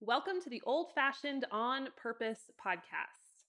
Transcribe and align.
Welcome 0.00 0.40
to 0.44 0.48
the 0.48 0.62
Old 0.64 0.92
Fashioned 0.94 1.44
on 1.50 1.88
Purpose 1.96 2.52
podcast. 2.64 3.42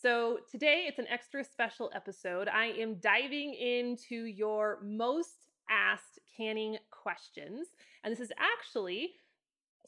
So, 0.00 0.38
today 0.48 0.84
it's 0.86 1.00
an 1.00 1.08
extra 1.08 1.42
special 1.42 1.90
episode. 1.92 2.46
I 2.46 2.66
am 2.66 3.00
diving 3.00 3.54
into 3.54 4.26
your 4.26 4.78
most 4.84 5.48
asked 5.68 6.20
canning 6.36 6.78
questions. 6.92 7.70
And 8.04 8.12
this 8.12 8.20
is 8.20 8.30
actually 8.38 9.14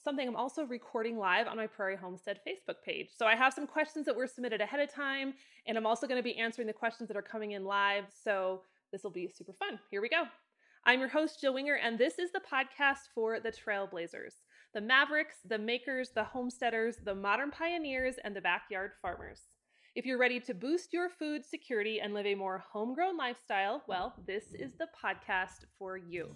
something 0.02 0.26
I'm 0.26 0.34
also 0.34 0.64
recording 0.64 1.18
live 1.18 1.46
on 1.46 1.57
my 1.57 1.68
Prairie 1.68 1.96
Homestead 1.96 2.41
Facebook 2.45 2.82
page. 2.84 3.11
So, 3.16 3.27
I 3.27 3.37
have 3.37 3.55
some 3.55 3.69
questions 3.69 4.05
that 4.07 4.16
were 4.16 4.27
submitted 4.27 4.61
ahead 4.61 4.80
of 4.80 4.93
time, 4.93 5.34
and 5.69 5.79
I'm 5.79 5.87
also 5.87 6.09
going 6.09 6.19
to 6.19 6.25
be 6.25 6.37
answering 6.37 6.66
the 6.66 6.73
questions 6.73 7.07
that 7.09 7.16
are 7.16 7.23
coming 7.23 7.53
in 7.53 7.64
live. 7.64 8.07
So, 8.25 8.62
this 8.91 9.05
will 9.05 9.12
be 9.12 9.29
super 9.29 9.53
fun. 9.53 9.79
Here 9.89 10.03
we 10.03 10.09
go. 10.09 10.25
I'm 10.84 10.98
your 10.98 11.09
host, 11.09 11.41
Jill 11.41 11.55
Winger, 11.55 11.77
and 11.77 11.96
this 11.96 12.19
is 12.19 12.32
the 12.32 12.41
podcast 12.41 13.07
for 13.14 13.39
the 13.39 13.53
Trailblazers 13.53 14.34
the 14.75 14.80
Mavericks, 14.80 15.36
the 15.46 15.59
Makers, 15.59 16.11
the 16.14 16.25
Homesteaders, 16.25 16.96
the 17.05 17.14
Modern 17.14 17.51
Pioneers, 17.51 18.15
and 18.24 18.34
the 18.34 18.41
Backyard 18.41 18.92
Farmers. 19.02 19.41
If 19.95 20.06
you're 20.06 20.16
ready 20.16 20.41
to 20.41 20.55
boost 20.55 20.95
your 20.95 21.10
food 21.10 21.45
security 21.45 22.01
and 22.01 22.15
live 22.15 22.24
a 22.24 22.34
more 22.34 22.65
homegrown 22.73 23.19
lifestyle, 23.19 23.82
well, 23.87 24.15
this 24.27 24.45
is 24.55 24.73
the 24.79 24.87
podcast 25.05 25.66
for 25.79 25.98
you. 25.98 26.34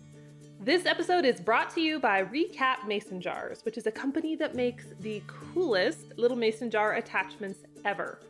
This 0.60 0.84
episode 0.84 1.24
is 1.24 1.40
brought 1.40 1.70
to 1.70 1.80
you 1.80 1.98
by 1.98 2.24
Recap 2.24 2.86
Mason 2.86 3.22
Jars, 3.22 3.64
which 3.64 3.78
is 3.78 3.86
a 3.86 3.92
company 3.92 4.36
that 4.36 4.54
makes 4.54 4.84
the 5.00 5.22
coolest 5.26 6.18
little 6.18 6.36
mason 6.36 6.70
jar 6.70 6.96
attachments 6.96 7.60
ever. 7.86 8.20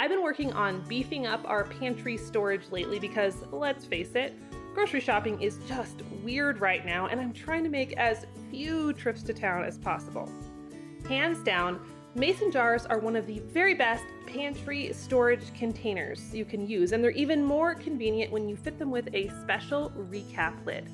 I've 0.00 0.10
been 0.10 0.24
working 0.24 0.52
on 0.52 0.82
beefing 0.88 1.26
up 1.26 1.48
our 1.48 1.62
pantry 1.62 2.16
storage 2.16 2.68
lately 2.72 2.98
because, 2.98 3.36
let's 3.52 3.84
face 3.84 4.16
it, 4.16 4.34
grocery 4.74 5.00
shopping 5.00 5.40
is 5.40 5.58
just 5.68 6.02
weird 6.22 6.60
right 6.60 6.84
now, 6.84 7.06
and 7.06 7.20
I'm 7.20 7.32
trying 7.32 7.64
to 7.64 7.70
make 7.70 7.92
as 7.96 8.26
few 8.50 8.92
trips 8.92 9.22
to 9.22 9.32
town 9.32 9.64
as 9.64 9.78
possible. 9.78 10.30
Hands 11.08 11.38
down, 11.44 11.80
mason 12.14 12.50
jars 12.50 12.84
are 12.84 12.98
one 12.98 13.14
of 13.14 13.26
the 13.26 13.38
very 13.38 13.74
best 13.74 14.04
pantry 14.26 14.92
storage 14.92 15.54
containers 15.54 16.34
you 16.34 16.44
can 16.44 16.66
use, 16.66 16.92
and 16.92 17.02
they're 17.02 17.12
even 17.12 17.42
more 17.42 17.74
convenient 17.74 18.32
when 18.32 18.48
you 18.48 18.56
fit 18.56 18.78
them 18.78 18.90
with 18.90 19.08
a 19.14 19.28
special 19.42 19.90
recap 20.10 20.64
lid. 20.66 20.88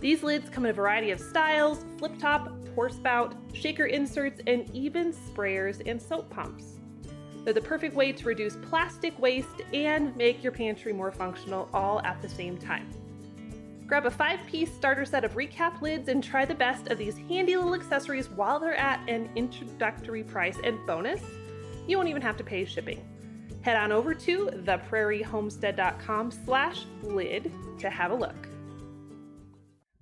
These 0.00 0.22
lids 0.22 0.48
come 0.48 0.64
in 0.64 0.70
a 0.70 0.74
variety 0.74 1.10
of 1.10 1.20
styles 1.20 1.84
flip 1.98 2.18
top, 2.18 2.50
pour 2.74 2.88
spout, 2.88 3.34
shaker 3.52 3.86
inserts, 3.86 4.40
and 4.46 4.68
even 4.74 5.12
sprayers 5.12 5.82
and 5.86 6.00
soap 6.00 6.30
pumps. 6.30 6.80
They're 7.44 7.52
the 7.52 7.60
perfect 7.60 7.94
way 7.94 8.12
to 8.12 8.24
reduce 8.24 8.56
plastic 8.56 9.18
waste 9.18 9.62
and 9.72 10.16
make 10.16 10.42
your 10.42 10.52
pantry 10.52 10.92
more 10.92 11.12
functional 11.12 11.68
all 11.74 12.00
at 12.02 12.22
the 12.22 12.28
same 12.28 12.56
time. 12.56 12.88
Grab 13.86 14.06
a 14.06 14.10
five 14.10 14.40
piece 14.46 14.72
starter 14.72 15.04
set 15.04 15.24
of 15.24 15.34
recap 15.34 15.80
lids 15.82 16.08
and 16.08 16.22
try 16.22 16.44
the 16.44 16.54
best 16.54 16.88
of 16.88 16.98
these 16.98 17.18
handy 17.28 17.56
little 17.56 17.74
accessories 17.74 18.28
while 18.30 18.58
they're 18.58 18.76
at 18.76 19.00
an 19.08 19.28
introductory 19.36 20.22
price. 20.22 20.56
And 20.64 20.84
bonus, 20.86 21.20
you 21.86 21.96
won't 21.96 22.08
even 22.08 22.22
have 22.22 22.36
to 22.38 22.44
pay 22.44 22.64
shipping. 22.64 23.04
Head 23.62 23.76
on 23.76 23.92
over 23.92 24.14
to 24.14 24.46
theprairiehomestead.com 24.46 26.30
slash 26.30 26.84
lid 27.02 27.52
to 27.78 27.90
have 27.90 28.10
a 28.10 28.14
look. 28.14 28.48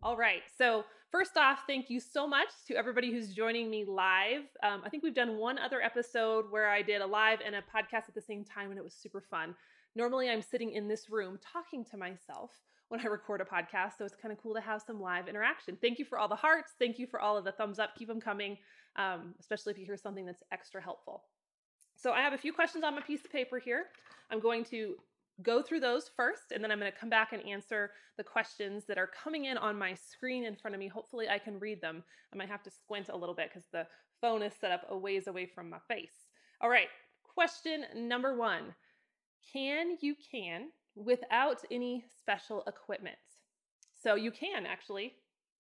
All 0.03 0.17
right, 0.17 0.43
so 0.57 0.85
first 1.11 1.37
off, 1.37 1.65
thank 1.67 1.91
you 1.91 2.01
so 2.01 2.27
much 2.27 2.49
to 2.69 2.75
everybody 2.75 3.11
who's 3.11 3.35
joining 3.35 3.69
me 3.69 3.85
live. 3.85 4.45
Um, 4.63 4.81
I 4.85 4.89
think 4.89 5.03
we've 5.03 5.15
done 5.15 5.37
one 5.37 5.59
other 5.59 5.83
episode 5.83 6.51
where 6.51 6.71
I 6.71 6.81
did 6.81 7.03
a 7.03 7.07
live 7.07 7.41
and 7.45 7.55
a 7.55 7.61
podcast 7.61 8.09
at 8.09 8.15
the 8.15 8.23
same 8.23 8.45
time, 8.45 8.71
and 8.71 8.79
it 8.79 8.85
was 8.85 8.95
super 8.95 9.21
fun. 9.21 9.55
Normally, 9.95 10.31
I'm 10.31 10.41
sitting 10.41 10.73
in 10.73 10.89
this 10.89 11.11
room 11.11 11.39
talking 11.43 11.85
to 11.87 11.99
myself 11.99 12.53
when 12.91 13.01
I 13.01 13.05
record 13.05 13.41
a 13.41 13.45
podcast, 13.45 13.99
so 13.99 14.05
it's 14.05 14.17
kind 14.17 14.33
of 14.33 14.43
cool 14.43 14.53
to 14.53 14.61
have 14.61 14.83
some 14.85 15.01
live 15.01 15.29
interaction. 15.29 15.79
Thank 15.81 16.01
you 16.01 16.05
for 16.05 16.19
all 16.19 16.27
the 16.27 16.35
hearts. 16.35 16.73
Thank 16.77 16.99
you 16.99 17.07
for 17.07 17.21
all 17.21 17.39
of 17.39 17.45
the 17.45 17.53
thumbs 17.53 17.79
up. 17.79 17.91
Keep 17.97 18.09
them 18.09 18.21
coming, 18.21 18.59
um, 18.97 19.33
especially 19.39 19.73
if 19.73 19.79
you 19.79 19.87
hear 19.87 19.97
something 19.97 20.27
that's 20.27 20.43
extra 20.51 20.83
helpful. 20.83 21.23
So, 21.95 22.11
I 22.13 22.21
have 22.21 22.33
a 22.33 22.39
few 22.39 22.53
questions 22.53 22.83
on 22.83 22.97
my 22.97 23.01
piece 23.01 23.25
of 23.25 23.31
paper 23.31 23.61
here. 23.61 23.85
I'm 24.31 24.41
going 24.41 24.65
to 24.67 24.97
go 25.43 25.63
through 25.63 25.81
those 25.81 26.11
first, 26.17 26.51
and 26.53 26.65
then 26.65 26.73
I'm 26.73 26.81
going 26.81 26.91
to 26.91 26.99
come 26.99 27.09
back 27.09 27.33
and 27.33 27.47
answer 27.47 27.93
the 28.17 28.25
questions 28.25 28.85
that 28.87 28.99
are 28.99 29.07
coming 29.07 29.45
in 29.45 29.57
on 29.57 29.79
my 29.79 29.95
screen 29.95 30.45
in 30.45 30.57
front 30.57 30.75
of 30.75 30.81
me. 30.81 30.89
Hopefully, 30.89 31.29
I 31.29 31.39
can 31.39 31.61
read 31.61 31.81
them. 31.81 32.03
I 32.35 32.37
might 32.37 32.49
have 32.49 32.65
to 32.65 32.71
squint 32.71 33.09
a 33.09 33.17
little 33.17 33.37
bit 33.37 33.51
because 33.51 33.69
the 33.73 33.87
phone 34.21 34.43
is 34.43 34.53
set 34.61 34.73
up 34.73 34.87
a 34.89 34.99
ways 34.99 35.29
away 35.29 35.47
from 35.47 35.71
my 35.71 35.79
face. 35.87 36.27
All 36.61 36.69
right, 36.69 36.89
question 37.23 37.85
number 37.95 38.37
one 38.37 38.75
Can 39.53 39.97
you 40.01 40.17
can 40.33 40.71
without 40.95 41.63
any 41.71 42.05
special 42.19 42.63
equipment? 42.67 43.17
So, 44.03 44.15
you 44.15 44.31
can 44.31 44.67
actually. 44.67 45.15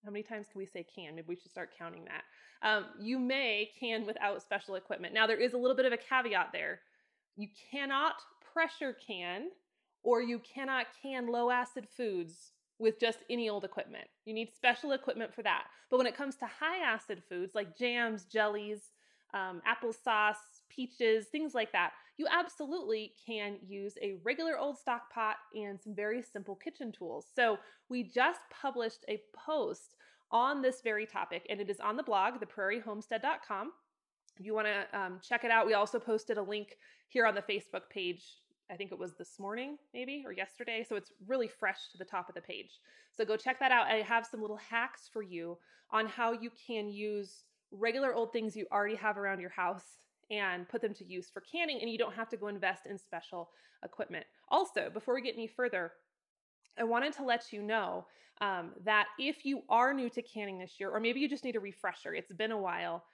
How 0.04 0.10
many 0.10 0.22
times 0.22 0.46
can 0.50 0.58
we 0.58 0.66
say 0.66 0.86
can? 0.94 1.14
Maybe 1.14 1.26
we 1.28 1.36
should 1.36 1.50
start 1.50 1.70
counting 1.78 2.06
that. 2.06 2.22
Um, 2.66 2.86
you 2.98 3.18
may 3.18 3.70
can 3.78 4.06
without 4.06 4.42
special 4.42 4.76
equipment. 4.76 5.12
Now, 5.12 5.26
there 5.26 5.36
is 5.36 5.52
a 5.52 5.58
little 5.58 5.76
bit 5.76 5.84
of 5.84 5.92
a 5.92 5.98
caveat 5.98 6.48
there. 6.52 6.80
You 7.36 7.48
cannot 7.70 8.14
pressure 8.52 8.96
can 9.06 9.48
or 10.02 10.22
you 10.22 10.40
cannot 10.40 10.86
can 11.02 11.26
low 11.26 11.50
acid 11.50 11.86
foods 11.96 12.52
with 12.78 12.98
just 12.98 13.18
any 13.28 13.48
old 13.48 13.64
equipment. 13.64 14.08
You 14.24 14.34
need 14.34 14.54
special 14.54 14.92
equipment 14.92 15.34
for 15.34 15.42
that. 15.42 15.64
But 15.90 15.98
when 15.98 16.06
it 16.06 16.16
comes 16.16 16.36
to 16.36 16.46
high 16.46 16.82
acid 16.82 17.22
foods 17.28 17.54
like 17.54 17.76
jams, 17.76 18.24
jellies, 18.24 18.92
um, 19.34 19.60
applesauce, 19.68 20.59
peaches, 20.74 21.26
things 21.26 21.54
like 21.54 21.72
that, 21.72 21.92
you 22.16 22.26
absolutely 22.30 23.12
can 23.26 23.56
use 23.66 23.94
a 24.02 24.16
regular 24.24 24.58
old 24.58 24.78
stock 24.78 25.12
pot 25.12 25.36
and 25.54 25.80
some 25.80 25.94
very 25.94 26.22
simple 26.22 26.54
kitchen 26.54 26.92
tools. 26.92 27.26
So 27.34 27.58
we 27.88 28.02
just 28.02 28.40
published 28.50 29.04
a 29.08 29.20
post 29.34 29.96
on 30.30 30.62
this 30.62 30.80
very 30.82 31.06
topic, 31.06 31.46
and 31.50 31.60
it 31.60 31.68
is 31.68 31.80
on 31.80 31.96
the 31.96 32.02
blog, 32.02 32.34
theprairiehomestead.com. 32.34 33.72
If 34.38 34.46
you 34.46 34.54
want 34.54 34.68
to 34.68 34.98
um, 34.98 35.20
check 35.22 35.44
it 35.44 35.50
out, 35.50 35.66
we 35.66 35.74
also 35.74 35.98
posted 35.98 36.38
a 36.38 36.42
link 36.42 36.76
here 37.08 37.26
on 37.26 37.34
the 37.34 37.42
Facebook 37.42 37.88
page 37.90 38.22
I 38.70 38.76
think 38.76 38.92
it 38.92 38.98
was 38.98 39.14
this 39.14 39.38
morning, 39.38 39.76
maybe, 39.92 40.22
or 40.24 40.32
yesterday. 40.32 40.84
So 40.88 40.94
it's 40.94 41.12
really 41.26 41.48
fresh 41.48 41.90
to 41.92 41.98
the 41.98 42.04
top 42.04 42.28
of 42.28 42.34
the 42.34 42.40
page. 42.40 42.78
So 43.12 43.24
go 43.24 43.36
check 43.36 43.58
that 43.58 43.72
out. 43.72 43.86
I 43.86 43.96
have 44.02 44.24
some 44.24 44.40
little 44.40 44.58
hacks 44.58 45.10
for 45.12 45.22
you 45.22 45.58
on 45.90 46.06
how 46.06 46.32
you 46.32 46.50
can 46.66 46.88
use 46.88 47.44
regular 47.72 48.14
old 48.14 48.32
things 48.32 48.56
you 48.56 48.66
already 48.72 48.94
have 48.96 49.18
around 49.18 49.40
your 49.40 49.50
house 49.50 49.84
and 50.30 50.68
put 50.68 50.80
them 50.80 50.94
to 50.94 51.04
use 51.04 51.28
for 51.28 51.40
canning, 51.40 51.78
and 51.80 51.90
you 51.90 51.98
don't 51.98 52.14
have 52.14 52.28
to 52.30 52.36
go 52.36 52.48
invest 52.48 52.86
in 52.86 52.98
special 52.98 53.50
equipment. 53.84 54.24
Also, 54.50 54.90
before 54.92 55.14
we 55.14 55.22
get 55.22 55.34
any 55.34 55.46
further, 55.46 55.92
I 56.78 56.84
wanted 56.84 57.12
to 57.14 57.24
let 57.24 57.52
you 57.52 57.62
know 57.62 58.06
um, 58.40 58.70
that 58.84 59.06
if 59.18 59.44
you 59.44 59.62
are 59.68 59.92
new 59.92 60.08
to 60.10 60.22
canning 60.22 60.58
this 60.58 60.74
year, 60.78 60.90
or 60.90 61.00
maybe 61.00 61.20
you 61.20 61.28
just 61.28 61.44
need 61.44 61.56
a 61.56 61.60
refresher, 61.60 62.14
it's 62.14 62.32
been 62.32 62.52
a 62.52 62.58
while. 62.58 63.04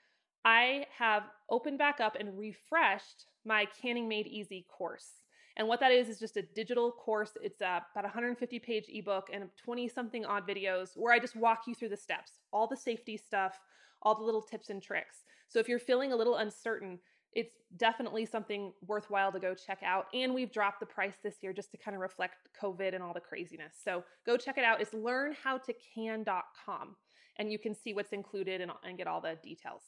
I 0.45 0.87
have 0.97 1.25
opened 1.51 1.79
back 1.79 2.01
up 2.01 2.17
and 2.19 2.39
refreshed 2.39 3.27
my 3.45 3.67
Canning 3.83 4.09
Made 4.09 4.29
Easy 4.29 4.67
course. 4.69 5.23
And 5.57 5.67
what 5.67 5.81
that 5.81 5.91
is 5.91 6.09
is 6.09 6.19
just 6.19 6.37
a 6.37 6.43
digital 6.43 6.93
course. 6.93 7.33
It's 7.43 7.61
a, 7.63 7.83
about 7.93 8.05
150 8.05 8.59
page 8.61 8.85
ebook 8.89 9.29
and 9.33 9.49
20 9.65 9.89
something 9.89 10.25
odd 10.25 10.47
videos 10.47 10.91
where 10.95 11.13
I 11.13 11.19
just 11.19 11.35
walk 11.35 11.63
you 11.67 11.75
through 11.75 11.89
the 11.89 11.97
steps, 11.97 12.33
all 12.53 12.67
the 12.67 12.77
safety 12.77 13.17
stuff, 13.17 13.59
all 14.03 14.15
the 14.15 14.23
little 14.23 14.43
tips 14.43 14.69
and 14.69 14.83
tricks. 14.83 15.25
So 15.49 15.59
if 15.59 15.69
you're 15.69 15.79
feeling 15.79 16.13
a 16.13 16.17
little 16.17 16.37
uncertain, 16.37 16.99
it's 17.33 17.55
definitely 17.77 18.25
something 18.25 18.73
worthwhile 18.87 19.31
to 19.33 19.39
go 19.39 19.55
check 19.55 19.81
out. 19.85 20.07
And 20.15 20.33
we've 20.35 20.51
dropped 20.51 20.81
the 20.81 20.87
price 20.87 21.17
this 21.23 21.43
year 21.43 21.53
just 21.53 21.71
to 21.73 21.77
kind 21.77 21.95
of 21.95 22.01
reflect 22.01 22.49
COVID 22.61 22.95
and 22.95 23.03
all 23.03 23.13
the 23.13 23.21
craziness. 23.21 23.75
So 23.85 24.03
go 24.25 24.39
check 24.39 24.57
it 24.57 24.65
out. 24.65 24.81
It's 24.81 24.93
learnhowtocan.com 24.93 26.97
and 27.39 27.53
you 27.53 27.59
can 27.59 27.75
see 27.75 27.93
what's 27.93 28.13
included 28.13 28.63
and, 28.63 28.73
and 28.85 28.97
get 28.97 29.07
all 29.07 29.21
the 29.21 29.37
details. 29.43 29.83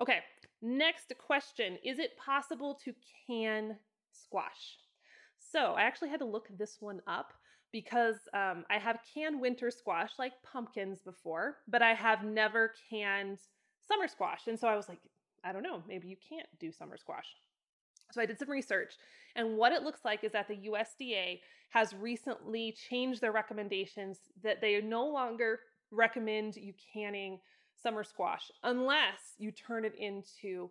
Okay, 0.00 0.18
next 0.60 1.12
question 1.18 1.78
Is 1.84 1.98
it 1.98 2.16
possible 2.16 2.78
to 2.84 2.92
can 3.26 3.76
squash? 4.12 4.78
So 5.38 5.74
I 5.74 5.82
actually 5.82 6.10
had 6.10 6.20
to 6.20 6.26
look 6.26 6.48
this 6.56 6.76
one 6.80 7.00
up 7.06 7.32
because 7.72 8.16
um, 8.34 8.64
I 8.70 8.78
have 8.78 9.00
canned 9.14 9.40
winter 9.40 9.70
squash 9.70 10.12
like 10.18 10.32
pumpkins 10.42 11.00
before, 11.02 11.58
but 11.68 11.82
I 11.82 11.94
have 11.94 12.24
never 12.24 12.72
canned 12.90 13.38
summer 13.88 14.06
squash. 14.08 14.46
And 14.46 14.58
so 14.58 14.68
I 14.68 14.76
was 14.76 14.88
like, 14.88 14.98
I 15.44 15.52
don't 15.52 15.62
know, 15.62 15.82
maybe 15.88 16.08
you 16.08 16.16
can't 16.28 16.48
do 16.60 16.70
summer 16.70 16.96
squash. 16.96 17.26
So 18.12 18.20
I 18.20 18.26
did 18.26 18.38
some 18.38 18.50
research, 18.50 18.94
and 19.36 19.58
what 19.58 19.72
it 19.72 19.82
looks 19.82 20.00
like 20.02 20.24
is 20.24 20.32
that 20.32 20.48
the 20.48 20.56
USDA 20.56 21.40
has 21.68 21.94
recently 21.94 22.74
changed 22.88 23.20
their 23.20 23.32
recommendations 23.32 24.18
that 24.42 24.62
they 24.62 24.80
no 24.80 25.06
longer 25.06 25.60
recommend 25.90 26.56
you 26.56 26.72
canning 26.92 27.38
summer 27.82 28.02
squash 28.02 28.50
unless 28.62 29.34
you 29.38 29.52
turn 29.52 29.84
it 29.84 29.94
into 29.98 30.70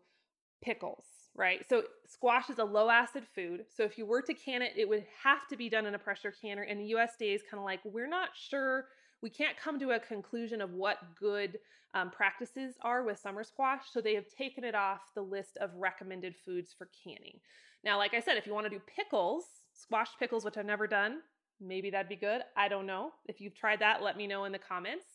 pickles, 0.63 1.05
right? 1.35 1.63
So 1.69 1.83
squash 2.07 2.49
is 2.49 2.57
a 2.57 2.63
low 2.63 2.89
acid 2.89 3.23
food. 3.35 3.65
So 3.75 3.83
if 3.83 3.97
you 3.97 4.05
were 4.07 4.23
to 4.23 4.33
can 4.33 4.63
it, 4.63 4.73
it 4.75 4.89
would 4.89 5.05
have 5.23 5.47
to 5.49 5.57
be 5.57 5.69
done 5.69 5.85
in 5.85 5.93
a 5.93 5.99
pressure 5.99 6.33
canner. 6.41 6.63
And 6.63 6.79
the 6.79 6.93
USDA 6.93 7.35
is 7.35 7.43
kind 7.49 7.59
of 7.59 7.65
like, 7.65 7.81
we're 7.85 8.09
not 8.09 8.29
sure. 8.33 8.85
We 9.21 9.29
can't 9.29 9.57
come 9.57 9.79
to 9.79 9.91
a 9.91 9.99
conclusion 9.99 10.61
of 10.61 10.73
what 10.73 10.97
good 11.19 11.59
um, 11.93 12.11
practices 12.11 12.75
are 12.81 13.03
with 13.03 13.19
summer 13.19 13.43
squash. 13.43 13.83
So 13.91 14.01
they 14.01 14.15
have 14.15 14.27
taken 14.27 14.63
it 14.63 14.75
off 14.75 15.01
the 15.15 15.21
list 15.21 15.57
of 15.57 15.73
recommended 15.75 16.35
foods 16.45 16.73
for 16.77 16.89
canning. 17.03 17.39
Now, 17.83 17.97
like 17.97 18.13
I 18.13 18.19
said, 18.19 18.37
if 18.37 18.45
you 18.45 18.53
want 18.53 18.65
to 18.65 18.69
do 18.69 18.81
pickles, 18.95 19.45
squash 19.73 20.09
pickles, 20.19 20.43
which 20.45 20.57
I've 20.57 20.65
never 20.65 20.87
done, 20.87 21.19
maybe 21.59 21.89
that'd 21.89 22.09
be 22.09 22.15
good. 22.15 22.41
I 22.55 22.67
don't 22.67 22.85
know. 22.85 23.11
If 23.25 23.41
you've 23.41 23.55
tried 23.55 23.79
that, 23.79 24.03
let 24.03 24.17
me 24.17 24.27
know 24.27 24.45
in 24.45 24.51
the 24.51 24.59
comments. 24.59 25.05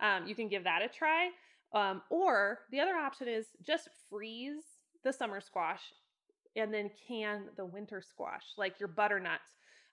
Um, 0.00 0.26
you 0.26 0.34
can 0.34 0.48
give 0.48 0.64
that 0.64 0.82
a 0.82 0.88
try. 0.88 1.30
Um, 1.72 2.02
or 2.10 2.60
the 2.70 2.80
other 2.80 2.94
option 2.94 3.28
is 3.28 3.46
just 3.62 3.88
freeze 4.08 4.64
the 5.04 5.12
summer 5.12 5.40
squash 5.40 5.80
and 6.56 6.74
then 6.74 6.90
can 7.06 7.44
the 7.56 7.64
winter 7.64 8.02
squash, 8.02 8.44
like 8.56 8.80
your 8.80 8.88
butternut, 8.88 9.40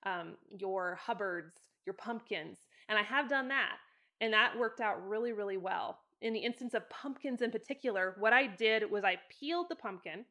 um, 0.05 0.35
your 0.57 0.95
Hubbards, 0.95 1.53
your 1.85 1.93
pumpkins. 1.93 2.57
And 2.89 2.97
I 2.97 3.03
have 3.03 3.29
done 3.29 3.49
that, 3.49 3.77
and 4.21 4.33
that 4.33 4.57
worked 4.57 4.79
out 4.79 5.07
really, 5.07 5.33
really 5.33 5.57
well. 5.57 5.99
In 6.21 6.33
the 6.33 6.39
instance 6.39 6.73
of 6.73 6.89
pumpkins 6.89 7.41
in 7.41 7.51
particular, 7.51 8.15
what 8.17 8.33
I 8.33 8.47
did 8.47 8.89
was 8.89 9.03
I 9.03 9.17
peeled 9.29 9.67
the 9.69 9.75
pumpkin 9.75 10.25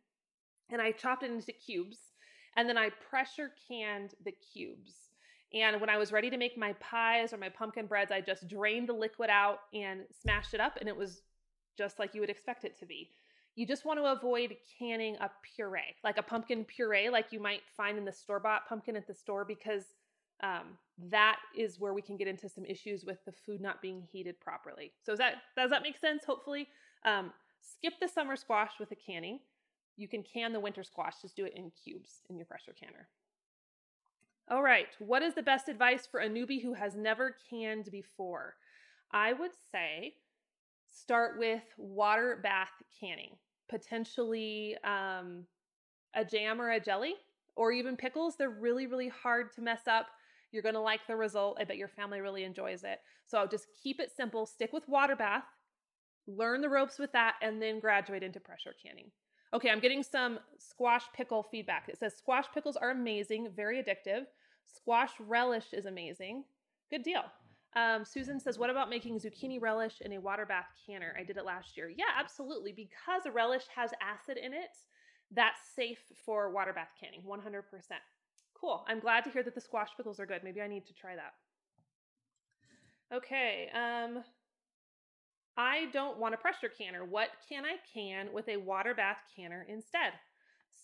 and 0.70 0.82
I 0.82 0.90
chopped 0.90 1.22
it 1.22 1.30
into 1.30 1.52
cubes, 1.52 1.98
and 2.56 2.68
then 2.68 2.76
I 2.76 2.90
pressure 3.10 3.52
canned 3.68 4.14
the 4.24 4.32
cubes. 4.32 4.94
And 5.54 5.80
when 5.80 5.90
I 5.90 5.96
was 5.96 6.10
ready 6.10 6.28
to 6.28 6.36
make 6.36 6.58
my 6.58 6.72
pies 6.80 7.32
or 7.32 7.36
my 7.36 7.48
pumpkin 7.48 7.86
breads, 7.86 8.10
I 8.10 8.20
just 8.20 8.48
drained 8.48 8.88
the 8.88 8.94
liquid 8.94 9.30
out 9.30 9.60
and 9.72 10.00
smashed 10.20 10.54
it 10.54 10.60
up, 10.60 10.76
and 10.80 10.88
it 10.88 10.96
was 10.96 11.22
just 11.78 12.00
like 12.00 12.14
you 12.14 12.20
would 12.20 12.30
expect 12.30 12.64
it 12.64 12.76
to 12.80 12.86
be. 12.86 13.10
You 13.54 13.64
just 13.66 13.84
want 13.84 14.00
to 14.00 14.06
avoid 14.06 14.56
canning 14.78 15.16
a 15.16 15.30
puree, 15.54 15.94
like 16.02 16.18
a 16.18 16.22
pumpkin 16.22 16.64
puree, 16.64 17.10
like 17.10 17.26
you 17.30 17.40
might 17.40 17.62
find 17.76 17.96
in 17.96 18.04
the 18.04 18.12
store 18.12 18.40
bought 18.40 18.68
pumpkin 18.68 18.96
at 18.96 19.06
the 19.06 19.14
store, 19.14 19.44
because 19.44 19.84
um, 20.42 20.78
that 21.10 21.38
is 21.56 21.78
where 21.78 21.94
we 21.94 22.02
can 22.02 22.16
get 22.16 22.28
into 22.28 22.48
some 22.48 22.64
issues 22.64 23.04
with 23.04 23.24
the 23.24 23.32
food 23.32 23.60
not 23.60 23.82
being 23.82 24.02
heated 24.12 24.40
properly. 24.40 24.92
So 25.02 25.12
does 25.12 25.18
that 25.18 25.34
does 25.56 25.70
that 25.70 25.82
make 25.82 25.98
sense? 25.98 26.24
Hopefully, 26.24 26.68
um, 27.04 27.32
skip 27.60 27.94
the 28.00 28.08
summer 28.08 28.36
squash 28.36 28.72
with 28.78 28.90
a 28.92 28.96
canning. 28.96 29.40
You 29.96 30.08
can 30.08 30.22
can 30.22 30.52
the 30.52 30.60
winter 30.60 30.84
squash. 30.84 31.14
Just 31.22 31.36
do 31.36 31.44
it 31.44 31.54
in 31.56 31.70
cubes 31.82 32.22
in 32.28 32.36
your 32.36 32.46
pressure 32.46 32.74
canner. 32.78 33.08
All 34.48 34.62
right, 34.62 34.88
what 35.00 35.22
is 35.22 35.34
the 35.34 35.42
best 35.42 35.68
advice 35.68 36.06
for 36.06 36.20
a 36.20 36.28
newbie 36.28 36.62
who 36.62 36.74
has 36.74 36.94
never 36.94 37.34
canned 37.50 37.90
before? 37.90 38.54
I 39.10 39.32
would 39.32 39.50
say 39.72 40.14
start 40.86 41.38
with 41.38 41.62
water 41.76 42.38
bath 42.42 42.70
canning, 43.00 43.30
potentially 43.68 44.76
um, 44.84 45.44
a 46.14 46.24
jam 46.24 46.60
or 46.60 46.70
a 46.70 46.80
jelly, 46.80 47.14
or 47.56 47.72
even 47.72 47.96
pickles. 47.96 48.36
They're 48.36 48.50
really, 48.50 48.86
really 48.86 49.08
hard 49.08 49.52
to 49.54 49.62
mess 49.62 49.88
up. 49.88 50.06
You're 50.56 50.62
going 50.62 50.74
to 50.74 50.80
like 50.80 51.06
the 51.06 51.14
result. 51.14 51.58
I 51.60 51.64
bet 51.64 51.76
your 51.76 51.88
family 51.88 52.22
really 52.22 52.44
enjoys 52.44 52.82
it. 52.82 53.00
So 53.26 53.46
just 53.46 53.66
keep 53.82 54.00
it 54.00 54.10
simple, 54.16 54.46
stick 54.46 54.72
with 54.72 54.88
water 54.88 55.14
bath, 55.14 55.44
learn 56.26 56.62
the 56.62 56.70
ropes 56.70 56.98
with 56.98 57.12
that, 57.12 57.34
and 57.42 57.60
then 57.60 57.78
graduate 57.78 58.22
into 58.22 58.40
pressure 58.40 58.74
canning. 58.82 59.10
Okay, 59.52 59.68
I'm 59.68 59.80
getting 59.80 60.02
some 60.02 60.38
squash 60.56 61.02
pickle 61.14 61.42
feedback. 61.42 61.90
It 61.90 61.98
says 61.98 62.16
squash 62.16 62.46
pickles 62.54 62.76
are 62.76 62.90
amazing, 62.90 63.50
very 63.54 63.82
addictive. 63.82 64.22
Squash 64.64 65.10
relish 65.20 65.74
is 65.74 65.84
amazing. 65.84 66.44
Good 66.90 67.02
deal. 67.02 67.24
Um, 67.76 68.06
Susan 68.06 68.40
says, 68.40 68.58
What 68.58 68.70
about 68.70 68.88
making 68.88 69.20
zucchini 69.20 69.60
relish 69.60 70.00
in 70.00 70.14
a 70.14 70.20
water 70.20 70.46
bath 70.46 70.68
canner? 70.86 71.14
I 71.20 71.24
did 71.24 71.36
it 71.36 71.44
last 71.44 71.76
year. 71.76 71.92
Yeah, 71.94 72.06
absolutely. 72.18 72.72
Because 72.72 73.26
a 73.26 73.30
relish 73.30 73.64
has 73.74 73.90
acid 74.00 74.38
in 74.38 74.54
it, 74.54 74.70
that's 75.30 75.60
safe 75.74 76.00
for 76.24 76.50
water 76.50 76.72
bath 76.72 76.92
canning, 76.98 77.22
100%. 77.22 77.62
Cool. 78.60 78.84
I'm 78.88 79.00
glad 79.00 79.24
to 79.24 79.30
hear 79.30 79.42
that 79.42 79.54
the 79.54 79.60
squash 79.60 79.90
pickles 79.96 80.18
are 80.18 80.26
good. 80.26 80.42
Maybe 80.42 80.60
I 80.60 80.66
need 80.66 80.86
to 80.86 80.94
try 80.94 81.14
that. 81.16 81.32
Okay. 83.14 83.68
Um, 83.74 84.24
I 85.56 85.86
don't 85.92 86.18
want 86.18 86.34
a 86.34 86.38
pressure 86.38 86.68
canner. 86.68 87.04
What 87.04 87.28
can 87.48 87.64
I 87.64 87.76
can 87.92 88.32
with 88.32 88.48
a 88.48 88.56
water 88.56 88.94
bath 88.94 89.18
canner 89.34 89.66
instead? 89.68 90.12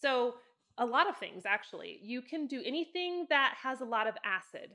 So, 0.01 0.35
a 0.79 0.87
lot 0.87 1.09
of 1.09 1.19
things 1.19 1.43
actually. 1.45 2.01
You 2.03 2.23
can 2.23 2.47
do 2.47 2.63
anything 2.65 3.27
that 3.29 3.55
has 3.63 3.81
a 3.81 3.85
lot 3.85 4.07
of 4.07 4.15
acid. 4.25 4.71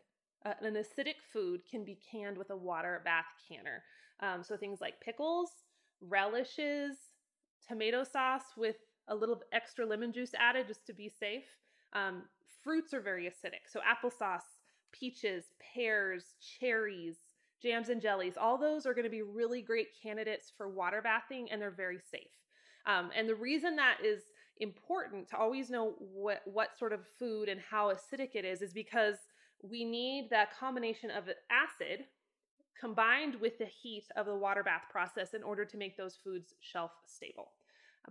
Uh, 0.45 0.53
an 0.61 0.75
acidic 0.75 1.15
food 1.33 1.61
can 1.69 1.83
be 1.83 1.99
canned 2.11 2.37
with 2.37 2.51
a 2.51 2.57
water 2.57 3.01
bath 3.03 3.25
canner. 3.49 3.83
Um, 4.19 4.43
so, 4.43 4.57
things 4.57 4.81
like 4.81 5.01
pickles, 5.01 5.49
relishes, 6.01 6.97
tomato 7.67 8.03
sauce 8.03 8.55
with 8.55 8.75
a 9.07 9.15
little 9.15 9.41
extra 9.51 9.85
lemon 9.85 10.11
juice 10.11 10.33
added 10.37 10.67
just 10.67 10.85
to 10.87 10.93
be 10.93 11.09
safe. 11.09 11.45
Um, 11.93 12.23
fruits 12.63 12.93
are 12.93 13.01
very 13.01 13.25
acidic. 13.25 13.67
So, 13.67 13.79
applesauce, 13.79 14.41
peaches, 14.91 15.45
pears, 15.73 16.35
cherries, 16.59 17.17
jams 17.61 17.89
and 17.89 18.01
jellies, 18.01 18.37
all 18.37 18.57
those 18.57 18.85
are 18.85 18.93
going 18.93 19.05
to 19.05 19.09
be 19.09 19.21
really 19.21 19.61
great 19.61 19.87
candidates 20.01 20.51
for 20.55 20.69
water 20.69 21.01
bathing 21.01 21.49
and 21.51 21.61
they're 21.61 21.71
very 21.71 21.99
safe. 22.11 22.31
Um, 22.85 23.09
and 23.15 23.27
the 23.27 23.35
reason 23.35 23.75
that 23.75 23.97
is 24.03 24.21
important 24.59 25.27
to 25.29 25.37
always 25.37 25.69
know 25.69 25.93
what, 25.99 26.41
what 26.45 26.77
sort 26.77 26.93
of 26.93 27.01
food 27.19 27.49
and 27.49 27.59
how 27.59 27.91
acidic 27.91 28.35
it 28.35 28.45
is 28.45 28.61
is 28.61 28.73
because 28.73 29.15
we 29.61 29.83
need 29.83 30.29
that 30.29 30.57
combination 30.57 31.11
of 31.11 31.25
acid 31.51 32.05
combined 32.79 33.35
with 33.41 33.57
the 33.57 33.65
heat 33.65 34.05
of 34.15 34.27
the 34.27 34.35
water 34.35 34.63
bath 34.63 34.83
process 34.91 35.33
in 35.33 35.43
order 35.43 35.65
to 35.65 35.77
make 35.77 35.97
those 35.97 36.17
foods 36.23 36.53
shelf 36.59 36.91
stable. 37.05 37.51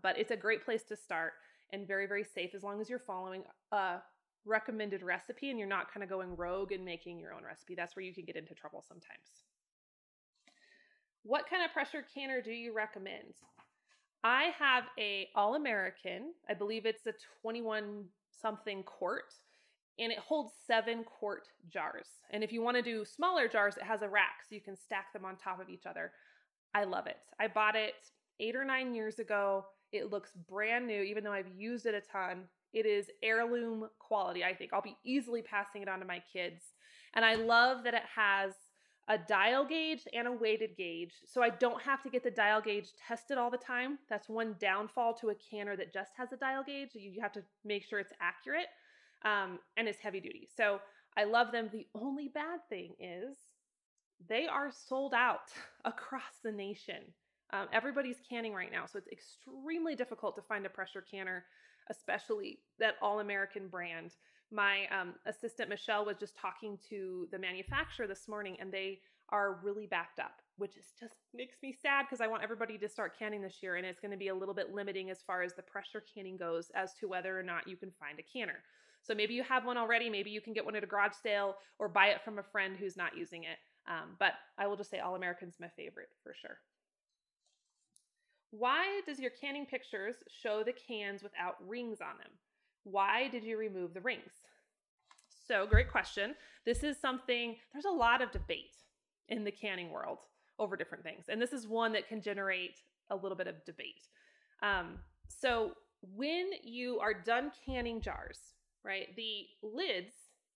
But 0.02 0.18
it's 0.18 0.32
a 0.32 0.36
great 0.36 0.64
place 0.64 0.82
to 0.84 0.96
start 0.96 1.34
and 1.72 1.86
very, 1.86 2.06
very 2.06 2.24
safe 2.24 2.54
as 2.54 2.62
long 2.62 2.80
as 2.80 2.90
you're 2.90 2.98
following 2.98 3.44
a 3.72 3.98
recommended 4.46 5.02
recipe 5.02 5.50
and 5.50 5.58
you're 5.58 5.68
not 5.68 5.92
kind 5.92 6.02
of 6.02 6.08
going 6.08 6.36
rogue 6.36 6.72
and 6.72 6.84
making 6.84 7.18
your 7.18 7.34
own 7.34 7.44
recipe. 7.44 7.74
That's 7.74 7.96
where 7.96 8.04
you 8.04 8.14
can 8.14 8.24
get 8.24 8.36
into 8.36 8.54
trouble 8.54 8.84
sometimes. 8.86 9.44
What 11.22 11.48
kind 11.50 11.64
of 11.64 11.72
pressure 11.72 12.04
canner 12.14 12.40
do 12.40 12.52
you 12.52 12.72
recommend? 12.72 13.34
I 14.22 14.50
have 14.58 14.84
a 14.98 15.28
All-American. 15.34 16.32
I 16.48 16.54
believe 16.54 16.86
it's 16.86 17.06
a 17.06 17.12
21 17.42 18.04
something 18.30 18.82
quart 18.84 19.34
and 19.98 20.12
it 20.12 20.18
holds 20.18 20.52
7 20.66 21.04
quart 21.04 21.48
jars. 21.68 22.06
And 22.30 22.44
if 22.44 22.52
you 22.52 22.62
want 22.62 22.76
to 22.76 22.82
do 22.82 23.04
smaller 23.04 23.48
jars, 23.48 23.76
it 23.76 23.82
has 23.82 24.02
a 24.02 24.08
rack 24.08 24.42
so 24.48 24.54
you 24.54 24.60
can 24.60 24.76
stack 24.76 25.12
them 25.12 25.24
on 25.24 25.36
top 25.36 25.60
of 25.60 25.70
each 25.70 25.86
other. 25.86 26.12
I 26.74 26.84
love 26.84 27.06
it. 27.06 27.16
I 27.40 27.48
bought 27.48 27.76
it 27.76 27.94
8 28.38 28.56
or 28.56 28.64
9 28.64 28.94
years 28.94 29.18
ago. 29.18 29.64
It 29.92 30.10
looks 30.10 30.32
brand 30.48 30.86
new 30.86 31.02
even 31.02 31.24
though 31.24 31.32
I've 31.32 31.54
used 31.56 31.86
it 31.86 31.94
a 31.94 32.00
ton. 32.00 32.44
It 32.76 32.84
is 32.84 33.06
heirloom 33.22 33.88
quality, 33.98 34.44
I 34.44 34.54
think. 34.54 34.74
I'll 34.74 34.82
be 34.82 34.98
easily 35.02 35.40
passing 35.40 35.80
it 35.80 35.88
on 35.88 35.98
to 36.00 36.04
my 36.04 36.22
kids. 36.30 36.62
And 37.14 37.24
I 37.24 37.34
love 37.34 37.84
that 37.84 37.94
it 37.94 38.02
has 38.14 38.52
a 39.08 39.16
dial 39.16 39.64
gauge 39.64 40.02
and 40.12 40.28
a 40.28 40.32
weighted 40.32 40.76
gauge. 40.76 41.14
So 41.24 41.42
I 41.42 41.48
don't 41.48 41.80
have 41.80 42.02
to 42.02 42.10
get 42.10 42.22
the 42.22 42.30
dial 42.30 42.60
gauge 42.60 42.88
tested 43.08 43.38
all 43.38 43.50
the 43.50 43.56
time. 43.56 43.98
That's 44.10 44.28
one 44.28 44.56
downfall 44.60 45.14
to 45.22 45.30
a 45.30 45.34
canner 45.34 45.74
that 45.74 45.90
just 45.90 46.10
has 46.18 46.34
a 46.34 46.36
dial 46.36 46.62
gauge. 46.64 46.90
You 46.92 47.18
have 47.22 47.32
to 47.32 47.42
make 47.64 47.82
sure 47.82 47.98
it's 47.98 48.12
accurate 48.20 48.66
um, 49.24 49.58
and 49.78 49.88
it's 49.88 50.00
heavy 50.00 50.20
duty. 50.20 50.46
So 50.54 50.78
I 51.16 51.24
love 51.24 51.52
them. 51.52 51.70
The 51.72 51.86
only 51.94 52.28
bad 52.28 52.60
thing 52.68 52.92
is 53.00 53.38
they 54.28 54.46
are 54.46 54.70
sold 54.70 55.14
out 55.14 55.50
across 55.86 56.40
the 56.44 56.52
nation. 56.52 57.14
Um, 57.54 57.68
everybody's 57.72 58.20
canning 58.28 58.52
right 58.52 58.72
now, 58.72 58.84
so 58.84 58.98
it's 58.98 59.08
extremely 59.08 59.94
difficult 59.94 60.36
to 60.36 60.42
find 60.42 60.66
a 60.66 60.68
pressure 60.68 61.02
canner 61.10 61.44
especially 61.90 62.58
that 62.78 62.94
all 63.02 63.20
American 63.20 63.68
brand. 63.68 64.12
My 64.52 64.86
um, 64.96 65.14
assistant 65.26 65.68
Michelle 65.68 66.04
was 66.04 66.16
just 66.18 66.36
talking 66.36 66.78
to 66.88 67.28
the 67.32 67.38
manufacturer 67.38 68.06
this 68.06 68.28
morning, 68.28 68.56
and 68.60 68.72
they 68.72 69.00
are 69.30 69.58
really 69.62 69.86
backed 69.86 70.20
up, 70.20 70.40
which 70.56 70.76
is 70.76 70.92
just 70.98 71.14
makes 71.34 71.56
me 71.62 71.72
sad 71.72 72.04
because 72.04 72.20
I 72.20 72.28
want 72.28 72.44
everybody 72.44 72.78
to 72.78 72.88
start 72.88 73.18
canning 73.18 73.42
this 73.42 73.58
year, 73.62 73.76
and 73.76 73.84
it's 73.84 74.00
going 74.00 74.12
to 74.12 74.16
be 74.16 74.28
a 74.28 74.34
little 74.34 74.54
bit 74.54 74.72
limiting 74.72 75.10
as 75.10 75.22
far 75.26 75.42
as 75.42 75.54
the 75.54 75.62
pressure 75.62 76.04
canning 76.14 76.36
goes 76.36 76.70
as 76.74 76.94
to 77.00 77.08
whether 77.08 77.38
or 77.38 77.42
not 77.42 77.66
you 77.66 77.76
can 77.76 77.90
find 77.98 78.18
a 78.20 78.38
canner. 78.38 78.62
So 79.02 79.14
maybe 79.14 79.34
you 79.34 79.42
have 79.44 79.64
one 79.64 79.76
already, 79.76 80.10
maybe 80.10 80.30
you 80.30 80.40
can 80.40 80.52
get 80.52 80.64
one 80.64 80.76
at 80.76 80.84
a 80.84 80.86
garage 80.86 81.14
sale 81.22 81.56
or 81.78 81.88
buy 81.88 82.06
it 82.08 82.22
from 82.24 82.38
a 82.38 82.42
friend 82.42 82.76
who's 82.76 82.96
not 82.96 83.16
using 83.16 83.44
it. 83.44 83.58
Um, 83.88 84.16
but 84.18 84.32
I 84.58 84.66
will 84.66 84.76
just 84.76 84.90
say 84.90 84.98
All 84.98 85.14
American's 85.14 85.56
my 85.60 85.68
favorite 85.76 86.08
for 86.22 86.34
sure. 86.34 86.58
Why 88.50 89.00
does 89.06 89.18
your 89.18 89.30
canning 89.30 89.66
pictures 89.66 90.16
show 90.28 90.62
the 90.62 90.72
cans 90.72 91.22
without 91.22 91.56
rings 91.66 92.00
on 92.00 92.18
them? 92.18 92.30
Why 92.84 93.28
did 93.28 93.44
you 93.44 93.58
remove 93.58 93.94
the 93.94 94.00
rings? 94.00 94.32
So, 95.46 95.66
great 95.66 95.90
question. 95.90 96.34
This 96.64 96.82
is 96.82 96.96
something, 96.98 97.56
there's 97.72 97.84
a 97.84 97.90
lot 97.90 98.22
of 98.22 98.30
debate 98.32 98.76
in 99.28 99.44
the 99.44 99.50
canning 99.50 99.90
world 99.90 100.18
over 100.58 100.76
different 100.76 101.04
things. 101.04 101.26
And 101.28 101.40
this 101.40 101.52
is 101.52 101.68
one 101.68 101.92
that 101.92 102.08
can 102.08 102.20
generate 102.20 102.80
a 103.10 103.16
little 103.16 103.36
bit 103.36 103.46
of 103.46 103.64
debate. 103.64 104.08
Um, 104.62 104.98
so, 105.28 105.72
when 106.14 106.50
you 106.62 106.98
are 107.00 107.14
done 107.14 107.50
canning 107.64 108.00
jars, 108.00 108.38
right, 108.84 109.08
the 109.16 109.46
lids 109.62 110.14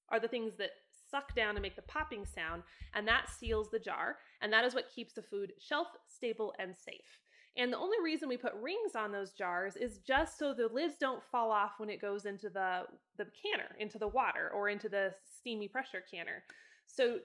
are 0.08 0.20
the 0.20 0.28
things 0.28 0.54
that 0.58 0.70
suck 1.10 1.34
down 1.34 1.56
and 1.56 1.62
make 1.62 1.76
the 1.76 1.82
popping 1.82 2.24
sound, 2.24 2.62
and 2.94 3.06
that 3.06 3.30
seals 3.30 3.70
the 3.70 3.78
jar. 3.78 4.18
And 4.42 4.52
that 4.52 4.64
is 4.64 4.74
what 4.74 4.92
keeps 4.94 5.14
the 5.14 5.22
food 5.22 5.52
shelf 5.58 5.88
stable 6.08 6.54
and 6.58 6.74
safe. 6.76 7.18
And 7.56 7.72
the 7.72 7.78
only 7.78 7.96
reason 8.02 8.28
we 8.28 8.36
put 8.36 8.54
rings 8.54 8.94
on 8.96 9.10
those 9.10 9.32
jars 9.32 9.76
is 9.76 9.98
just 9.98 10.38
so 10.38 10.54
the 10.54 10.68
lids 10.72 10.94
don't 10.98 11.22
fall 11.32 11.50
off 11.50 11.72
when 11.78 11.90
it 11.90 12.00
goes 12.00 12.24
into 12.24 12.48
the, 12.48 12.82
the 13.18 13.26
canner, 13.42 13.76
into 13.78 13.98
the 13.98 14.08
water, 14.08 14.50
or 14.54 14.68
into 14.68 14.88
the 14.88 15.12
steamy 15.36 15.68
pressure 15.68 16.02
canner. 16.10 16.44
So 16.86 17.18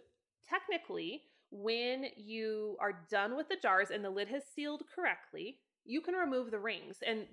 technically, 0.49 1.21
when 1.51 2.07
you 2.17 2.75
are 2.79 3.05
done 3.09 3.35
with 3.37 3.47
the 3.49 3.57
jars 3.61 3.91
and 3.91 4.03
the 4.03 4.09
lid 4.09 4.27
has 4.29 4.43
sealed 4.55 4.83
correctly, 4.93 5.59
you 5.85 6.01
can 6.01 6.15
remove 6.15 6.51
the 6.51 6.59
rings. 6.59 6.97
And 7.05 7.27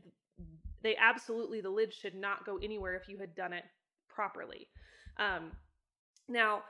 they 0.83 0.97
absolutely, 0.97 1.61
the 1.61 1.71
lid 1.71 1.95
should 1.95 2.15
not 2.15 2.45
go 2.45 2.59
anywhere 2.59 2.95
if 2.95 3.09
you 3.09 3.19
had 3.19 3.35
done 3.35 3.53
it 3.53 3.65
properly. 4.09 4.69
Um, 5.19 5.53
now, 6.29 6.63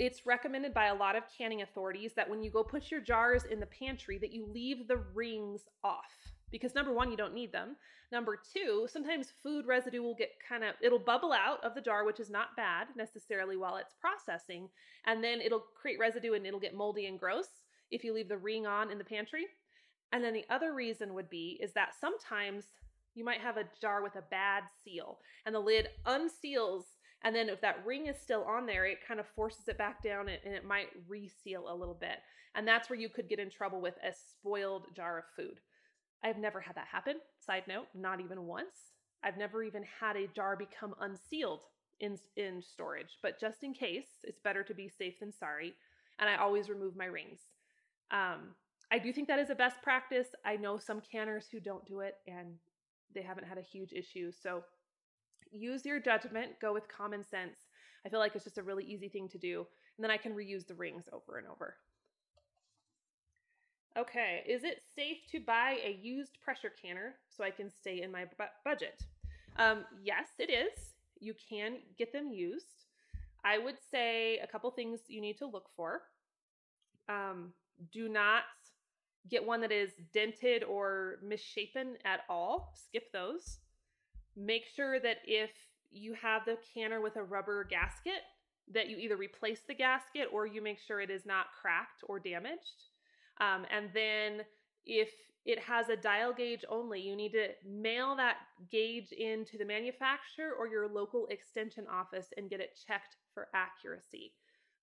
it's 0.00 0.24
recommended 0.24 0.72
by 0.72 0.86
a 0.86 0.94
lot 0.94 1.14
of 1.14 1.24
canning 1.36 1.60
authorities 1.60 2.14
that 2.16 2.28
when 2.28 2.42
you 2.42 2.50
go 2.50 2.64
put 2.64 2.90
your 2.90 3.02
jars 3.02 3.44
in 3.44 3.60
the 3.60 3.66
pantry 3.66 4.16
that 4.16 4.32
you 4.32 4.46
leave 4.46 4.88
the 4.88 4.96
rings 5.14 5.68
off 5.84 6.32
because 6.50 6.74
number 6.74 6.90
one 6.90 7.10
you 7.10 7.18
don't 7.18 7.34
need 7.34 7.52
them. 7.52 7.76
Number 8.10 8.40
two 8.54 8.88
sometimes 8.90 9.34
food 9.42 9.66
residue 9.66 10.00
will 10.02 10.14
get 10.14 10.30
kind 10.48 10.64
of 10.64 10.74
it'll 10.80 10.98
bubble 10.98 11.32
out 11.32 11.62
of 11.62 11.74
the 11.74 11.82
jar 11.82 12.06
which 12.06 12.18
is 12.18 12.30
not 12.30 12.56
bad 12.56 12.88
necessarily 12.96 13.58
while 13.58 13.76
it's 13.76 13.94
processing 14.00 14.70
and 15.04 15.22
then 15.22 15.42
it'll 15.42 15.66
create 15.80 15.98
residue 16.00 16.32
and 16.32 16.46
it'll 16.46 16.58
get 16.58 16.74
moldy 16.74 17.04
and 17.04 17.20
gross 17.20 17.60
if 17.90 18.02
you 18.02 18.14
leave 18.14 18.28
the 18.30 18.38
ring 18.38 18.66
on 18.66 18.90
in 18.90 18.96
the 18.96 19.04
pantry. 19.04 19.44
And 20.12 20.24
then 20.24 20.32
the 20.32 20.46
other 20.48 20.72
reason 20.72 21.12
would 21.12 21.28
be 21.28 21.58
is 21.62 21.74
that 21.74 21.90
sometimes 22.00 22.64
you 23.14 23.22
might 23.22 23.42
have 23.42 23.58
a 23.58 23.64
jar 23.82 24.02
with 24.02 24.16
a 24.16 24.24
bad 24.30 24.62
seal 24.82 25.18
and 25.44 25.54
the 25.54 25.60
lid 25.60 25.88
unseals 26.06 26.84
and 27.22 27.34
then 27.34 27.48
if 27.48 27.60
that 27.60 27.84
ring 27.84 28.06
is 28.06 28.16
still 28.18 28.44
on 28.44 28.66
there, 28.66 28.86
it 28.86 29.06
kind 29.06 29.20
of 29.20 29.26
forces 29.36 29.68
it 29.68 29.78
back 29.78 30.02
down 30.02 30.28
and, 30.28 30.38
and 30.44 30.54
it 30.54 30.64
might 30.64 30.88
reseal 31.08 31.66
a 31.68 31.74
little 31.74 31.94
bit. 31.94 32.18
And 32.54 32.66
that's 32.66 32.88
where 32.90 32.98
you 32.98 33.08
could 33.08 33.28
get 33.28 33.38
in 33.38 33.50
trouble 33.50 33.80
with 33.80 33.94
a 34.02 34.12
spoiled 34.12 34.86
jar 34.94 35.18
of 35.18 35.24
food. 35.36 35.60
I've 36.24 36.38
never 36.38 36.60
had 36.60 36.76
that 36.76 36.88
happen. 36.90 37.16
Side 37.38 37.64
note, 37.68 37.86
not 37.94 38.20
even 38.20 38.46
once. 38.46 38.92
I've 39.22 39.36
never 39.36 39.62
even 39.62 39.84
had 40.00 40.16
a 40.16 40.28
jar 40.28 40.56
become 40.56 40.94
unsealed 41.00 41.64
in, 42.00 42.18
in 42.36 42.62
storage, 42.62 43.18
but 43.22 43.38
just 43.38 43.62
in 43.62 43.74
case, 43.74 44.08
it's 44.24 44.40
better 44.40 44.62
to 44.62 44.74
be 44.74 44.88
safe 44.88 45.20
than 45.20 45.32
sorry. 45.32 45.74
And 46.18 46.28
I 46.28 46.36
always 46.36 46.68
remove 46.68 46.96
my 46.96 47.04
rings. 47.04 47.40
Um, 48.10 48.54
I 48.90 48.98
do 48.98 49.12
think 49.12 49.28
that 49.28 49.38
is 49.38 49.50
a 49.50 49.54
best 49.54 49.82
practice. 49.82 50.28
I 50.44 50.56
know 50.56 50.78
some 50.78 51.00
canners 51.00 51.46
who 51.50 51.60
don't 51.60 51.86
do 51.86 52.00
it 52.00 52.16
and 52.26 52.54
they 53.14 53.22
haven't 53.22 53.46
had 53.46 53.58
a 53.58 53.62
huge 53.62 53.92
issue. 53.92 54.32
So 54.42 54.64
use 55.52 55.84
your 55.84 56.00
judgment, 56.00 56.52
go 56.60 56.72
with 56.72 56.84
common 56.88 57.24
sense. 57.24 57.56
I 58.04 58.08
feel 58.08 58.20
like 58.20 58.34
it's 58.34 58.44
just 58.44 58.58
a 58.58 58.62
really 58.62 58.84
easy 58.84 59.08
thing 59.08 59.28
to 59.28 59.38
do. 59.38 59.66
And 59.96 60.04
then 60.04 60.10
I 60.10 60.16
can 60.16 60.32
reuse 60.32 60.66
the 60.66 60.74
rings 60.74 61.04
over 61.12 61.38
and 61.38 61.46
over. 61.46 61.76
Okay, 63.98 64.44
is 64.48 64.62
it 64.62 64.82
safe 64.94 65.18
to 65.32 65.40
buy 65.40 65.78
a 65.84 65.98
used 66.00 66.40
pressure 66.40 66.72
canner 66.80 67.16
so 67.28 67.42
I 67.42 67.50
can 67.50 67.70
stay 67.70 68.02
in 68.02 68.12
my 68.12 68.24
bu- 68.38 68.44
budget? 68.64 69.02
Um, 69.56 69.84
yes, 70.02 70.28
it 70.38 70.50
is. 70.50 70.94
You 71.18 71.34
can 71.48 71.78
get 71.98 72.12
them 72.12 72.30
used. 72.32 72.86
I 73.44 73.58
would 73.58 73.76
say 73.90 74.38
a 74.38 74.46
couple 74.46 74.70
things 74.70 75.00
you 75.08 75.20
need 75.20 75.38
to 75.38 75.46
look 75.46 75.68
for. 75.76 76.02
Um, 77.08 77.52
do 77.92 78.08
not 78.08 78.44
get 79.28 79.44
one 79.44 79.60
that 79.60 79.72
is 79.72 79.90
dented 80.14 80.62
or 80.62 81.18
misshapen 81.22 81.96
at 82.04 82.20
all. 82.28 82.72
Skip 82.74 83.12
those 83.12 83.58
make 84.36 84.64
sure 84.74 85.00
that 85.00 85.18
if 85.24 85.50
you 85.90 86.14
have 86.14 86.44
the 86.44 86.58
canner 86.74 87.00
with 87.00 87.16
a 87.16 87.22
rubber 87.22 87.64
gasket, 87.64 88.22
that 88.72 88.88
you 88.88 88.96
either 88.96 89.16
replace 89.16 89.60
the 89.66 89.74
gasket 89.74 90.28
or 90.32 90.46
you 90.46 90.62
make 90.62 90.78
sure 90.78 91.00
it 91.00 91.10
is 91.10 91.26
not 91.26 91.46
cracked 91.60 92.04
or 92.08 92.18
damaged. 92.20 92.88
Um, 93.40 93.66
and 93.70 93.90
then 93.92 94.42
if 94.84 95.10
it 95.44 95.58
has 95.58 95.88
a 95.88 95.96
dial 95.96 96.32
gauge 96.32 96.64
only, 96.68 97.00
you 97.00 97.16
need 97.16 97.32
to 97.32 97.48
mail 97.66 98.14
that 98.16 98.36
gauge 98.70 99.12
into 99.12 99.58
the 99.58 99.64
manufacturer 99.64 100.52
or 100.58 100.68
your 100.68 100.88
local 100.88 101.26
extension 101.28 101.86
office 101.90 102.26
and 102.36 102.50
get 102.50 102.60
it 102.60 102.78
checked 102.86 103.16
for 103.32 103.48
accuracy. 103.54 104.32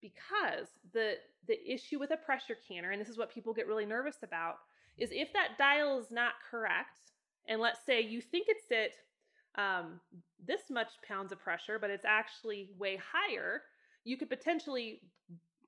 Because 0.01 0.67
the 0.93 1.15
the 1.47 1.57
issue 1.71 1.97
with 1.97 2.11
a 2.11 2.17
pressure 2.17 2.57
canner, 2.67 2.91
and 2.91 3.01
this 3.01 3.09
is 3.09 3.17
what 3.17 3.33
people 3.33 3.53
get 3.53 3.67
really 3.67 3.85
nervous 3.85 4.17
about, 4.23 4.57
is 4.97 5.09
if 5.11 5.33
that 5.33 5.57
dial 5.57 5.99
is 5.99 6.11
not 6.11 6.33
correct, 6.51 7.13
and 7.47 7.61
let's 7.61 7.83
say 7.85 8.01
you 8.01 8.21
think 8.21 8.47
it's 8.47 8.71
at 8.71 8.91
um, 9.57 9.99
this 10.45 10.61
much 10.69 10.89
pounds 11.07 11.31
of 11.31 11.39
pressure, 11.39 11.79
but 11.79 11.89
it's 11.89 12.05
actually 12.05 12.69
way 12.77 12.97
higher, 12.97 13.61
you 14.03 14.17
could 14.17 14.29
potentially 14.29 15.01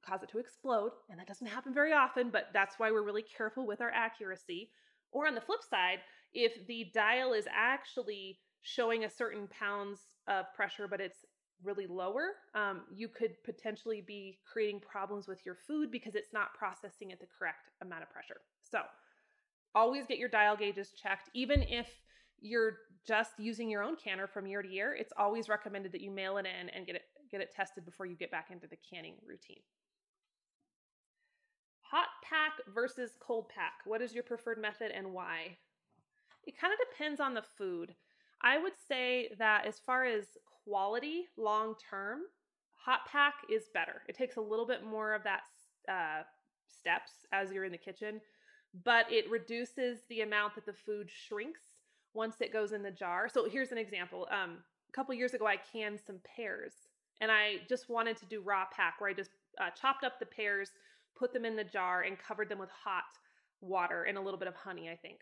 cause 0.06 0.24
it 0.24 0.30
to 0.30 0.40
explode. 0.40 0.92
And 1.10 1.20
that 1.20 1.28
doesn't 1.28 1.48
happen 1.48 1.74
very 1.74 1.92
often, 1.94 2.30
but 2.30 2.48
that's 2.54 2.76
why 2.78 2.92
we're 2.92 3.04
really 3.04 3.26
careful 3.38 3.66
with 3.68 3.82
our 3.82 3.92
accuracy. 3.92 4.70
Or 5.12 5.28
on 5.28 5.36
the 5.36 5.42
flip 5.42 5.62
side, 5.68 6.00
if 6.34 6.68
the 6.68 6.88
dial 6.94 7.34
is 7.34 7.46
actually 7.54 8.40
showing 8.62 9.04
a 9.04 9.10
certain 9.10 9.48
pounds 9.48 10.00
of 10.28 10.46
pressure, 10.56 10.88
but 10.88 11.02
it's 11.02 11.26
really 11.64 11.88
lower, 11.88 12.36
um, 12.56 12.82
you 12.94 13.08
could 13.08 13.32
potentially 13.44 14.02
be 14.06 14.40
creating 14.52 14.80
problems 14.80 15.28
with 15.28 15.46
your 15.46 15.56
food 15.68 15.92
because 15.92 16.16
it's 16.16 16.32
not 16.32 16.54
processing 16.54 17.12
at 17.12 17.20
the 17.20 17.28
correct 17.38 17.70
amount 17.82 18.04
of 18.04 18.10
pressure. 18.10 18.42
So, 18.64 18.80
always 19.76 20.06
get 20.06 20.18
your 20.18 20.30
dial 20.30 20.56
gauges 20.56 20.92
checked, 20.92 21.30
even 21.34 21.64
if 21.64 21.88
you're 22.42 22.78
just 23.08 23.32
using 23.38 23.70
your 23.70 23.84
own 23.84 23.96
canner 23.96 24.28
from 24.28 24.48
year 24.48 24.62
to 24.62 24.70
year, 24.70 24.96
it's 24.96 25.14
always 25.18 25.50
recommended 25.50 25.92
that 25.92 26.02
you 26.02 26.12
mail 26.12 26.38
it 26.38 26.46
in 26.46 26.70
and 26.70 26.86
get 26.86 26.96
it 26.96 27.04
get 27.32 27.42
it 27.42 27.54
tested 27.56 27.86
before 27.86 28.06
you 28.06 28.16
get 28.16 28.32
back 28.32 28.48
into 28.52 28.68
the 28.68 28.78
canning 28.90 29.16
routine. 29.26 29.62
Hot 31.82 32.08
pack 32.24 32.54
versus 32.74 33.12
cold 33.20 33.50
pack. 33.50 33.74
What 33.86 34.02
is 34.02 34.14
your 34.14 34.24
preferred 34.24 34.62
method 34.62 34.92
and 34.92 35.14
why? 35.14 35.58
It 36.46 36.60
kind 36.60 36.74
of 36.74 36.80
depends 36.90 37.20
on 37.20 37.34
the 37.34 37.44
food. 37.58 37.96
I 38.42 38.58
would 38.58 38.74
say 38.88 39.32
that 39.38 39.66
as 39.66 39.80
far 39.80 40.06
as 40.06 40.26
quality 40.64 41.26
long 41.38 41.76
term, 41.90 42.22
hot 42.76 43.02
pack 43.12 43.34
is 43.52 43.70
better. 43.74 44.04
It 44.08 44.16
takes 44.16 44.38
a 44.38 44.42
little 44.42 44.66
bit 44.66 44.84
more 44.84 45.14
of 45.14 45.24
that 45.24 45.42
uh, 45.88 46.24
steps 46.68 47.12
as 47.32 47.52
you're 47.52 47.66
in 47.66 47.72
the 47.72 47.78
kitchen, 47.78 48.22
but 48.84 49.12
it 49.12 49.30
reduces 49.30 50.00
the 50.10 50.22
amount 50.22 50.56
that 50.56 50.66
the 50.66 50.74
food 50.74 51.10
shrinks 51.10 51.62
once 52.14 52.36
it 52.42 52.54
goes 52.54 52.72
in 52.72 52.84
the 52.84 52.92
jar. 52.92 53.30
So 53.30 53.48
here's 53.48 53.72
an 53.72 53.78
example. 53.78 54.28
Um, 54.32 54.58
a 54.90 54.92
couple 54.94 55.14
years 55.14 55.34
ago, 55.34 55.46
I 55.46 55.58
canned 55.58 56.00
some 56.06 56.20
pears, 56.36 56.74
and 57.22 57.32
I 57.32 57.58
just 57.68 57.90
wanted 57.90 58.18
to 58.18 58.26
do 58.26 58.42
raw 58.42 58.66
pack 58.76 59.00
where 59.00 59.10
I 59.10 59.14
just 59.14 59.32
uh, 59.60 59.70
chopped 59.70 60.04
up 60.04 60.20
the 60.20 60.26
pears, 60.26 60.72
put 61.18 61.34
them 61.34 61.46
in 61.46 61.56
the 61.56 61.64
jar, 61.64 62.02
and 62.02 62.18
covered 62.18 62.50
them 62.50 62.60
with 62.60 62.70
hot 62.70 63.04
water 63.62 64.04
and 64.04 64.18
a 64.18 64.22
little 64.22 64.40
bit 64.40 64.48
of 64.48 64.56
honey, 64.56 64.90
I 64.90 64.96
think. 64.96 65.20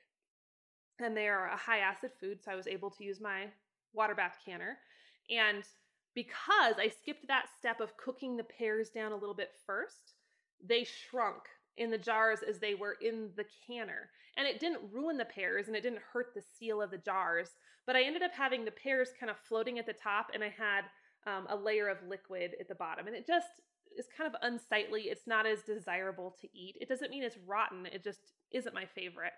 And 0.99 1.15
they 1.15 1.27
are 1.27 1.47
a 1.47 1.57
high 1.57 1.79
acid 1.79 2.11
food, 2.19 2.39
so 2.43 2.51
I 2.51 2.55
was 2.55 2.67
able 2.67 2.89
to 2.91 3.03
use 3.03 3.19
my 3.19 3.45
water 3.93 4.15
bath 4.15 4.37
canner. 4.45 4.77
And 5.29 5.63
because 6.15 6.75
I 6.79 6.87
skipped 6.87 7.27
that 7.27 7.49
step 7.59 7.79
of 7.79 7.97
cooking 7.97 8.37
the 8.37 8.43
pears 8.43 8.89
down 8.89 9.11
a 9.11 9.17
little 9.17 9.35
bit 9.35 9.51
first, 9.65 10.13
they 10.65 10.83
shrunk 10.83 11.43
in 11.77 11.89
the 11.89 11.97
jars 11.97 12.39
as 12.47 12.59
they 12.59 12.75
were 12.75 12.97
in 13.01 13.29
the 13.35 13.45
canner. 13.65 14.09
And 14.37 14.47
it 14.47 14.59
didn't 14.59 14.91
ruin 14.91 15.17
the 15.17 15.25
pears 15.25 15.67
and 15.67 15.75
it 15.75 15.83
didn't 15.83 16.01
hurt 16.13 16.27
the 16.35 16.41
seal 16.41 16.81
of 16.81 16.91
the 16.91 16.97
jars, 16.97 17.49
but 17.85 17.95
I 17.95 18.03
ended 18.03 18.21
up 18.21 18.33
having 18.33 18.65
the 18.65 18.71
pears 18.71 19.09
kind 19.19 19.29
of 19.29 19.37
floating 19.37 19.79
at 19.79 19.85
the 19.85 19.93
top 19.93 20.27
and 20.33 20.43
I 20.43 20.53
had 20.57 20.85
um, 21.25 21.47
a 21.49 21.55
layer 21.55 21.87
of 21.87 21.97
liquid 22.07 22.51
at 22.59 22.67
the 22.67 22.75
bottom. 22.75 23.07
And 23.07 23.15
it 23.15 23.25
just 23.25 23.61
is 23.97 24.05
kind 24.15 24.33
of 24.33 24.39
unsightly. 24.41 25.03
It's 25.03 25.27
not 25.27 25.45
as 25.45 25.63
desirable 25.63 26.35
to 26.41 26.47
eat. 26.53 26.75
It 26.79 26.87
doesn't 26.87 27.09
mean 27.09 27.23
it's 27.23 27.37
rotten, 27.45 27.85
it 27.87 28.03
just 28.03 28.19
isn't 28.51 28.75
my 28.75 28.85
favorite. 28.85 29.33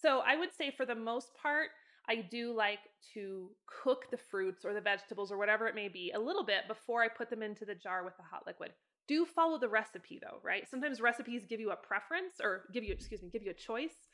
So 0.00 0.20
I 0.26 0.36
would 0.36 0.54
say 0.56 0.72
for 0.76 0.86
the 0.86 0.94
most 0.94 1.34
part, 1.40 1.68
I 2.08 2.16
do 2.16 2.54
like 2.54 2.78
to 3.14 3.50
cook 3.66 4.10
the 4.10 4.16
fruits 4.16 4.64
or 4.64 4.72
the 4.72 4.80
vegetables 4.80 5.30
or 5.30 5.36
whatever 5.36 5.66
it 5.66 5.74
may 5.74 5.88
be 5.88 6.12
a 6.14 6.18
little 6.18 6.44
bit 6.44 6.66
before 6.66 7.02
I 7.02 7.08
put 7.08 7.28
them 7.28 7.42
into 7.42 7.66
the 7.66 7.74
jar 7.74 8.02
with 8.02 8.16
the 8.16 8.22
hot 8.22 8.44
liquid 8.46 8.70
do 9.08 9.24
follow 9.24 9.58
the 9.58 9.68
recipe 9.68 10.20
though, 10.22 10.38
right? 10.42 10.68
Sometimes 10.68 11.00
recipes 11.00 11.46
give 11.48 11.60
you 11.60 11.70
a 11.70 11.76
preference 11.76 12.34
or 12.42 12.64
give 12.72 12.84
you, 12.84 12.92
excuse 12.92 13.22
me, 13.22 13.30
give 13.30 13.42
you 13.42 13.50
a 13.50 13.54
choice. 13.54 14.06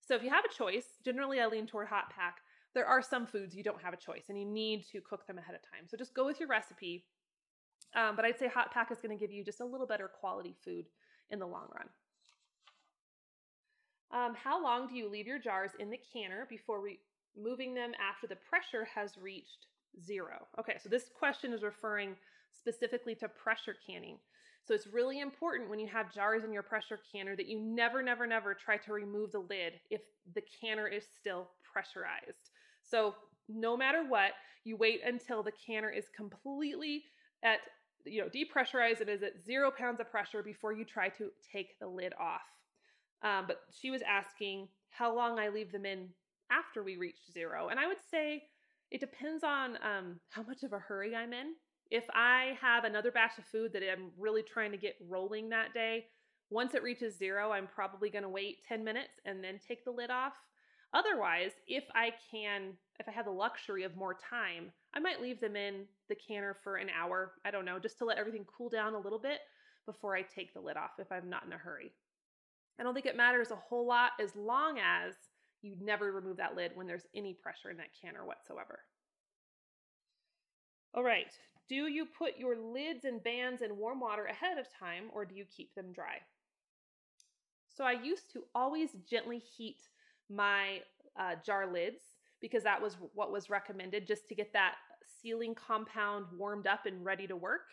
So 0.00 0.14
if 0.14 0.22
you 0.22 0.30
have 0.30 0.44
a 0.44 0.54
choice, 0.54 0.86
generally 1.04 1.40
I 1.40 1.46
lean 1.46 1.66
toward 1.66 1.88
hot 1.88 2.10
pack. 2.14 2.38
There 2.74 2.86
are 2.86 3.02
some 3.02 3.26
foods 3.26 3.54
you 3.54 3.64
don't 3.64 3.82
have 3.82 3.92
a 3.92 3.96
choice 3.96 4.24
and 4.28 4.38
you 4.38 4.46
need 4.46 4.86
to 4.92 5.00
cook 5.00 5.26
them 5.26 5.38
ahead 5.38 5.54
of 5.54 5.62
time. 5.62 5.88
So 5.88 5.96
just 5.96 6.14
go 6.14 6.24
with 6.24 6.38
your 6.38 6.48
recipe. 6.48 7.04
Um, 7.94 8.14
but 8.14 8.24
I'd 8.24 8.38
say 8.38 8.48
hot 8.48 8.72
pack 8.72 8.90
is 8.92 8.98
going 8.98 9.16
to 9.16 9.20
give 9.20 9.32
you 9.32 9.44
just 9.44 9.60
a 9.60 9.64
little 9.64 9.86
better 9.86 10.08
quality 10.08 10.54
food 10.64 10.86
in 11.30 11.38
the 11.38 11.46
long 11.46 11.68
run. 11.74 11.88
Um, 14.12 14.34
how 14.34 14.62
long 14.62 14.86
do 14.86 14.94
you 14.94 15.08
leave 15.08 15.26
your 15.26 15.38
jars 15.38 15.72
in 15.80 15.90
the 15.90 15.98
canner 16.12 16.46
before 16.48 16.80
removing 17.36 17.74
them 17.74 17.92
after 17.98 18.26
the 18.26 18.36
pressure 18.36 18.86
has 18.94 19.16
reached 19.20 19.66
zero? 20.04 20.46
Okay, 20.60 20.76
so 20.80 20.88
this 20.88 21.10
question 21.18 21.52
is 21.52 21.62
referring 21.62 22.14
specifically 22.52 23.14
to 23.16 23.28
pressure 23.28 23.76
canning. 23.86 24.18
So 24.66 24.74
it's 24.74 24.88
really 24.88 25.20
important 25.20 25.70
when 25.70 25.78
you 25.78 25.86
have 25.86 26.12
jars 26.12 26.42
in 26.42 26.52
your 26.52 26.64
pressure 26.64 26.98
canner 27.12 27.36
that 27.36 27.46
you 27.46 27.60
never, 27.60 28.02
never, 28.02 28.26
never 28.26 28.52
try 28.52 28.76
to 28.78 28.92
remove 28.92 29.30
the 29.30 29.38
lid 29.38 29.74
if 29.90 30.00
the 30.34 30.42
canner 30.60 30.88
is 30.88 31.04
still 31.20 31.48
pressurized. 31.72 32.50
So 32.82 33.14
no 33.48 33.76
matter 33.76 34.04
what, 34.08 34.32
you 34.64 34.76
wait 34.76 35.00
until 35.06 35.44
the 35.44 35.52
canner 35.52 35.90
is 35.90 36.06
completely 36.14 37.04
at, 37.44 37.60
you 38.04 38.20
know, 38.20 38.28
depressurized 38.28 39.00
and 39.00 39.08
is 39.08 39.22
at 39.22 39.40
zero 39.44 39.70
pounds 39.70 40.00
of 40.00 40.10
pressure 40.10 40.42
before 40.42 40.72
you 40.72 40.84
try 40.84 41.10
to 41.10 41.30
take 41.52 41.78
the 41.78 41.86
lid 41.86 42.12
off. 42.18 42.40
Um, 43.22 43.44
but 43.46 43.60
she 43.80 43.90
was 43.90 44.02
asking 44.02 44.66
how 44.90 45.14
long 45.14 45.38
I 45.38 45.48
leave 45.48 45.70
them 45.70 45.86
in 45.86 46.08
after 46.50 46.82
we 46.82 46.96
reach 46.96 47.18
zero. 47.32 47.68
And 47.68 47.78
I 47.78 47.86
would 47.86 48.00
say 48.10 48.42
it 48.90 48.98
depends 48.98 49.44
on 49.44 49.76
um, 49.76 50.20
how 50.30 50.42
much 50.42 50.64
of 50.64 50.72
a 50.72 50.78
hurry 50.78 51.14
I'm 51.14 51.32
in. 51.32 51.54
If 51.90 52.04
I 52.14 52.56
have 52.60 52.84
another 52.84 53.10
batch 53.10 53.38
of 53.38 53.44
food 53.44 53.72
that 53.72 53.82
I'm 53.82 54.10
really 54.18 54.42
trying 54.42 54.72
to 54.72 54.76
get 54.76 54.96
rolling 55.08 55.48
that 55.50 55.72
day, 55.74 56.06
once 56.50 56.74
it 56.74 56.82
reaches 56.82 57.16
zero, 57.18 57.52
I'm 57.52 57.66
probably 57.66 58.10
going 58.10 58.22
to 58.22 58.28
wait 58.28 58.58
10 58.68 58.84
minutes 58.84 59.20
and 59.24 59.42
then 59.42 59.60
take 59.66 59.84
the 59.84 59.90
lid 59.90 60.10
off. 60.10 60.34
Otherwise, 60.94 61.52
if 61.66 61.84
I 61.94 62.12
can, 62.30 62.72
if 63.00 63.08
I 63.08 63.12
have 63.12 63.26
the 63.26 63.30
luxury 63.32 63.82
of 63.82 63.96
more 63.96 64.14
time, 64.14 64.72
I 64.94 65.00
might 65.00 65.20
leave 65.20 65.40
them 65.40 65.56
in 65.56 65.84
the 66.08 66.14
canner 66.14 66.56
for 66.62 66.76
an 66.76 66.88
hour. 66.88 67.32
I 67.44 67.50
don't 67.50 67.64
know, 67.64 67.78
just 67.78 67.98
to 67.98 68.04
let 68.04 68.18
everything 68.18 68.46
cool 68.46 68.68
down 68.68 68.94
a 68.94 68.98
little 69.00 69.18
bit. 69.18 69.40
before 69.86 70.16
I 70.16 70.22
take 70.22 70.52
the 70.52 70.60
lid 70.60 70.76
off 70.76 70.98
if 70.98 71.10
I'm 71.10 71.30
not 71.30 71.44
in 71.46 71.52
a 71.52 71.56
hurry. 71.56 71.92
I 72.78 72.82
don't 72.82 72.92
think 72.92 73.06
it 73.06 73.16
matters 73.16 73.50
a 73.50 73.56
whole 73.56 73.86
lot 73.86 74.10
as 74.20 74.36
long 74.36 74.78
as 74.78 75.14
you 75.62 75.76
never 75.80 76.12
remove 76.12 76.36
that 76.36 76.56
lid 76.56 76.72
when 76.74 76.86
there's 76.86 77.06
any 77.14 77.32
pressure 77.32 77.70
in 77.70 77.78
that 77.78 77.94
canner 78.02 78.26
whatsoever. 78.26 78.80
All 80.92 81.02
right, 81.02 81.32
do 81.68 81.86
you 81.86 82.06
put 82.06 82.38
your 82.38 82.56
lids 82.56 83.04
and 83.04 83.22
bands 83.22 83.62
in 83.62 83.76
warm 83.76 84.00
water 84.00 84.26
ahead 84.26 84.58
of 84.58 84.66
time 84.78 85.04
or 85.12 85.24
do 85.24 85.34
you 85.34 85.44
keep 85.44 85.74
them 85.74 85.92
dry? 85.92 86.18
So 87.68 87.84
I 87.84 87.92
used 87.92 88.32
to 88.32 88.44
always 88.54 88.90
gently 89.08 89.38
heat 89.38 89.82
my 90.30 90.80
uh, 91.18 91.34
jar 91.44 91.70
lids 91.70 92.02
because 92.40 92.62
that 92.62 92.80
was 92.80 92.96
what 93.14 93.32
was 93.32 93.50
recommended 93.50 94.06
just 94.06 94.28
to 94.28 94.34
get 94.34 94.52
that 94.52 94.74
sealing 95.22 95.54
compound 95.54 96.26
warmed 96.36 96.66
up 96.66 96.86
and 96.86 97.04
ready 97.04 97.26
to 97.26 97.36
work. 97.36 97.70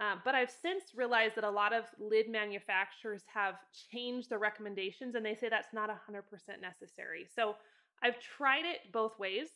Uh, 0.00 0.16
but 0.24 0.34
I've 0.34 0.50
since 0.50 0.84
realized 0.94 1.36
that 1.36 1.44
a 1.44 1.50
lot 1.50 1.72
of 1.72 1.84
lid 2.00 2.28
manufacturers 2.28 3.22
have 3.32 3.54
changed 3.92 4.28
the 4.28 4.38
recommendations 4.38 5.14
and 5.14 5.24
they 5.24 5.34
say 5.34 5.48
that's 5.48 5.72
not 5.72 5.88
100% 5.88 6.22
necessary. 6.60 7.26
So 7.34 7.54
I've 8.02 8.18
tried 8.20 8.64
it 8.64 8.92
both 8.92 9.18
ways. 9.18 9.48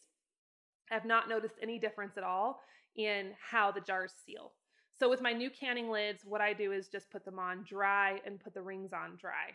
I've 0.90 1.04
not 1.04 1.28
noticed 1.28 1.56
any 1.60 1.78
difference 1.78 2.16
at 2.16 2.24
all 2.24 2.60
in 2.96 3.32
how 3.50 3.70
the 3.70 3.80
jars 3.80 4.12
seal. 4.24 4.52
So 4.98 5.08
with 5.08 5.22
my 5.22 5.32
new 5.32 5.50
canning 5.50 5.90
lids, 5.90 6.24
what 6.24 6.40
I 6.40 6.52
do 6.52 6.72
is 6.72 6.88
just 6.88 7.10
put 7.10 7.24
them 7.24 7.38
on 7.38 7.64
dry 7.68 8.20
and 8.26 8.40
put 8.40 8.54
the 8.54 8.62
rings 8.62 8.92
on 8.92 9.16
dry. 9.16 9.54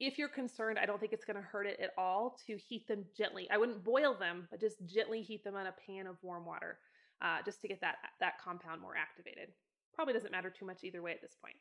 If 0.00 0.18
you're 0.18 0.28
concerned, 0.28 0.78
I 0.78 0.86
don't 0.86 1.00
think 1.00 1.12
it's 1.12 1.24
going 1.24 1.36
to 1.36 1.42
hurt 1.42 1.66
it 1.66 1.80
at 1.80 1.90
all 1.98 2.36
to 2.46 2.56
heat 2.56 2.86
them 2.86 3.04
gently. 3.16 3.48
I 3.50 3.58
wouldn't 3.58 3.84
boil 3.84 4.16
them, 4.16 4.46
but 4.50 4.60
just 4.60 4.76
gently 4.86 5.22
heat 5.22 5.44
them 5.44 5.56
on 5.56 5.66
a 5.66 5.74
pan 5.86 6.06
of 6.06 6.16
warm 6.22 6.46
water 6.46 6.78
uh, 7.22 7.38
just 7.44 7.60
to 7.62 7.68
get 7.68 7.80
that, 7.80 7.96
that 8.20 8.40
compound 8.42 8.80
more 8.80 8.96
activated. 8.96 9.48
Probably 9.94 10.14
doesn't 10.14 10.32
matter 10.32 10.50
too 10.50 10.66
much 10.66 10.84
either 10.84 11.02
way 11.02 11.12
at 11.12 11.20
this 11.20 11.36
point. 11.40 11.56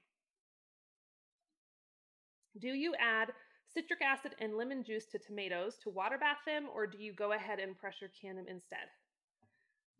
Do 2.60 2.70
you 2.70 2.94
add 3.00 3.32
citric 3.74 4.02
acid 4.02 4.36
and 4.40 4.56
lemon 4.56 4.84
juice 4.84 5.06
to 5.08 5.20
tomatoes 5.20 5.78
to 5.84 5.90
water 5.90 6.18
bath 6.20 6.38
them, 6.46 6.68
or 6.74 6.86
do 6.86 7.00
you 7.00 7.14
go 7.14 7.34
ahead 7.34 7.60
and 7.60 7.78
pressure 7.78 8.12
can 8.20 8.36
them 8.36 8.46
instead? 8.48 8.90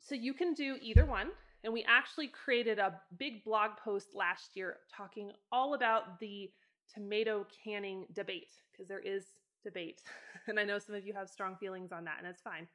So 0.04 0.16
you 0.16 0.34
can 0.34 0.54
do 0.54 0.78
either 0.82 1.06
one. 1.06 1.30
And 1.64 1.72
we 1.72 1.86
actually 1.88 2.28
created 2.28 2.78
a 2.78 3.00
big 3.18 3.44
blog 3.46 3.72
post 3.82 4.10
last 4.14 4.56
year 4.56 4.78
talking 4.96 5.32
all 5.50 5.76
about 5.76 6.20
the 6.20 6.52
tomato 6.94 7.48
canning 7.64 8.06
debate, 8.14 8.52
because 8.72 8.90
there 8.90 9.00
is 9.00 9.24
debate. 9.64 10.02
and 10.48 10.60
I 10.60 10.66
know 10.66 10.78
some 10.78 10.94
of 10.94 11.08
you 11.08 11.14
have 11.14 11.30
strong 11.30 11.56
feelings 11.56 11.94
on 11.94 12.04
that, 12.04 12.18
and 12.20 12.28
it's 12.28 12.42
fine. 12.42 12.68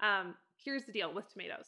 Um, 0.00 0.34
here's 0.62 0.84
the 0.84 0.92
deal 0.92 1.14
with 1.14 1.32
tomatoes 1.32 1.66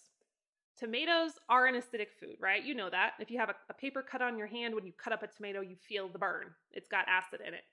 tomatoes 0.78 1.32
are 1.48 1.66
an 1.66 1.74
acidic 1.74 2.08
food, 2.18 2.36
right? 2.40 2.64
You 2.64 2.74
know 2.74 2.90
that. 2.90 3.12
If 3.20 3.30
you 3.30 3.38
have 3.38 3.50
a, 3.50 3.54
a, 3.70 3.74
paper 3.74 4.02
cut 4.02 4.22
on 4.22 4.38
your 4.38 4.46
hand, 4.46 4.74
when 4.74 4.86
you 4.86 4.92
cut 4.92 5.12
up 5.12 5.22
a 5.22 5.26
tomato, 5.26 5.60
you 5.60 5.76
feel 5.76 6.08
the 6.08 6.18
burn. 6.18 6.46
It's 6.72 6.88
got 6.88 7.06
acid 7.08 7.40
in 7.46 7.54
it. 7.54 7.64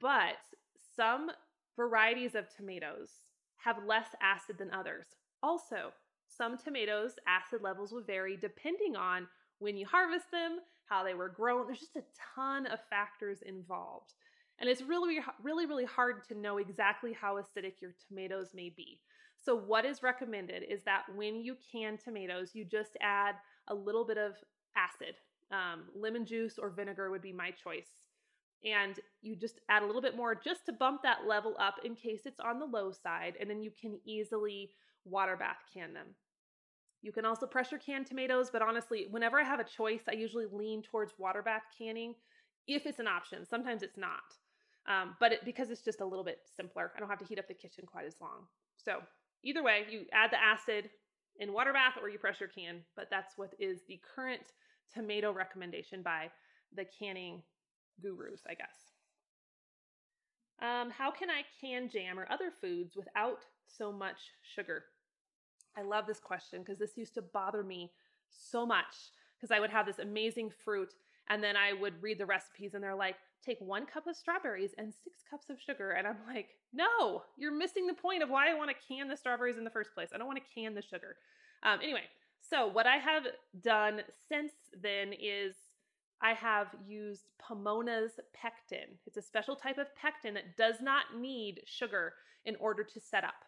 But 0.00 0.34
some 0.96 1.30
varieties 1.76 2.34
of 2.34 2.46
tomatoes 2.54 3.08
have 3.56 3.86
less 3.86 4.08
acid 4.20 4.58
than 4.58 4.70
others. 4.72 5.06
Also, 5.42 5.92
some 6.28 6.58
tomatoes, 6.58 7.12
acid 7.26 7.62
levels 7.62 7.92
will 7.92 8.02
vary 8.02 8.36
depending 8.36 8.96
on 8.96 9.26
when 9.58 9.76
you 9.76 9.86
harvest 9.86 10.30
them, 10.30 10.58
how 10.86 11.04
they 11.04 11.14
were 11.14 11.28
grown. 11.28 11.66
There's 11.66 11.80
just 11.80 11.96
a 11.96 12.04
ton 12.34 12.66
of 12.66 12.78
factors 12.90 13.42
involved. 13.42 14.12
And 14.58 14.68
it's 14.68 14.82
really, 14.82 15.18
really, 15.42 15.66
really 15.66 15.84
hard 15.84 16.26
to 16.28 16.34
know 16.38 16.58
exactly 16.58 17.12
how 17.12 17.36
acidic 17.36 17.80
your 17.80 17.94
tomatoes 18.08 18.50
may 18.54 18.72
be. 18.76 19.00
So, 19.44 19.56
what 19.56 19.84
is 19.84 20.02
recommended 20.02 20.62
is 20.70 20.82
that 20.84 21.02
when 21.14 21.40
you 21.42 21.56
can 21.72 21.98
tomatoes, 21.98 22.52
you 22.54 22.64
just 22.64 22.96
add 23.02 23.34
a 23.68 23.74
little 23.74 24.06
bit 24.06 24.18
of 24.18 24.34
acid. 24.76 25.16
Um, 25.50 25.84
lemon 25.94 26.24
juice 26.24 26.58
or 26.58 26.70
vinegar 26.70 27.10
would 27.10 27.22
be 27.22 27.32
my 27.32 27.50
choice. 27.50 27.88
And 28.64 28.98
you 29.20 29.36
just 29.36 29.60
add 29.68 29.82
a 29.82 29.86
little 29.86 30.00
bit 30.00 30.16
more 30.16 30.34
just 30.34 30.64
to 30.66 30.72
bump 30.72 31.02
that 31.02 31.26
level 31.28 31.54
up 31.60 31.74
in 31.84 31.94
case 31.94 32.22
it's 32.24 32.40
on 32.40 32.58
the 32.58 32.64
low 32.64 32.92
side. 32.92 33.34
And 33.38 33.50
then 33.50 33.60
you 33.60 33.70
can 33.78 33.98
easily 34.06 34.70
water 35.04 35.36
bath 35.36 35.58
can 35.72 35.92
them. 35.92 36.06
You 37.02 37.12
can 37.12 37.26
also 37.26 37.46
pressure 37.46 37.78
can 37.78 38.04
tomatoes, 38.04 38.48
but 38.50 38.62
honestly, 38.62 39.06
whenever 39.10 39.38
I 39.38 39.44
have 39.44 39.60
a 39.60 39.64
choice, 39.64 40.02
I 40.08 40.12
usually 40.12 40.46
lean 40.50 40.82
towards 40.82 41.12
water 41.18 41.42
bath 41.42 41.64
canning 41.78 42.14
if 42.66 42.86
it's 42.86 42.98
an 42.98 43.06
option. 43.06 43.44
Sometimes 43.44 43.82
it's 43.82 43.98
not. 43.98 44.22
Um, 44.86 45.16
but 45.20 45.32
it, 45.32 45.44
because 45.44 45.70
it's 45.70 45.82
just 45.82 46.00
a 46.00 46.04
little 46.04 46.24
bit 46.24 46.38
simpler, 46.56 46.92
I 46.96 47.00
don't 47.00 47.08
have 47.08 47.18
to 47.18 47.24
heat 47.24 47.38
up 47.38 47.48
the 47.48 47.54
kitchen 47.54 47.84
quite 47.86 48.06
as 48.06 48.16
long. 48.20 48.46
So 48.76 49.00
either 49.42 49.62
way, 49.62 49.84
you 49.90 50.04
add 50.12 50.30
the 50.30 50.42
acid 50.42 50.90
in 51.36 51.52
water 51.52 51.72
bath 51.72 51.94
or 52.00 52.08
you 52.08 52.18
pressure 52.18 52.48
can, 52.48 52.80
but 52.96 53.08
that's 53.10 53.36
what 53.36 53.54
is 53.58 53.80
the 53.88 54.00
current 54.14 54.52
tomato 54.92 55.32
recommendation 55.32 56.02
by 56.02 56.30
the 56.74 56.84
canning 56.98 57.42
gurus, 58.02 58.42
I 58.48 58.54
guess. 58.54 58.92
Um, 60.62 60.90
how 60.90 61.10
can 61.10 61.28
I 61.30 61.42
can 61.60 61.90
jam 61.90 62.18
or 62.18 62.26
other 62.30 62.50
foods 62.50 62.96
without 62.96 63.44
so 63.66 63.92
much 63.92 64.18
sugar? 64.54 64.84
I 65.76 65.82
love 65.82 66.06
this 66.06 66.20
question 66.20 66.60
because 66.60 66.78
this 66.78 66.96
used 66.96 67.14
to 67.14 67.22
bother 67.22 67.62
me 67.62 67.92
so 68.30 68.66
much 68.66 69.12
because 69.36 69.50
I 69.50 69.60
would 69.60 69.70
have 69.70 69.86
this 69.86 69.98
amazing 69.98 70.50
fruit 70.64 70.94
and 71.28 71.42
then 71.42 71.56
I 71.56 71.72
would 71.72 72.02
read 72.02 72.18
the 72.18 72.26
recipes 72.26 72.74
and 72.74 72.82
they're 72.82 72.94
like, 72.94 73.16
take 73.44 73.58
one 73.60 73.86
cup 73.86 74.06
of 74.06 74.16
strawberries 74.16 74.74
and 74.78 74.92
six 75.04 75.18
cups 75.28 75.50
of 75.50 75.60
sugar. 75.60 75.92
And 75.92 76.06
I'm 76.06 76.16
like, 76.26 76.48
no, 76.72 77.22
you're 77.36 77.56
missing 77.56 77.86
the 77.86 77.94
point 77.94 78.22
of 78.22 78.30
why 78.30 78.50
I 78.50 78.54
want 78.54 78.70
to 78.70 78.76
can 78.88 79.08
the 79.08 79.16
strawberries 79.16 79.58
in 79.58 79.64
the 79.64 79.70
first 79.70 79.94
place. 79.94 80.08
I 80.14 80.18
don't 80.18 80.26
want 80.26 80.38
to 80.38 80.60
can 80.60 80.74
the 80.74 80.82
sugar. 80.82 81.16
Um, 81.62 81.80
anyway, 81.82 82.04
so 82.40 82.66
what 82.66 82.86
I 82.86 82.96
have 82.96 83.24
done 83.62 84.00
since 84.28 84.52
then 84.82 85.12
is 85.12 85.54
I 86.20 86.34
have 86.34 86.68
used 86.86 87.28
Pomona's 87.40 88.12
pectin. 88.34 88.98
It's 89.06 89.16
a 89.16 89.22
special 89.22 89.56
type 89.56 89.78
of 89.78 89.94
pectin 89.96 90.34
that 90.34 90.56
does 90.56 90.76
not 90.80 91.04
need 91.18 91.62
sugar 91.66 92.14
in 92.44 92.56
order 92.56 92.82
to 92.84 93.00
set 93.00 93.24
up. 93.24 93.44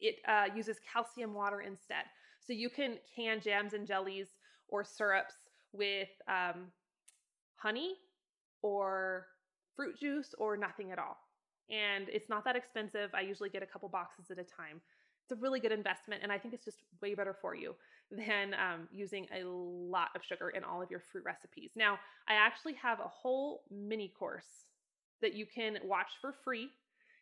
It 0.00 0.16
uh, 0.28 0.46
uses 0.54 0.78
calcium 0.92 1.34
water 1.34 1.60
instead. 1.60 2.04
So 2.46 2.52
you 2.52 2.70
can 2.70 2.96
can 3.14 3.40
jams 3.40 3.72
and 3.72 3.86
jellies 3.86 4.28
or 4.68 4.84
syrups 4.84 5.34
with 5.72 6.08
um, 6.28 6.66
honey 7.56 7.96
or 8.62 9.26
fruit 9.74 9.98
juice 9.98 10.34
or 10.38 10.56
nothing 10.56 10.92
at 10.92 10.98
all. 10.98 11.18
And 11.70 12.08
it's 12.08 12.28
not 12.28 12.44
that 12.44 12.56
expensive. 12.56 13.10
I 13.14 13.22
usually 13.22 13.48
get 13.48 13.62
a 13.62 13.66
couple 13.66 13.88
boxes 13.88 14.30
at 14.30 14.38
a 14.38 14.44
time. 14.44 14.80
It's 15.24 15.32
a 15.36 15.42
really 15.42 15.58
good 15.58 15.72
investment, 15.72 16.22
and 16.22 16.30
I 16.30 16.38
think 16.38 16.54
it's 16.54 16.64
just 16.64 16.78
way 17.02 17.14
better 17.14 17.34
for 17.40 17.56
you 17.56 17.74
than 18.10 18.54
um, 18.54 18.88
using 18.92 19.26
a 19.34 19.44
lot 19.44 20.08
of 20.14 20.22
sugar 20.24 20.50
in 20.50 20.62
all 20.62 20.80
of 20.80 20.90
your 20.90 21.00
fruit 21.00 21.24
recipes. 21.24 21.72
Now, 21.74 21.98
I 22.28 22.34
actually 22.34 22.74
have 22.74 23.00
a 23.00 23.08
whole 23.08 23.64
mini 23.70 24.12
course 24.16 24.66
that 25.22 25.34
you 25.34 25.46
can 25.46 25.78
watch 25.84 26.10
for 26.20 26.32
free. 26.44 26.68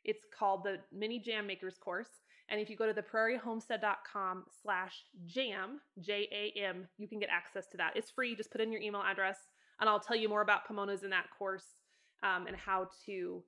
It's 0.05 0.25
called 0.39 0.65
the 0.65 0.77
Mini 0.93 1.19
Jam 1.19 1.47
Makers 1.47 1.79
course. 1.79 2.11
And 2.51 2.61
if 2.61 2.69
you 2.69 2.77
go 2.77 2.91
to 2.91 2.93
theprairiehomestead.com 2.93 4.45
slash 4.63 5.05
jam, 5.27 5.81
J 6.01 6.29
A 6.31 6.61
M, 6.61 6.87
you 6.99 7.09
can 7.09 7.19
get 7.19 7.31
access 7.31 7.67
to 7.69 7.77
that. 7.79 7.97
It's 7.97 8.11
free. 8.11 8.37
Just 8.37 8.51
put 8.51 8.61
in 8.61 8.71
your 8.71 8.83
email 8.83 9.03
address 9.03 9.39
and 9.81 9.89
I'll 9.89 10.01
tell 10.01 10.17
you 10.17 10.29
more 10.29 10.43
about 10.43 10.69
Pomona's 10.69 11.03
in 11.03 11.11
that 11.11 11.27
course 11.37 11.77
um, 12.23 12.47
and 12.47 12.57
how 12.57 12.89
to 13.07 13.43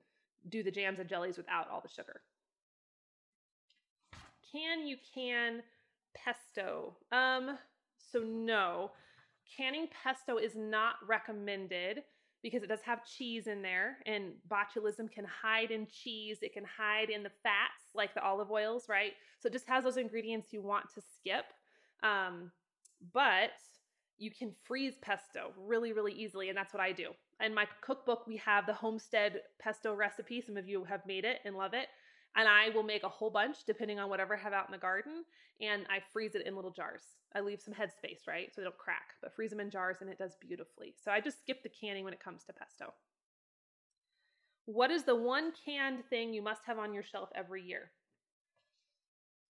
do 0.49 0.63
the 0.63 0.71
jams 0.71 0.99
and 0.99 1.07
jellies 1.07 1.37
without 1.37 1.69
all 1.69 1.81
the 1.81 1.89
sugar. 1.89 2.21
Can 4.51 4.87
you 4.87 4.97
can 5.13 5.61
pesto? 6.15 6.95
Um, 7.11 7.57
so 8.11 8.19
no, 8.19 8.91
canning 9.55 9.87
pesto 10.03 10.37
is 10.37 10.55
not 10.55 10.95
recommended 11.07 12.03
because 12.43 12.63
it 12.63 12.67
does 12.69 12.81
have 12.85 13.05
cheese 13.05 13.47
in 13.47 13.61
there 13.61 13.97
and 14.05 14.31
botulism 14.49 15.11
can 15.11 15.25
hide 15.25 15.71
in 15.71 15.87
cheese 15.87 16.37
it 16.41 16.53
can 16.53 16.63
hide 16.63 17.09
in 17.09 17.23
the 17.23 17.31
fats 17.43 17.86
like 17.97 18.13
the 18.13 18.23
olive 18.23 18.51
oils 18.51 18.87
right 18.87 19.13
so 19.39 19.47
it 19.47 19.53
just 19.53 19.67
has 19.67 19.83
those 19.83 19.97
ingredients 19.97 20.53
you 20.53 20.61
want 20.61 20.85
to 20.93 21.01
skip 21.19 21.45
um, 22.03 22.51
but 23.13 23.51
you 24.17 24.31
can 24.31 24.51
freeze 24.63 24.95
pesto 25.01 25.53
really, 25.57 25.93
really 25.93 26.13
easily. 26.13 26.49
And 26.49 26.57
that's 26.57 26.73
what 26.73 26.81
I 26.81 26.91
do. 26.91 27.11
In 27.43 27.53
my 27.53 27.65
cookbook, 27.81 28.25
we 28.27 28.37
have 28.37 28.65
the 28.65 28.73
homestead 28.73 29.41
pesto 29.59 29.93
recipe. 29.93 30.41
Some 30.41 30.57
of 30.57 30.67
you 30.67 30.83
have 30.83 31.05
made 31.05 31.23
it 31.23 31.39
and 31.45 31.55
love 31.55 31.73
it. 31.73 31.87
And 32.35 32.47
I 32.47 32.69
will 32.69 32.83
make 32.83 33.03
a 33.03 33.09
whole 33.09 33.29
bunch 33.29 33.57
depending 33.65 33.99
on 33.99 34.09
whatever 34.09 34.35
I 34.35 34.39
have 34.39 34.53
out 34.53 34.67
in 34.67 34.71
the 34.71 34.77
garden. 34.77 35.23
And 35.61 35.85
I 35.89 35.99
freeze 36.13 36.35
it 36.35 36.45
in 36.45 36.55
little 36.55 36.71
jars. 36.71 37.01
I 37.35 37.41
leave 37.41 37.61
some 37.61 37.73
headspace, 37.73 38.27
right? 38.27 38.53
So 38.53 38.61
they 38.61 38.65
don't 38.65 38.77
crack, 38.77 39.15
but 39.21 39.35
freeze 39.35 39.51
them 39.51 39.59
in 39.59 39.69
jars 39.69 39.97
and 40.01 40.09
it 40.09 40.17
does 40.17 40.35
beautifully. 40.39 40.93
So 41.03 41.11
I 41.11 41.19
just 41.19 41.39
skip 41.39 41.61
the 41.63 41.69
canning 41.69 42.03
when 42.03 42.13
it 42.13 42.23
comes 42.23 42.43
to 42.45 42.53
pesto. 42.53 42.93
What 44.67 44.91
is 44.91 45.03
the 45.03 45.15
one 45.15 45.51
canned 45.65 46.05
thing 46.09 46.33
you 46.33 46.43
must 46.43 46.61
have 46.67 46.77
on 46.77 46.93
your 46.93 47.03
shelf 47.03 47.29
every 47.33 47.63
year? 47.63 47.91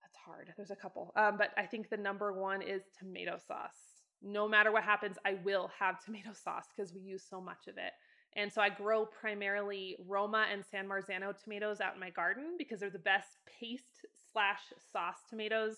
That's 0.02 0.18
hard. 0.26 0.54
There's 0.56 0.72
a 0.72 0.76
couple. 0.76 1.12
Um, 1.18 1.38
but 1.38 1.50
I 1.58 1.66
think 1.66 1.90
the 1.90 1.98
number 1.98 2.32
one 2.32 2.62
is 2.62 2.84
tomato 2.98 3.38
sauce 3.46 3.98
no 4.22 4.48
matter 4.48 4.72
what 4.72 4.84
happens, 4.84 5.18
I 5.26 5.36
will 5.44 5.70
have 5.80 6.00
tomato 6.04 6.32
sauce 6.34 6.66
because 6.76 6.94
we 6.94 7.02
use 7.02 7.24
so 7.28 7.42
much 7.42 7.68
of 7.68 7.78
it. 7.78 7.94
And 8.36 8.52
so 8.52 8.62
I 8.62 8.70
grow 8.70 9.06
primarily 9.06 9.98
Roma 10.06 10.46
and 10.52 10.64
San 10.70 10.88
Marzano 10.88 11.34
tomatoes 11.42 11.82
out 11.82 11.96
in 11.96 12.00
my 12.00 12.12
garden 12.12 12.56
because 12.58 12.80
they're 12.80 12.90
the 12.90 13.00
best 13.00 13.38
paste 13.60 14.06
slash 14.32 14.60
sauce 14.92 15.18
tomatoes. 15.30 15.78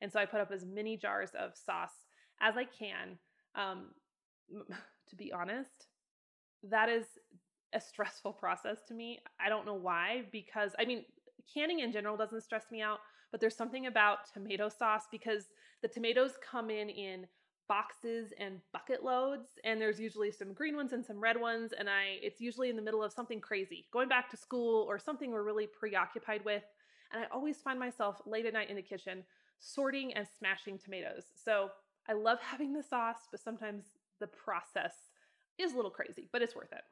And 0.00 0.10
so 0.10 0.18
I 0.18 0.24
put 0.24 0.40
up 0.40 0.50
as 0.50 0.64
many 0.64 0.96
jars 0.96 1.30
of 1.38 1.52
sauce 1.54 2.06
as 2.40 2.56
I 2.56 2.64
can. 2.64 3.18
Um, 3.54 3.88
to 5.10 5.16
be 5.16 5.32
honest, 5.32 5.86
that 6.64 6.88
is 6.88 7.04
a 7.72 7.80
stressful 7.80 8.32
process 8.32 8.78
to 8.88 8.94
me. 8.94 9.20
I 9.44 9.48
don't 9.48 9.66
know 9.66 9.74
why, 9.74 10.24
because 10.32 10.72
I 10.78 10.84
mean, 10.84 11.04
canning 11.52 11.80
in 11.80 11.92
general 11.92 12.16
doesn't 12.16 12.42
stress 12.42 12.64
me 12.70 12.82
out, 12.82 12.98
but 13.30 13.40
there's 13.40 13.56
something 13.56 13.86
about 13.86 14.32
tomato 14.32 14.68
sauce 14.68 15.04
because 15.10 15.44
the 15.82 15.88
tomatoes 15.88 16.32
come 16.42 16.70
in 16.70 16.88
in 16.88 17.26
boxes 17.68 18.32
and 18.38 18.60
bucket 18.72 19.04
loads 19.04 19.50
and 19.62 19.80
there's 19.80 20.00
usually 20.00 20.32
some 20.32 20.52
green 20.52 20.74
ones 20.74 20.92
and 20.92 21.06
some 21.06 21.20
red 21.20 21.40
ones 21.40 21.72
and 21.78 21.88
I 21.88 22.18
it's 22.20 22.40
usually 22.40 22.68
in 22.68 22.74
the 22.74 22.82
middle 22.82 23.02
of 23.02 23.12
something 23.12 23.40
crazy, 23.40 23.86
going 23.92 24.08
back 24.08 24.28
to 24.30 24.36
school 24.36 24.84
or 24.88 24.98
something 24.98 25.30
we're 25.30 25.44
really 25.44 25.68
preoccupied 25.68 26.44
with, 26.44 26.64
and 27.12 27.22
I 27.22 27.26
always 27.32 27.58
find 27.58 27.78
myself 27.78 28.20
late 28.26 28.46
at 28.46 28.54
night 28.54 28.70
in 28.70 28.76
the 28.76 28.82
kitchen 28.82 29.22
sorting 29.60 30.12
and 30.14 30.26
smashing 30.38 30.78
tomatoes. 30.78 31.24
So, 31.44 31.70
I 32.08 32.14
love 32.14 32.38
having 32.42 32.72
the 32.72 32.82
sauce, 32.82 33.28
but 33.30 33.40
sometimes 33.40 33.84
the 34.18 34.26
process 34.26 34.94
is 35.58 35.72
a 35.72 35.76
little 35.76 35.90
crazy, 35.90 36.28
but 36.32 36.42
it's 36.42 36.56
worth 36.56 36.72
it. 36.72 36.82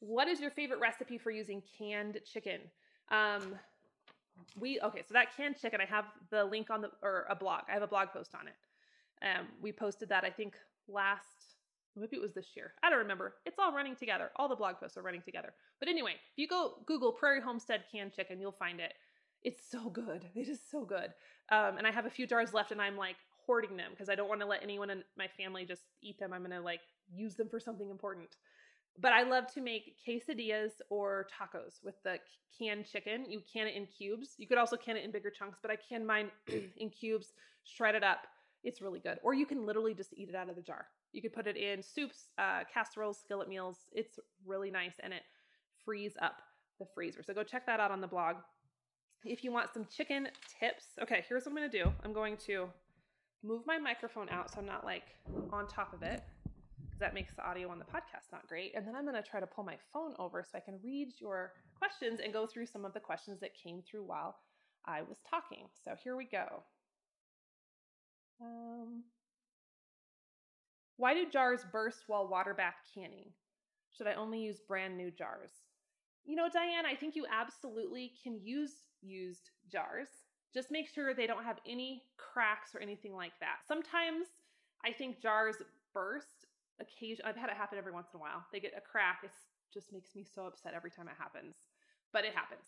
What 0.00 0.28
is 0.28 0.40
your 0.40 0.50
favorite 0.50 0.80
recipe 0.80 1.18
for 1.18 1.30
using 1.30 1.62
canned 1.78 2.18
chicken? 2.30 2.60
Um, 3.10 3.54
we 4.58 4.80
okay, 4.80 5.02
so 5.06 5.12
that 5.12 5.36
canned 5.36 5.56
chicken, 5.60 5.80
I 5.80 5.86
have 5.86 6.06
the 6.30 6.44
link 6.44 6.70
on 6.70 6.80
the 6.80 6.90
or 7.02 7.26
a 7.28 7.36
blog. 7.36 7.62
I 7.68 7.72
have 7.72 7.82
a 7.82 7.86
blog 7.86 8.08
post 8.12 8.34
on 8.34 8.48
it. 8.48 8.54
Um, 9.22 9.46
we 9.60 9.72
posted 9.72 10.08
that 10.08 10.24
I 10.24 10.30
think 10.30 10.54
last 10.88 11.50
maybe 11.96 12.16
it 12.16 12.22
was 12.22 12.32
this 12.32 12.56
year. 12.56 12.72
I 12.82 12.90
don't 12.90 12.98
remember. 12.98 13.34
It's 13.44 13.58
all 13.58 13.72
running 13.72 13.96
together. 13.96 14.30
All 14.36 14.48
the 14.48 14.56
blog 14.56 14.76
posts 14.80 14.96
are 14.96 15.02
running 15.02 15.22
together. 15.22 15.52
But 15.78 15.88
anyway, 15.88 16.12
if 16.12 16.38
you 16.38 16.48
go 16.48 16.78
Google 16.86 17.12
Prairie 17.12 17.40
Homestead 17.40 17.84
canned 17.90 18.12
chicken, 18.12 18.40
you'll 18.40 18.52
find 18.52 18.80
it. 18.80 18.94
It's 19.42 19.62
so 19.70 19.90
good. 19.90 20.24
It 20.34 20.48
is 20.48 20.60
so 20.70 20.84
good. 20.84 21.12
Um, 21.50 21.78
and 21.78 21.86
I 21.86 21.90
have 21.90 22.06
a 22.06 22.10
few 22.10 22.26
jars 22.26 22.54
left, 22.54 22.72
and 22.72 22.80
I'm 22.80 22.96
like 22.96 23.16
hoarding 23.46 23.76
them 23.76 23.90
because 23.90 24.08
I 24.08 24.14
don't 24.14 24.28
want 24.28 24.40
to 24.40 24.46
let 24.46 24.62
anyone 24.62 24.90
in 24.90 25.02
my 25.16 25.26
family 25.26 25.64
just 25.64 25.82
eat 26.02 26.18
them. 26.18 26.32
I'm 26.32 26.42
gonna 26.42 26.60
like 26.60 26.80
use 27.12 27.34
them 27.34 27.48
for 27.48 27.58
something 27.58 27.90
important. 27.90 28.36
But 28.98 29.12
I 29.12 29.22
love 29.22 29.52
to 29.54 29.60
make 29.60 29.96
quesadillas 30.06 30.72
or 30.90 31.26
tacos 31.30 31.82
with 31.82 31.94
the 32.04 32.18
canned 32.58 32.86
chicken. 32.86 33.24
You 33.28 33.40
can 33.50 33.66
it 33.66 33.74
in 33.74 33.86
cubes. 33.86 34.34
You 34.36 34.46
could 34.46 34.58
also 34.58 34.76
can 34.76 34.96
it 34.96 35.04
in 35.04 35.10
bigger 35.10 35.30
chunks, 35.30 35.58
but 35.62 35.70
I 35.70 35.76
can 35.76 36.06
mine 36.06 36.30
in 36.76 36.90
cubes, 36.90 37.32
shred 37.64 37.94
it 37.94 38.04
up. 38.04 38.26
It's 38.62 38.82
really 38.82 38.98
good. 38.98 39.18
Or 39.22 39.32
you 39.32 39.46
can 39.46 39.64
literally 39.64 39.94
just 39.94 40.12
eat 40.14 40.28
it 40.28 40.34
out 40.34 40.50
of 40.50 40.56
the 40.56 40.62
jar. 40.62 40.86
You 41.12 41.22
could 41.22 41.32
put 41.32 41.46
it 41.46 41.56
in 41.56 41.82
soups, 41.82 42.28
uh, 42.38 42.60
casseroles, 42.72 43.18
skillet 43.18 43.48
meals. 43.48 43.78
It's 43.92 44.18
really 44.44 44.70
nice 44.70 44.94
and 45.00 45.12
it 45.12 45.22
frees 45.84 46.12
up 46.20 46.42
the 46.78 46.86
freezer. 46.94 47.22
So 47.22 47.32
go 47.32 47.42
check 47.42 47.66
that 47.66 47.80
out 47.80 47.90
on 47.90 48.00
the 48.00 48.06
blog. 48.06 48.36
If 49.24 49.44
you 49.44 49.52
want 49.52 49.72
some 49.72 49.86
chicken 49.86 50.28
tips, 50.60 50.84
okay, 51.02 51.24
here's 51.28 51.44
what 51.44 51.52
I'm 51.52 51.70
to 51.70 51.84
do. 51.84 51.92
I'm 52.04 52.12
going 52.12 52.36
to 52.46 52.68
move 53.42 53.62
my 53.66 53.78
microphone 53.78 54.28
out 54.28 54.52
so 54.52 54.60
I'm 54.60 54.66
not 54.66 54.84
like 54.84 55.04
on 55.52 55.66
top 55.66 55.92
of 55.94 56.02
it 56.02 56.22
that 57.00 57.14
makes 57.14 57.34
the 57.34 57.44
audio 57.44 57.68
on 57.70 57.78
the 57.78 57.84
podcast 57.84 58.30
not 58.32 58.46
great. 58.46 58.72
And 58.76 58.86
then 58.86 58.94
I'm 58.94 59.04
going 59.04 59.20
to 59.20 59.28
try 59.28 59.40
to 59.40 59.46
pull 59.46 59.64
my 59.64 59.76
phone 59.92 60.14
over 60.18 60.44
so 60.44 60.56
I 60.56 60.60
can 60.60 60.78
read 60.82 61.08
your 61.18 61.52
questions 61.76 62.20
and 62.22 62.32
go 62.32 62.46
through 62.46 62.66
some 62.66 62.84
of 62.84 62.94
the 62.94 63.00
questions 63.00 63.40
that 63.40 63.50
came 63.54 63.82
through 63.82 64.04
while 64.04 64.36
I 64.86 65.02
was 65.02 65.18
talking. 65.28 65.66
So 65.84 65.92
here 66.02 66.16
we 66.16 66.24
go. 66.24 66.62
Um, 68.40 69.02
why 70.96 71.14
do 71.14 71.28
jars 71.30 71.64
burst 71.72 72.04
while 72.06 72.28
water 72.28 72.54
bath 72.54 72.76
canning? 72.94 73.30
Should 73.96 74.06
I 74.06 74.14
only 74.14 74.40
use 74.40 74.60
brand 74.60 74.96
new 74.96 75.10
jars? 75.10 75.50
You 76.24 76.36
know, 76.36 76.48
Diane, 76.52 76.86
I 76.86 76.94
think 76.94 77.16
you 77.16 77.26
absolutely 77.30 78.12
can 78.22 78.38
use 78.42 78.72
used 79.02 79.50
jars. 79.72 80.08
Just 80.52 80.70
make 80.70 80.88
sure 80.88 81.14
they 81.14 81.26
don't 81.26 81.44
have 81.44 81.58
any 81.66 82.02
cracks 82.18 82.74
or 82.74 82.80
anything 82.80 83.14
like 83.14 83.32
that. 83.40 83.58
Sometimes 83.66 84.26
I 84.84 84.92
think 84.92 85.20
jars 85.20 85.56
burst 85.92 86.39
occasion 86.80 87.24
I've 87.26 87.36
had 87.36 87.50
it 87.50 87.56
happen 87.56 87.78
every 87.78 87.92
once 87.92 88.08
in 88.12 88.18
a 88.18 88.20
while. 88.20 88.44
They 88.52 88.60
get 88.60 88.74
a 88.76 88.80
crack. 88.80 89.20
It 89.24 89.30
just 89.72 89.92
makes 89.92 90.14
me 90.14 90.24
so 90.24 90.46
upset 90.46 90.74
every 90.74 90.90
time 90.90 91.08
it 91.08 91.14
happens. 91.18 91.54
But 92.12 92.24
it 92.24 92.34
happens. 92.34 92.64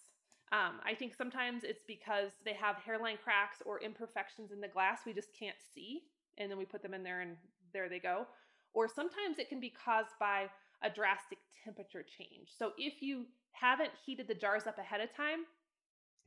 Um, 0.53 0.81
I 0.85 0.95
think 0.95 1.15
sometimes 1.15 1.65
it's 1.65 1.83
because 1.87 2.31
they 2.45 2.53
have 2.53 2.77
hairline 2.77 3.17
cracks 3.23 3.63
or 3.65 3.81
imperfections 3.81 4.53
in 4.53 4.61
the 4.61 4.69
glass 4.69 5.01
we 5.07 5.15
just 5.15 5.31
can't 5.39 5.57
see, 5.75 6.03
and 6.37 6.51
then 6.51 6.59
we 6.59 6.67
put 6.67 6.83
them 6.83 6.93
in 6.93 7.03
there 7.03 7.23
and 7.23 7.37
there 7.73 7.89
they 7.89 7.99
go. 7.99 8.27
Or 8.75 8.87
sometimes 8.87 9.39
it 9.39 9.49
can 9.49 9.61
be 9.61 9.71
caused 9.71 10.13
by 10.21 10.51
a 10.83 10.91
drastic 10.91 11.39
temperature 11.65 12.05
change. 12.05 12.51
So 12.57 12.73
if 12.77 13.03
you 13.03 13.25
haven't 13.53 13.91
heated 14.05 14.29
the 14.29 14.35
jars 14.35 14.67
up 14.67 14.79
ahead 14.79 15.01
of 15.01 15.15
time, 15.15 15.47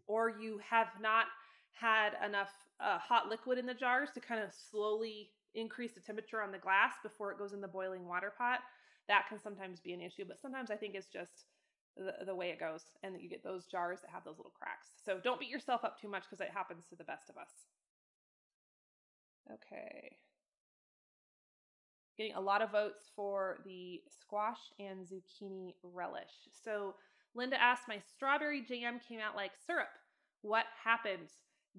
or 0.08 0.30
you 0.30 0.60
have 0.68 0.88
not 1.02 1.26
had 1.74 2.12
enough 2.26 2.52
uh, 2.80 2.98
hot 2.98 3.30
liquid 3.30 3.58
in 3.58 3.66
the 3.66 3.74
jars 3.74 4.10
to 4.14 4.20
kind 4.20 4.42
of 4.42 4.52
slowly 4.54 5.30
increase 5.56 5.94
the 5.94 6.00
temperature 6.00 6.42
on 6.42 6.52
the 6.52 6.58
glass 6.58 6.94
before 7.02 7.32
it 7.32 7.40
goes 7.40 7.54
in 7.54 7.62
the 7.62 7.68
boiling 7.68 8.08
water 8.08 8.32
pot, 8.38 8.60
that 9.08 9.28
can 9.30 9.40
sometimes 9.40 9.80
be 9.80 9.94
an 9.94 10.02
issue. 10.02 10.26
But 10.28 10.42
sometimes 10.42 10.72
I 10.72 10.76
think 10.76 10.96
it's 10.96 11.08
just 11.08 11.46
the, 11.98 12.26
the 12.26 12.36
way 12.36 12.50
it 12.50 12.60
goes, 12.60 12.82
and 13.04 13.20
you 13.20 13.30
get 13.30 13.44
those 13.44 13.66
jars 13.66 14.02
that 14.02 14.12
have 14.12 14.24
those 14.26 14.38
little 14.38 14.54
cracks. 14.58 14.88
So 15.04 15.20
don't 15.24 15.40
beat 15.40 15.50
yourself 15.50 15.84
up 15.84 16.00
too 16.00 16.10
much 16.10 16.24
because 16.24 16.42
it 16.42 16.52
happens 16.54 16.86
to 16.90 16.96
the 16.96 17.04
best 17.04 17.30
of 17.30 17.38
us. 17.38 17.52
Okay. 19.52 20.18
Getting 22.18 22.36
a 22.36 22.42
lot 22.42 22.62
of 22.62 22.72
votes 22.72 23.10
for 23.16 23.60
the 23.66 24.02
squash 24.22 24.60
and 24.80 25.06
zucchini 25.06 25.76
relish. 25.84 26.32
So 26.64 26.96
Linda 27.36 27.62
asked, 27.62 27.88
My 27.88 28.00
strawberry 28.16 28.62
jam 28.62 29.00
came 29.08 29.20
out 29.20 29.36
like 29.36 29.52
syrup. 29.68 29.90
What 30.42 30.66
happened? 30.84 31.30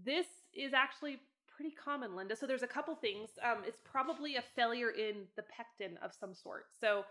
This 0.04 0.26
is 0.54 0.72
actually 0.74 1.18
pretty 1.57 1.75
common, 1.75 2.14
Linda. 2.14 2.37
So 2.37 2.47
there's 2.47 2.62
a 2.62 2.69
couple 2.69 2.95
things. 2.95 3.31
Um, 3.42 3.62
it's 3.66 3.81
probably 3.85 4.37
a 4.37 4.45
failure 4.55 4.90
in 4.90 5.25
the 5.37 5.45
pectin 5.45 5.99
of 6.03 6.12
some 6.12 6.35
sort. 6.35 6.66
So 6.79 7.05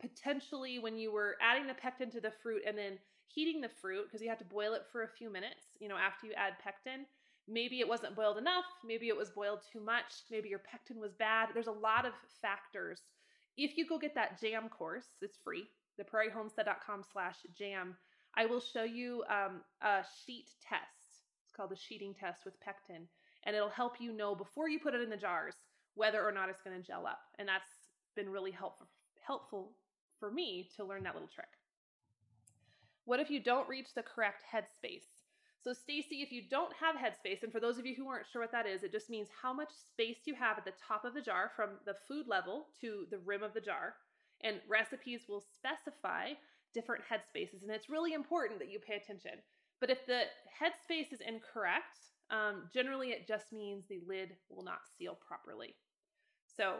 potentially 0.00 0.78
when 0.78 0.96
you 0.96 1.12
were 1.12 1.36
adding 1.42 1.66
the 1.66 1.74
pectin 1.74 2.10
to 2.12 2.20
the 2.20 2.32
fruit 2.42 2.62
and 2.66 2.78
then 2.78 2.98
heating 3.26 3.60
the 3.60 3.68
fruit, 3.68 4.04
because 4.06 4.22
you 4.22 4.28
have 4.28 4.38
to 4.38 4.44
boil 4.44 4.74
it 4.74 4.82
for 4.90 5.02
a 5.02 5.08
few 5.08 5.30
minutes, 5.30 5.76
you 5.80 5.88
know, 5.88 5.96
after 5.96 6.26
you 6.26 6.32
add 6.34 6.54
pectin, 6.62 7.04
maybe 7.48 7.80
it 7.80 7.88
wasn't 7.88 8.14
boiled 8.14 8.38
enough, 8.38 8.64
maybe 8.84 9.08
it 9.08 9.16
was 9.16 9.30
boiled 9.30 9.60
too 9.72 9.80
much, 9.80 10.22
maybe 10.30 10.48
your 10.48 10.60
pectin 10.60 11.00
was 11.00 11.12
bad. 11.18 11.48
There's 11.52 11.66
a 11.66 11.72
lot 11.72 12.06
of 12.06 12.12
factors. 12.40 13.00
If 13.56 13.76
you 13.76 13.86
go 13.86 13.98
get 13.98 14.14
that 14.14 14.40
jam 14.40 14.68
course, 14.68 15.06
it's 15.20 15.38
free, 15.42 15.64
the 15.98 16.04
prairiehomestead.com 16.04 17.02
slash 17.12 17.36
jam. 17.58 17.96
I 18.36 18.46
will 18.46 18.60
show 18.60 18.84
you 18.84 19.24
um, 19.28 19.62
a 19.82 20.04
sheet 20.24 20.46
test. 20.66 21.24
It's 21.44 21.52
called 21.56 21.70
the 21.70 21.76
sheeting 21.76 22.14
test 22.14 22.44
with 22.44 22.60
pectin 22.60 23.08
and 23.44 23.56
it'll 23.56 23.68
help 23.68 24.00
you 24.00 24.12
know 24.12 24.34
before 24.34 24.68
you 24.68 24.78
put 24.78 24.94
it 24.94 25.00
in 25.00 25.10
the 25.10 25.16
jars 25.16 25.54
whether 25.94 26.22
or 26.22 26.32
not 26.32 26.48
it's 26.48 26.62
going 26.62 26.76
to 26.76 26.86
gel 26.86 27.06
up. 27.06 27.20
And 27.38 27.48
that's 27.48 27.70
been 28.16 28.28
really 28.28 28.50
helpful 28.50 28.86
helpful 29.26 29.72
for 30.18 30.30
me 30.30 30.68
to 30.76 30.84
learn 30.84 31.04
that 31.04 31.14
little 31.14 31.28
trick. 31.28 31.46
What 33.04 33.20
if 33.20 33.30
you 33.30 33.40
don't 33.40 33.68
reach 33.68 33.94
the 33.94 34.02
correct 34.02 34.42
headspace? 34.52 35.06
So 35.62 35.72
Stacy, 35.72 36.22
if 36.22 36.32
you 36.32 36.42
don't 36.48 36.72
have 36.80 36.96
headspace, 36.96 37.42
and 37.42 37.52
for 37.52 37.60
those 37.60 37.78
of 37.78 37.84
you 37.84 37.94
who 37.94 38.08
aren't 38.08 38.26
sure 38.26 38.40
what 38.40 38.52
that 38.52 38.66
is, 38.66 38.82
it 38.82 38.92
just 38.92 39.10
means 39.10 39.28
how 39.42 39.52
much 39.52 39.68
space 39.70 40.20
you 40.24 40.34
have 40.34 40.56
at 40.58 40.64
the 40.64 40.72
top 40.88 41.04
of 41.04 41.14
the 41.14 41.20
jar 41.20 41.50
from 41.54 41.70
the 41.84 41.94
food 42.08 42.26
level 42.26 42.68
to 42.80 43.06
the 43.10 43.18
rim 43.18 43.42
of 43.42 43.52
the 43.52 43.60
jar. 43.60 43.94
And 44.42 44.56
recipes 44.68 45.26
will 45.28 45.44
specify 45.54 46.30
different 46.72 47.04
headspaces, 47.04 47.62
and 47.62 47.70
it's 47.70 47.90
really 47.90 48.14
important 48.14 48.58
that 48.60 48.70
you 48.70 48.78
pay 48.78 48.94
attention. 48.94 49.32
But 49.80 49.90
if 49.90 50.06
the 50.06 50.22
headspace 50.60 51.12
is 51.12 51.20
incorrect, 51.20 51.98
um, 52.30 52.68
generally, 52.72 53.08
it 53.08 53.26
just 53.26 53.52
means 53.52 53.84
the 53.86 54.00
lid 54.06 54.36
will 54.48 54.64
not 54.64 54.80
seal 54.96 55.18
properly. 55.26 55.74
So 56.46 56.76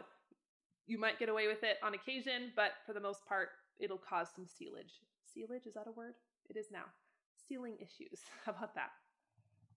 you 0.87 0.97
might 0.99 1.19
get 1.19 1.29
away 1.29 1.47
with 1.47 1.63
it 1.63 1.77
on 1.83 1.93
occasion, 1.93 2.51
but 2.55 2.71
for 2.85 2.93
the 2.93 2.99
most 2.99 3.25
part, 3.27 3.49
it'll 3.79 3.97
cause 3.97 4.29
some 4.35 4.45
sealage. 4.45 4.99
Sealage, 5.25 5.67
is 5.67 5.73
that 5.73 5.87
a 5.87 5.91
word? 5.91 6.13
It 6.49 6.57
is 6.57 6.67
now. 6.71 6.85
Sealing 7.47 7.77
issues. 7.79 8.21
How 8.45 8.53
about 8.53 8.75
that? 8.75 8.91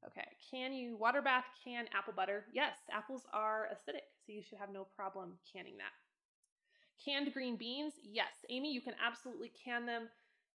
Okay, 0.06 0.26
can 0.50 0.74
you 0.74 0.98
water 0.98 1.22
bath 1.22 1.46
can 1.64 1.86
apple 1.96 2.12
butter? 2.14 2.44
Yes, 2.52 2.76
apples 2.92 3.22
are 3.32 3.68
acidic, 3.72 4.04
so 4.20 4.32
you 4.32 4.42
should 4.42 4.58
have 4.58 4.70
no 4.70 4.86
problem 4.94 5.32
canning 5.50 5.78
that. 5.78 5.94
Canned 7.02 7.32
green 7.32 7.56
beans? 7.56 7.94
Yes, 8.02 8.32
Amy, 8.50 8.72
you 8.72 8.82
can 8.82 8.94
absolutely 9.04 9.50
can 9.64 9.86
them. 9.86 10.08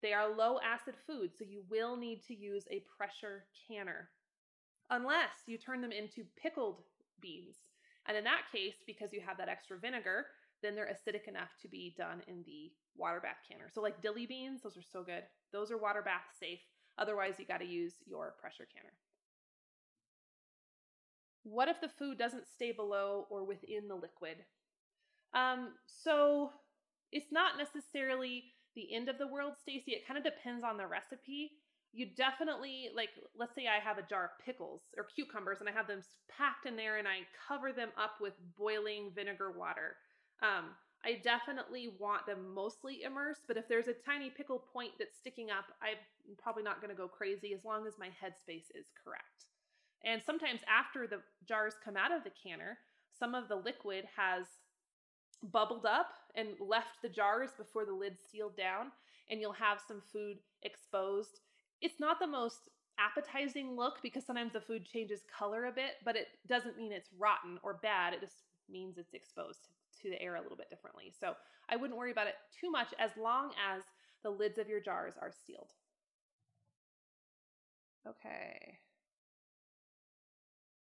They 0.02 0.12
are 0.12 0.34
low 0.34 0.58
acid 0.60 0.94
food, 1.06 1.30
so 1.36 1.44
you 1.44 1.62
will 1.70 1.96
need 1.96 2.22
to 2.26 2.34
use 2.34 2.66
a 2.70 2.84
pressure 2.96 3.44
canner 3.68 4.10
unless 4.90 5.46
you 5.46 5.58
turn 5.58 5.80
them 5.80 5.92
into 5.92 6.24
pickled 6.40 6.82
beans. 7.20 7.56
And 8.06 8.16
in 8.16 8.24
that 8.24 8.42
case, 8.52 8.74
because 8.86 9.12
you 9.12 9.20
have 9.26 9.38
that 9.38 9.48
extra 9.48 9.78
vinegar, 9.78 10.26
then 10.62 10.74
they're 10.74 10.86
acidic 10.86 11.28
enough 11.28 11.50
to 11.62 11.68
be 11.68 11.94
done 11.98 12.22
in 12.28 12.42
the 12.46 12.72
water 12.96 13.20
bath 13.20 13.38
canner. 13.50 13.68
So, 13.72 13.80
like 13.80 14.00
dilly 14.00 14.26
beans, 14.26 14.62
those 14.62 14.76
are 14.76 14.82
so 14.92 15.02
good. 15.02 15.24
Those 15.52 15.70
are 15.70 15.78
water 15.78 16.02
bath 16.02 16.22
safe. 16.38 16.60
Otherwise, 16.98 17.34
you 17.38 17.46
got 17.46 17.60
to 17.60 17.66
use 17.66 17.94
your 18.06 18.34
pressure 18.40 18.66
canner. 18.72 18.92
What 21.42 21.68
if 21.68 21.80
the 21.80 21.88
food 21.88 22.18
doesn't 22.18 22.48
stay 22.48 22.72
below 22.72 23.26
or 23.30 23.44
within 23.44 23.88
the 23.88 23.94
liquid? 23.94 24.38
Um, 25.34 25.74
so, 25.86 26.50
it's 27.12 27.30
not 27.30 27.58
necessarily 27.58 28.44
the 28.74 28.94
end 28.94 29.08
of 29.08 29.18
the 29.18 29.28
world, 29.28 29.54
Stacy. 29.60 29.92
It 29.92 30.06
kind 30.06 30.18
of 30.18 30.24
depends 30.24 30.64
on 30.64 30.76
the 30.76 30.86
recipe 30.86 31.52
you 31.96 32.06
definitely 32.16 32.88
like 32.94 33.10
let's 33.36 33.54
say 33.54 33.66
i 33.66 33.82
have 33.82 33.98
a 33.98 34.06
jar 34.06 34.24
of 34.24 34.44
pickles 34.44 34.82
or 34.96 35.04
cucumbers 35.04 35.58
and 35.60 35.68
i 35.68 35.72
have 35.72 35.86
them 35.86 36.02
packed 36.28 36.66
in 36.66 36.76
there 36.76 36.98
and 36.98 37.08
i 37.08 37.18
cover 37.48 37.72
them 37.72 37.88
up 37.96 38.20
with 38.20 38.34
boiling 38.56 39.10
vinegar 39.14 39.50
water 39.50 39.96
um, 40.42 40.76
I 41.04 41.20
definitely 41.22 41.88
want 42.00 42.26
them 42.26 42.52
mostly 42.52 43.02
immersed, 43.02 43.42
but 43.46 43.56
if 43.56 43.68
there's 43.68 43.86
a 43.86 43.92
tiny 43.92 44.28
pickle 44.28 44.64
point 44.72 44.90
that's 44.98 45.16
sticking 45.16 45.50
up, 45.50 45.66
I'm 45.80 45.98
probably 46.36 46.64
not 46.64 46.80
going 46.80 46.90
to 46.90 46.96
go 46.96 47.06
crazy 47.06 47.54
as 47.54 47.64
long 47.64 47.86
as 47.86 47.94
my 47.98 48.08
headspace 48.08 48.66
is 48.74 48.86
correct. 49.04 49.46
And 50.04 50.20
sometimes 50.24 50.60
after 50.66 51.06
the 51.06 51.20
jars 51.46 51.74
come 51.84 51.96
out 51.96 52.12
of 52.12 52.24
the 52.24 52.32
canner, 52.42 52.78
some 53.18 53.34
of 53.34 53.48
the 53.48 53.56
liquid 53.56 54.04
has 54.16 54.46
bubbled 55.42 55.86
up 55.86 56.08
and 56.34 56.48
left 56.60 57.02
the 57.02 57.08
jars 57.08 57.50
before 57.56 57.84
the 57.84 57.92
lid 57.92 58.16
sealed 58.30 58.56
down, 58.56 58.90
and 59.30 59.40
you'll 59.40 59.52
have 59.52 59.78
some 59.86 60.02
food 60.12 60.38
exposed. 60.62 61.40
It's 61.80 62.00
not 62.00 62.18
the 62.18 62.26
most 62.26 62.68
appetizing 62.98 63.76
look 63.76 64.02
because 64.02 64.24
sometimes 64.24 64.52
the 64.52 64.60
food 64.60 64.86
changes 64.86 65.20
color 65.36 65.66
a 65.66 65.72
bit, 65.72 65.92
but 66.04 66.16
it 66.16 66.28
doesn't 66.48 66.76
mean 66.76 66.92
it's 66.92 67.10
rotten 67.18 67.58
or 67.62 67.74
bad. 67.82 68.14
It 68.14 68.20
just 68.20 68.44
means 68.68 68.98
it's 68.98 69.14
exposed 69.14 69.68
to 70.02 70.10
the 70.10 70.20
air 70.20 70.36
a 70.36 70.42
little 70.42 70.56
bit 70.56 70.70
differently. 70.70 71.12
So 71.18 71.34
I 71.68 71.76
wouldn't 71.76 71.98
worry 71.98 72.12
about 72.12 72.28
it 72.28 72.34
too 72.60 72.70
much 72.70 72.88
as 72.98 73.10
long 73.16 73.50
as 73.72 73.82
the 74.22 74.30
lids 74.30 74.58
of 74.58 74.68
your 74.68 74.80
jars 74.80 75.14
are 75.20 75.32
sealed. 75.46 75.70
Okay. 78.08 78.78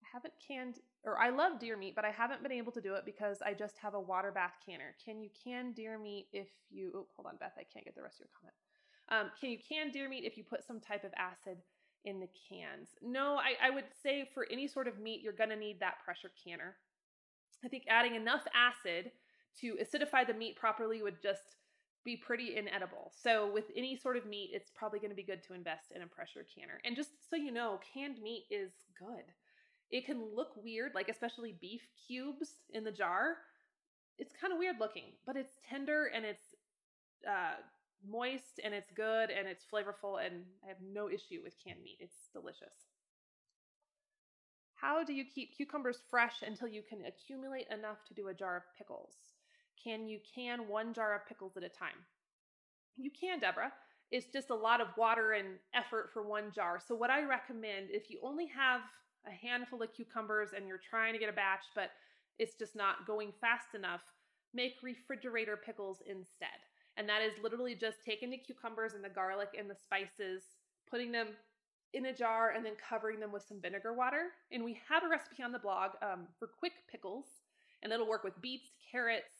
I 0.03 0.07
haven't 0.13 0.35
canned, 0.47 0.77
or 1.05 1.19
I 1.19 1.31
love 1.31 1.59
deer 1.59 1.77
meat, 1.77 1.95
but 1.95 2.05
I 2.05 2.11
haven't 2.11 2.43
been 2.43 2.53
able 2.53 2.73
to 2.73 2.81
do 2.81 2.95
it 2.95 3.05
because 3.05 3.43
I 3.45 3.55
just 3.55 3.77
have 3.79 3.95
a 3.95 4.01
water 4.01 4.33
bath 4.33 4.55
canner. 4.65 4.95
Can 5.05 5.21
you 5.21 5.31
can 5.45 5.73
deer 5.73 5.99
meat 5.99 6.29
if 6.33 6.49
you, 6.71 6.93
oh, 6.95 7.07
hold 7.17 7.27
on, 7.27 7.37
Beth, 7.39 7.53
I 7.59 7.65
can't 7.73 7.85
get 7.85 7.95
the 7.95 8.03
rest 8.03 8.17
of 8.17 8.27
your 8.27 8.31
comment. 8.39 8.55
Um, 9.11 9.31
can 9.41 9.51
you 9.51 9.59
can 9.67 9.91
deer 9.91 10.09
meat 10.09 10.25
if 10.25 10.37
you 10.37 10.45
put 10.45 10.67
some 10.67 10.81
type 10.81 11.05
of 11.05 11.13
acid 11.17 11.59
in 12.05 12.21
the 12.21 12.29
cans? 12.49 12.91
No, 13.03 13.37
I, 13.37 13.69
I 13.69 13.71
would 13.71 13.87
say 14.03 14.29
for 14.35 14.47
any 14.51 14.69
sort 14.69 14.89
of 14.89 14.99
meat, 14.99 15.23
you're 15.23 15.33
going 15.33 15.51
to 15.51 15.57
need 15.57 15.81
that 15.81 16.05
pressure 16.05 16.31
canner. 16.45 16.77
I 17.65 17.69
think 17.69 17.85
adding 17.89 18.15
enough 18.15 18.45
acid 18.55 19.11
to 19.61 19.77
acidify 19.83 20.27
the 20.27 20.35
meat 20.35 20.57
properly 20.57 21.03
would 21.03 21.21
just 21.23 21.57
be 22.05 22.17
pretty 22.17 22.57
inedible. 22.57 23.13
So 23.23 23.51
with 23.53 23.65
any 23.77 23.97
sort 23.97 24.17
of 24.17 24.25
meat, 24.25 24.51
it's 24.53 24.71
probably 24.75 24.99
going 24.99 25.11
to 25.11 25.17
be 25.17 25.25
good 25.25 25.43
to 25.45 25.55
invest 25.55 25.93
in 25.95 26.03
a 26.03 26.07
pressure 26.07 26.47
canner. 26.57 26.81
And 26.85 26.95
just 26.95 27.11
so 27.29 27.37
you 27.37 27.51
know, 27.51 27.81
canned 27.93 28.23
meat 28.23 28.45
is 28.51 28.71
good. 28.99 29.25
It 29.91 30.07
can 30.07 30.23
look 30.35 30.51
weird, 30.63 30.93
like 30.95 31.09
especially 31.09 31.57
beef 31.61 31.83
cubes 32.07 32.51
in 32.73 32.85
the 32.85 32.93
jar. 32.93 33.37
It's 34.19 34.35
kind 34.41 34.53
of 34.53 34.59
weird 34.59 34.77
looking, 34.79 35.13
but 35.27 35.37
it's 35.37 35.59
tender 35.69 36.11
and 36.15 36.25
it's 36.25 36.55
uh, 37.29 37.57
moist 38.07 38.61
and 38.63 38.75
it's 38.75 38.91
good 38.93 39.31
and 39.31 39.49
it's 39.49 39.65
flavorful 39.65 40.25
and 40.25 40.45
I 40.65 40.69
have 40.69 40.81
no 40.83 41.09
issue 41.09 41.41
with 41.43 41.55
canned 41.63 41.83
meat. 41.83 41.99
It's 42.01 42.29
delicious. 42.33 42.87
How 44.75 45.03
do 45.03 45.13
you 45.13 45.25
keep 45.25 45.57
cucumbers 45.57 45.99
fresh 46.09 46.43
until 46.47 46.69
you 46.69 46.83
can 46.89 47.01
accumulate 47.05 47.67
enough 47.71 48.05
to 48.07 48.15
do 48.15 48.29
a 48.29 48.35
jar 48.35 48.57
of 48.57 48.63
pickles? 48.77 49.15
Can 49.83 50.07
you 50.07 50.21
can 50.35 50.69
one 50.69 50.95
jar 50.95 51.15
of 51.15 51.27
pickles 51.27 51.57
at 51.57 51.65
a 51.65 51.69
time? 51.69 52.07
You 52.97 53.11
can, 53.11 53.41
Deborah. 53.41 53.73
It's 54.11 54.33
just 54.33 54.51
a 54.51 54.55
lot 54.55 54.81
of 54.81 54.89
water 54.97 55.33
and 55.33 55.59
effort 55.75 56.11
for 56.13 56.23
one 56.23 56.51
jar. 56.55 56.81
So, 56.85 56.95
what 56.95 57.11
I 57.11 57.23
recommend 57.25 57.89
if 57.91 58.09
you 58.09 58.21
only 58.23 58.47
have 58.47 58.81
a 59.27 59.31
handful 59.31 59.83
of 59.83 59.93
cucumbers 59.93 60.51
and 60.57 60.67
you're 60.67 60.81
trying 60.91 61.13
to 61.13 61.19
get 61.19 61.29
a 61.29 61.33
batch, 61.33 61.65
but 61.75 61.91
it's 62.39 62.55
just 62.55 62.77
not 62.77 63.07
going 63.07 63.33
fast 63.41 63.75
enough, 63.75 64.01
make 64.55 64.75
refrigerator 64.83 65.57
pickles 65.57 65.99
instead. 66.07 66.59
And 66.99 67.09
that 67.09 67.23
is 67.23 67.33
literally 67.41 67.77
just 67.77 67.99
taking 68.05 68.29
the 68.29 68.37
cucumbers 68.37 68.95
and 68.95 69.05
the 69.05 69.09
garlic 69.09 69.51
and 69.57 69.71
the 69.71 69.77
spices, 69.77 70.43
putting 70.91 71.13
them 71.13 71.29
in 71.95 72.07
a 72.07 72.13
jar 72.15 72.51
and 72.51 72.67
then 72.67 72.75
covering 72.77 73.21
them 73.21 73.33
with 73.33 73.45
some 73.49 73.61
vinegar 73.61 73.95
water. 73.95 74.33
And 74.51 74.65
we 74.65 74.79
have 74.89 75.05
a 75.05 75.09
recipe 75.09 75.43
on 75.43 75.53
the 75.53 75.61
blog 75.61 75.93
um, 76.03 76.27
for 76.39 76.49
quick 76.49 76.73
pickles, 76.91 77.27
and 77.83 77.93
it'll 77.93 78.09
work 78.09 78.25
with 78.25 78.39
beets, 78.43 78.73
carrots, 78.91 79.33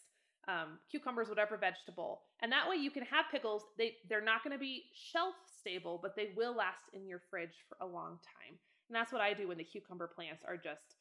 um, 0.47 0.79
cucumbers, 0.91 1.29
whatever 1.29 1.57
vegetable. 1.57 2.23
And 2.41 2.51
that 2.53 2.71
way 2.71 2.77
you 2.77 2.93
can 2.93 3.03
have 3.03 3.27
pickles. 3.31 3.65
They 3.77 3.97
they're 4.09 4.25
not 4.25 4.45
going 4.45 4.55
to 4.55 4.59
be 4.59 4.85
shelf 4.95 5.35
stable, 5.61 5.99
but 6.01 6.17
they 6.17 6.31
will 6.37 6.57
last 6.57 6.85
in 6.95 7.07
your 7.07 7.21
fridge 7.29 7.65
for 7.69 7.77
a 7.85 7.87
long 7.87 8.19
time. 8.23 8.57
And 8.89 8.97
that's 8.97 9.13
what 9.13 9.21
I 9.21 9.35
do 9.35 9.49
when 9.49 9.59
the 9.59 9.65
cucumber 9.65 10.07
plants 10.07 10.45
are 10.47 10.57
just 10.57 10.95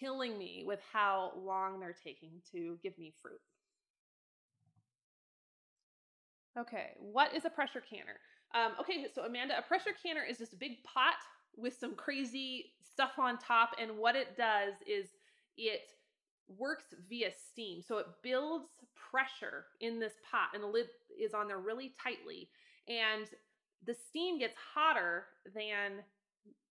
killing 0.00 0.38
me 0.38 0.64
with 0.66 0.80
how 0.92 1.32
long 1.36 1.78
they're 1.78 1.94
taking 2.04 2.30
to 2.52 2.78
give 2.82 2.98
me 2.98 3.12
fruit. 3.22 3.40
Okay, 6.58 6.90
what 6.98 7.34
is 7.34 7.44
a 7.44 7.50
pressure 7.50 7.82
canner? 7.88 8.18
Um, 8.54 8.72
okay, 8.80 9.06
so 9.14 9.22
Amanda, 9.22 9.58
a 9.58 9.62
pressure 9.62 9.90
canner 10.02 10.22
is 10.28 10.38
just 10.38 10.52
a 10.52 10.56
big 10.56 10.82
pot 10.82 11.14
with 11.56 11.78
some 11.78 11.94
crazy 11.94 12.72
stuff 12.82 13.12
on 13.18 13.38
top, 13.38 13.70
and 13.80 13.96
what 13.96 14.16
it 14.16 14.36
does 14.36 14.74
is 14.86 15.08
it 15.56 15.92
works 16.56 16.84
via 17.08 17.30
steam. 17.50 17.82
So 17.82 17.98
it 17.98 18.06
builds 18.22 18.70
pressure 19.10 19.66
in 19.80 20.00
this 20.00 20.14
pot, 20.28 20.48
and 20.54 20.62
the 20.62 20.66
lid 20.66 20.86
is 21.20 21.34
on 21.34 21.46
there 21.46 21.58
really 21.58 21.94
tightly, 22.02 22.48
and 22.88 23.28
the 23.86 23.94
steam 23.94 24.38
gets 24.38 24.56
hotter 24.74 25.26
than 25.54 26.02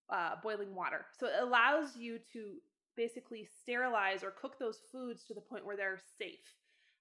uh, 0.10 0.36
boiling 0.44 0.76
water. 0.76 1.06
So 1.18 1.28
it 1.28 1.42
allows 1.42 1.96
you 1.96 2.20
to 2.34 2.56
basically 2.98 3.48
sterilize 3.62 4.24
or 4.24 4.32
cook 4.32 4.60
those 4.60 4.80
foods 4.92 5.24
to 5.26 5.34
the 5.34 5.42
point 5.42 5.66
where 5.66 5.78
they're 5.78 6.00
safe 6.18 6.57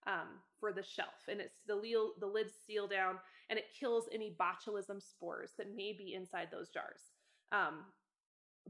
um, 0.07 0.41
for 0.61 0.73
the 0.73 0.83
shelf, 0.83 1.29
and 1.29 1.41
it's 1.41 1.59
the 1.67 1.75
lid, 1.75 1.97
the 2.21 2.27
lids 2.27 2.53
seal 2.67 2.87
down, 2.87 3.17
and 3.51 3.59
it 3.59 3.67
kills 3.79 4.09
any 4.13 4.37
botulism 4.39 5.03
spores 5.03 5.51
that 5.59 5.75
may 5.75 5.93
be 5.93 6.15
inside 6.15 6.49
those 6.51 6.69
jars. 6.69 7.01
Um, 7.53 7.85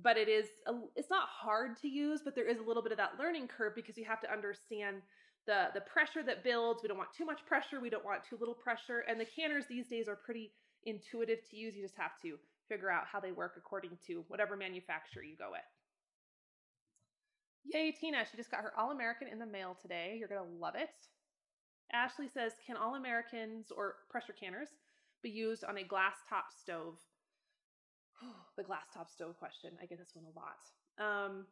but 0.02 0.16
it 0.16 0.28
is 0.28 0.46
a, 0.66 0.72
it's 0.94 1.10
not 1.10 1.28
hard 1.28 1.80
to 1.80 1.88
use, 1.88 2.20
but 2.24 2.34
there 2.34 2.48
is 2.48 2.58
a 2.58 2.62
little 2.62 2.82
bit 2.82 2.92
of 2.92 2.98
that 2.98 3.18
learning 3.18 3.48
curve 3.48 3.74
because 3.74 3.96
you 3.96 4.04
have 4.04 4.20
to 4.20 4.32
understand 4.32 5.02
the 5.46 5.68
the 5.74 5.80
pressure 5.80 6.22
that 6.22 6.44
builds. 6.44 6.82
We 6.82 6.88
don't 6.88 6.98
want 6.98 7.14
too 7.16 7.24
much 7.24 7.46
pressure. 7.46 7.80
We 7.80 7.90
don't 7.90 8.04
want 8.04 8.22
too 8.28 8.36
little 8.38 8.54
pressure. 8.54 9.04
And 9.08 9.18
the 9.18 9.24
canners 9.24 9.64
these 9.68 9.86
days 9.86 10.08
are 10.08 10.16
pretty 10.16 10.52
intuitive 10.84 11.38
to 11.50 11.56
use. 11.56 11.74
You 11.74 11.82
just 11.82 11.96
have 11.96 12.20
to 12.22 12.36
figure 12.68 12.90
out 12.90 13.04
how 13.10 13.20
they 13.20 13.32
work 13.32 13.54
according 13.56 13.96
to 14.06 14.24
whatever 14.28 14.56
manufacturer 14.56 15.22
you 15.22 15.36
go 15.36 15.50
with. 15.50 15.60
Yay, 17.72 17.92
Tina! 17.92 18.24
She 18.30 18.36
just 18.36 18.50
got 18.50 18.60
her 18.60 18.72
All 18.78 18.90
American 18.90 19.28
in 19.28 19.38
the 19.38 19.46
mail 19.46 19.76
today. 19.80 20.16
You're 20.18 20.28
gonna 20.28 20.44
love 20.60 20.74
it. 20.76 20.90
Ashley 21.96 22.28
says, 22.28 22.52
Can 22.66 22.76
all 22.76 22.94
Americans 22.94 23.72
or 23.74 23.96
pressure 24.10 24.34
canners 24.38 24.68
be 25.22 25.30
used 25.30 25.64
on 25.64 25.78
a 25.78 25.84
glass 25.84 26.16
top 26.28 26.46
stove? 26.56 26.98
the 28.56 28.62
glass 28.62 28.86
top 28.94 29.10
stove 29.10 29.36
question. 29.38 29.70
I 29.82 29.86
get 29.86 29.98
this 29.98 30.14
one 30.14 30.26
a 30.26 30.38
lot. 30.38 30.60
Um, 30.98 31.46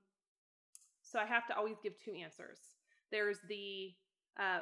so 1.03 1.19
I 1.19 1.27
have 1.27 1.47
to 1.49 1.57
always 1.57 1.77
give 1.83 1.95
two 1.99 2.13
answers. 2.13 2.59
There's 3.11 3.39
the 3.49 3.93
uh, 4.41 4.61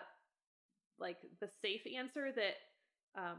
like 0.98 1.16
the 1.40 1.48
safe 1.60 1.82
answer 1.86 2.30
that 2.32 3.20
um, 3.20 3.38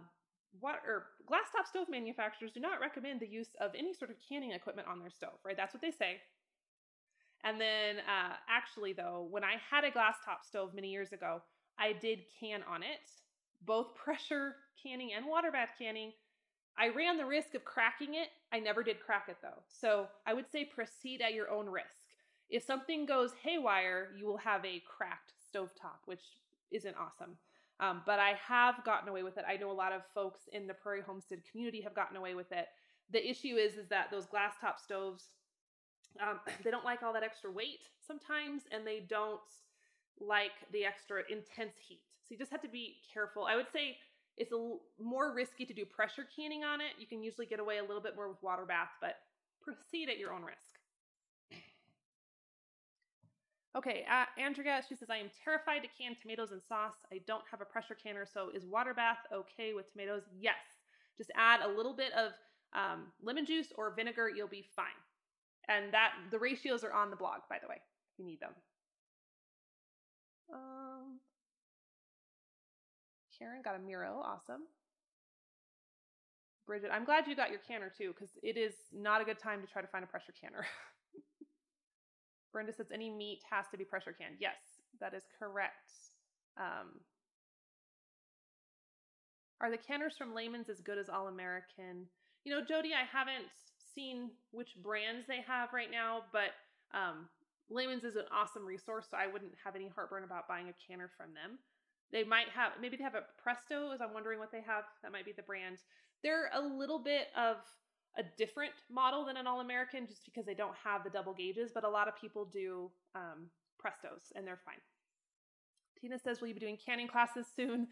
glass 0.59 1.47
top 1.55 1.67
stove 1.67 1.87
manufacturers 1.89 2.51
do 2.51 2.59
not 2.59 2.79
recommend 2.79 3.19
the 3.19 3.27
use 3.27 3.49
of 3.59 3.71
any 3.77 3.93
sort 3.93 4.11
of 4.11 4.17
canning 4.27 4.51
equipment 4.51 4.87
on 4.87 4.99
their 4.99 5.09
stove, 5.09 5.39
right? 5.45 5.57
That's 5.57 5.73
what 5.73 5.81
they 5.81 5.91
say. 5.91 6.21
And 7.43 7.59
then 7.59 7.97
uh, 7.97 8.35
actually, 8.49 8.93
though, 8.93 9.27
when 9.29 9.43
I 9.43 9.55
had 9.69 9.83
a 9.83 9.91
glass 9.91 10.15
top 10.25 10.45
stove 10.45 10.73
many 10.73 10.89
years 10.89 11.11
ago, 11.11 11.41
I 11.79 11.93
did 11.93 12.19
can 12.39 12.61
on 12.69 12.83
it, 12.83 13.09
both 13.65 13.95
pressure 14.03 14.55
canning 14.81 15.11
and 15.15 15.25
water 15.25 15.51
bath 15.51 15.71
canning. 15.77 16.11
I 16.77 16.89
ran 16.89 17.17
the 17.17 17.25
risk 17.25 17.53
of 17.53 17.63
cracking 17.63 18.15
it. 18.15 18.29
I 18.51 18.59
never 18.59 18.83
did 18.83 18.99
crack 18.99 19.25
it 19.29 19.37
though. 19.41 19.61
So 19.67 20.07
I 20.25 20.33
would 20.33 20.49
say 20.51 20.65
proceed 20.65 21.21
at 21.21 21.33
your 21.33 21.51
own 21.51 21.67
risk. 21.67 21.87
If 22.49 22.63
something 22.63 23.05
goes 23.05 23.31
haywire, 23.43 24.09
you 24.17 24.25
will 24.25 24.37
have 24.37 24.65
a 24.65 24.81
cracked 24.87 25.33
stovetop, 25.53 26.05
which 26.05 26.23
isn't 26.71 26.95
awesome. 26.97 27.37
Um, 27.79 28.01
but 28.05 28.19
I 28.19 28.33
have 28.47 28.83
gotten 28.85 29.09
away 29.09 29.23
with 29.23 29.37
it. 29.37 29.45
I 29.47 29.57
know 29.57 29.71
a 29.71 29.73
lot 29.73 29.91
of 29.91 30.01
folks 30.13 30.41
in 30.51 30.67
the 30.67 30.73
Prairie 30.73 31.01
Homestead 31.01 31.41
community 31.49 31.81
have 31.81 31.95
gotten 31.95 32.17
away 32.17 32.35
with 32.35 32.51
it. 32.51 32.67
The 33.11 33.27
issue 33.27 33.55
is, 33.55 33.75
is 33.75 33.87
that 33.89 34.09
those 34.11 34.25
glass 34.25 34.53
top 34.61 34.79
stoves, 34.79 35.25
um, 36.21 36.39
they 36.63 36.71
don't 36.71 36.85
like 36.85 37.03
all 37.03 37.13
that 37.13 37.23
extra 37.23 37.51
weight 37.51 37.83
sometimes, 38.05 38.63
and 38.71 38.85
they 38.85 39.05
don't 39.07 39.41
like 40.25 40.51
the 40.71 40.85
extra 40.85 41.21
intense 41.29 41.75
heat. 41.87 42.01
So 42.23 42.27
you 42.31 42.37
just 42.37 42.51
have 42.51 42.61
to 42.61 42.69
be 42.69 42.97
careful. 43.13 43.45
I 43.45 43.55
would 43.55 43.71
say 43.73 43.97
it's 44.37 44.51
a 44.51 44.55
l- 44.55 44.81
more 44.99 45.33
risky 45.33 45.65
to 45.65 45.73
do 45.73 45.85
pressure 45.85 46.25
canning 46.35 46.63
on 46.63 46.81
it. 46.81 46.93
You 46.97 47.07
can 47.07 47.21
usually 47.21 47.45
get 47.45 47.59
away 47.59 47.77
a 47.77 47.83
little 47.83 48.01
bit 48.01 48.15
more 48.15 48.29
with 48.29 48.41
water 48.41 48.65
bath, 48.65 48.89
but 49.01 49.15
proceed 49.61 50.09
at 50.09 50.17
your 50.17 50.33
own 50.33 50.43
risk. 50.43 50.79
Okay, 53.75 54.05
uh, 54.09 54.25
Andrea, 54.39 54.81
she 54.87 54.95
says, 54.95 55.09
I 55.09 55.17
am 55.17 55.31
terrified 55.43 55.81
to 55.81 55.87
can 55.97 56.15
tomatoes 56.21 56.51
and 56.51 56.61
sauce. 56.61 56.93
I 57.11 57.21
don't 57.25 57.43
have 57.49 57.59
a 57.59 57.65
pressure 57.65 57.95
canner, 57.95 58.25
so 58.31 58.49
is 58.53 58.65
water 58.65 58.93
bath 58.93 59.17
okay 59.33 59.73
with 59.73 59.91
tomatoes? 59.91 60.21
Yes. 60.39 60.55
Just 61.17 61.31
add 61.35 61.61
a 61.61 61.67
little 61.67 61.93
bit 61.93 62.11
of 62.13 62.33
um, 62.73 63.07
lemon 63.21 63.45
juice 63.45 63.73
or 63.75 63.93
vinegar, 63.95 64.29
you'll 64.29 64.47
be 64.47 64.65
fine. 64.75 64.85
And 65.67 65.91
that 65.93 66.11
the 66.29 66.37
ratios 66.37 66.83
are 66.83 66.93
on 66.93 67.09
the 67.09 67.15
blog, 67.15 67.41
by 67.49 67.57
the 67.61 67.67
way, 67.67 67.77
if 67.77 68.19
you 68.19 68.25
need 68.25 68.39
them. 68.39 68.53
Um, 70.51 71.19
Karen 73.37 73.61
got 73.63 73.75
a 73.75 73.79
Mirro. 73.79 74.21
Awesome. 74.23 74.63
Bridget, 76.65 76.91
I'm 76.93 77.05
glad 77.05 77.27
you 77.27 77.35
got 77.35 77.49
your 77.49 77.59
canner 77.67 77.91
too, 77.95 78.13
because 78.13 78.29
it 78.41 78.57
is 78.57 78.73
not 78.93 79.21
a 79.21 79.25
good 79.25 79.39
time 79.39 79.61
to 79.61 79.67
try 79.67 79.81
to 79.81 79.87
find 79.87 80.03
a 80.03 80.07
pressure 80.07 80.33
canner. 80.39 80.65
Brenda 82.53 82.71
says 82.73 82.87
any 82.93 83.09
meat 83.09 83.41
has 83.51 83.65
to 83.71 83.77
be 83.77 83.83
pressure 83.83 84.13
canned. 84.13 84.35
Yes, 84.39 84.55
that 85.01 85.13
is 85.13 85.23
correct. 85.39 85.91
Um, 86.57 87.01
Are 89.63 89.71
the 89.71 89.77
canners 89.77 90.15
from 90.17 90.35
Lehman's 90.35 90.69
as 90.69 90.81
good 90.81 90.97
as 90.97 91.09
All 91.09 91.27
American? 91.27 92.05
You 92.43 92.53
know, 92.53 92.61
Jody, 92.67 92.91
I 92.93 93.05
haven't 93.09 93.47
seen 93.95 94.29
which 94.51 94.75
brands 94.83 95.25
they 95.25 95.39
have 95.47 95.71
right 95.71 95.89
now, 95.89 96.23
but 96.33 96.51
um, 96.93 97.29
Lehman's 97.73 98.03
is 98.03 98.15
an 98.15 98.25
awesome 98.31 98.65
resource, 98.65 99.07
so 99.09 99.17
I 99.17 99.27
wouldn't 99.27 99.53
have 99.63 99.75
any 99.75 99.89
heartburn 99.93 100.23
about 100.23 100.47
buying 100.47 100.69
a 100.69 100.75
canner 100.87 101.09
from 101.17 101.33
them. 101.33 101.59
They 102.11 102.23
might 102.23 102.49
have, 102.53 102.73
maybe 102.79 102.97
they 102.97 103.03
have 103.03 103.15
a 103.15 103.25
Presto, 103.41 103.91
as 103.91 103.99
I'm 104.01 104.13
wondering 104.13 104.39
what 104.39 104.51
they 104.51 104.61
have. 104.61 104.83
That 105.01 105.11
might 105.11 105.25
be 105.25 105.31
the 105.31 105.41
brand. 105.41 105.77
They're 106.21 106.51
a 106.53 106.61
little 106.61 106.99
bit 106.99 107.27
of 107.35 107.57
a 108.17 108.23
different 108.37 108.73
model 108.91 109.25
than 109.25 109.37
an 109.37 109.47
All 109.47 109.61
American 109.61 110.05
just 110.05 110.23
because 110.25 110.45
they 110.45 110.53
don't 110.53 110.75
have 110.83 111.03
the 111.03 111.09
double 111.09 111.33
gauges, 111.33 111.71
but 111.73 111.83
a 111.83 111.89
lot 111.89 112.07
of 112.07 112.15
people 112.15 112.45
do 112.45 112.91
um, 113.15 113.49
Prestos 113.81 114.31
and 114.35 114.45
they're 114.45 114.61
fine. 114.63 114.79
Tina 115.99 116.19
says, 116.19 116.39
Will 116.39 116.49
you 116.49 116.53
be 116.53 116.59
doing 116.59 116.77
canning 116.85 117.07
classes 117.07 117.47
soon? 117.55 117.87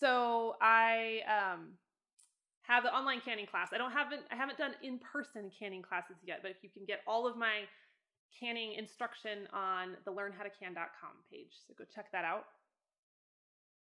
So 0.00 0.56
I 0.60 1.20
um, 1.28 1.74
have 2.62 2.82
the 2.82 2.92
online 2.92 3.20
canning 3.20 3.46
class. 3.46 3.68
I 3.72 3.78
don't 3.78 3.92
haven't 3.92 4.22
I 4.30 4.36
haven't 4.36 4.58
done 4.58 4.72
in-person 4.82 5.50
canning 5.58 5.82
classes 5.82 6.16
yet, 6.24 6.40
but 6.42 6.50
if 6.50 6.58
you 6.62 6.70
can 6.70 6.84
get 6.84 7.00
all 7.06 7.26
of 7.26 7.36
my 7.36 7.68
canning 8.38 8.74
instruction 8.74 9.48
on 9.52 9.96
the 10.04 10.10
learnhowtocan.com 10.10 11.14
page. 11.30 11.52
So 11.66 11.74
go 11.76 11.84
check 11.94 12.10
that 12.12 12.24
out. 12.24 12.44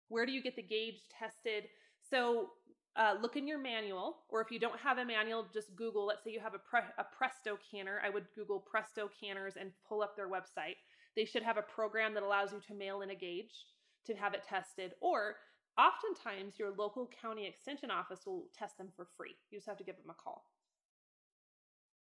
Where 0.07 0.25
do 0.25 0.31
you 0.31 0.41
get 0.41 0.55
the 0.55 0.63
gauge 0.63 1.01
tested? 1.17 1.65
So 2.09 2.49
uh, 2.95 3.15
look 3.21 3.37
in 3.37 3.47
your 3.47 3.59
manual, 3.59 4.17
or 4.29 4.41
if 4.41 4.51
you 4.51 4.59
don't 4.59 4.79
have 4.79 4.97
a 4.97 5.05
manual, 5.05 5.45
just 5.53 5.75
Google. 5.75 6.05
Let's 6.07 6.23
say 6.23 6.31
you 6.31 6.39
have 6.39 6.55
a, 6.55 6.59
Pre- 6.59 6.79
a 6.97 7.05
Presto 7.15 7.57
canner. 7.71 8.01
I 8.03 8.09
would 8.09 8.25
Google 8.35 8.59
Presto 8.59 9.09
canners 9.21 9.53
and 9.59 9.71
pull 9.87 10.01
up 10.01 10.15
their 10.15 10.27
website. 10.27 10.75
They 11.15 11.25
should 11.25 11.43
have 11.43 11.57
a 11.57 11.61
program 11.61 12.13
that 12.15 12.23
allows 12.23 12.51
you 12.51 12.59
to 12.67 12.73
mail 12.73 13.01
in 13.01 13.11
a 13.11 13.15
gauge 13.15 13.53
to 14.05 14.15
have 14.15 14.33
it 14.33 14.43
tested, 14.47 14.93
or 15.01 15.35
oftentimes 15.77 16.57
your 16.57 16.71
local 16.71 17.09
county 17.21 17.47
extension 17.47 17.91
office 17.91 18.21
will 18.25 18.45
test 18.57 18.77
them 18.77 18.89
for 18.95 19.07
free. 19.15 19.35
You 19.51 19.59
just 19.59 19.67
have 19.67 19.77
to 19.77 19.83
give 19.83 19.97
them 19.97 20.09
a 20.09 20.21
call. 20.21 20.45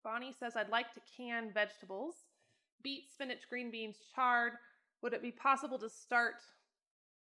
Bonnie 0.07 0.33
says, 0.39 0.55
I'd 0.55 0.69
like 0.69 0.95
to 0.95 1.01
can 1.17 1.51
vegetables 1.53 2.15
beet, 2.85 3.11
spinach, 3.13 3.49
green 3.51 3.73
beans, 3.73 3.97
chard. 4.15 4.53
Would 5.03 5.13
it 5.13 5.21
be 5.21 5.33
possible 5.33 5.81
to 5.81 5.91
start 5.91 6.37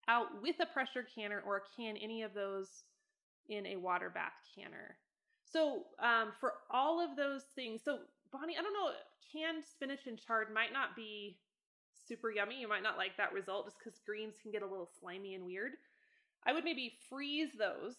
out 0.07 0.27
with 0.43 0.57
a 0.61 0.67
pressure 0.67 1.07
canner 1.15 1.43
or 1.47 1.63
can 1.75 1.97
any 1.97 2.21
of 2.23 2.35
those 2.35 2.83
in 3.49 3.65
a 3.65 3.77
water 3.77 4.11
bath 4.11 4.35
canner? 4.55 4.97
So, 5.51 5.85
um, 5.99 6.33
for 6.39 6.53
all 6.71 7.01
of 7.01 7.17
those 7.17 7.45
things, 7.55 7.81
so 7.83 8.01
Bonnie, 8.31 8.57
I 8.59 8.63
don't 8.63 8.75
know, 8.75 8.91
canned 9.33 9.65
spinach 9.65 10.07
and 10.07 10.19
chard 10.19 10.53
might 10.53 10.73
not 10.75 10.95
be 10.95 11.39
super 12.07 12.31
yummy. 12.31 12.61
You 12.61 12.69
might 12.69 12.83
not 12.83 12.99
like 12.99 13.17
that 13.17 13.33
result 13.33 13.65
just 13.65 13.79
because 13.79 13.99
greens 14.05 14.35
can 14.43 14.53
get 14.53 14.63
a 14.63 14.67
little 14.67 14.91
slimy 15.01 15.35
and 15.35 15.47
weird. 15.47 15.73
I 16.47 16.53
would 16.53 16.65
maybe 16.65 16.99
freeze 17.09 17.53
those 17.59 17.95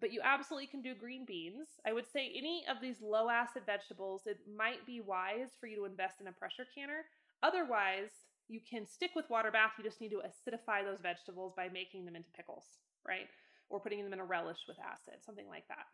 but 0.00 0.12
you 0.12 0.20
absolutely 0.22 0.66
can 0.66 0.82
do 0.82 0.94
green 0.94 1.24
beans. 1.24 1.68
I 1.86 1.92
would 1.92 2.10
say 2.10 2.32
any 2.36 2.64
of 2.70 2.80
these 2.80 3.02
low 3.02 3.28
acid 3.28 3.62
vegetables, 3.66 4.22
it 4.26 4.38
might 4.56 4.86
be 4.86 5.00
wise 5.00 5.50
for 5.60 5.66
you 5.66 5.76
to 5.76 5.84
invest 5.84 6.20
in 6.20 6.28
a 6.28 6.32
pressure 6.32 6.66
canner. 6.74 7.04
Otherwise, 7.42 8.10
you 8.48 8.60
can 8.60 8.86
stick 8.86 9.10
with 9.14 9.28
water 9.28 9.50
bath. 9.50 9.72
You 9.76 9.84
just 9.84 10.00
need 10.00 10.10
to 10.10 10.22
acidify 10.22 10.84
those 10.84 11.00
vegetables 11.00 11.52
by 11.56 11.68
making 11.68 12.04
them 12.04 12.16
into 12.16 12.30
pickles, 12.36 12.64
right? 13.06 13.28
Or 13.68 13.80
putting 13.80 14.02
them 14.02 14.12
in 14.12 14.20
a 14.20 14.24
relish 14.24 14.58
with 14.66 14.78
acid, 14.80 15.22
something 15.24 15.48
like 15.48 15.68
that. 15.68 15.86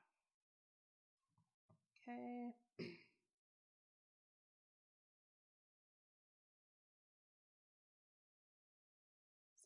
Okay. 2.08 2.52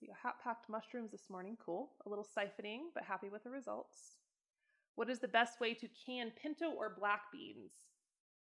See, 0.01 0.09
hot 0.23 0.37
packed 0.43 0.69
mushrooms 0.71 1.11
this 1.11 1.29
morning. 1.29 1.57
Cool. 1.65 1.91
A 2.07 2.09
little 2.09 2.25
siphoning, 2.25 2.93
but 2.95 3.03
happy 3.03 3.29
with 3.29 3.43
the 3.45 3.51
results. 3.51 4.19
What 4.99 5.09
is 5.09 5.21
the 5.21 5.29
best 5.29 5.61
way 5.61 5.75
to 5.75 5.87
can 6.05 6.33
pinto 6.43 6.73
or 6.73 6.97
black 6.99 7.31
beans? 7.33 7.71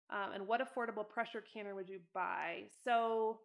Um, 0.09 0.35
and 0.35 0.47
what 0.47 0.61
affordable 0.61 1.09
pressure 1.09 1.43
canner 1.53 1.75
would 1.75 1.89
you 1.89 1.99
buy? 2.15 2.67
So, 2.85 3.41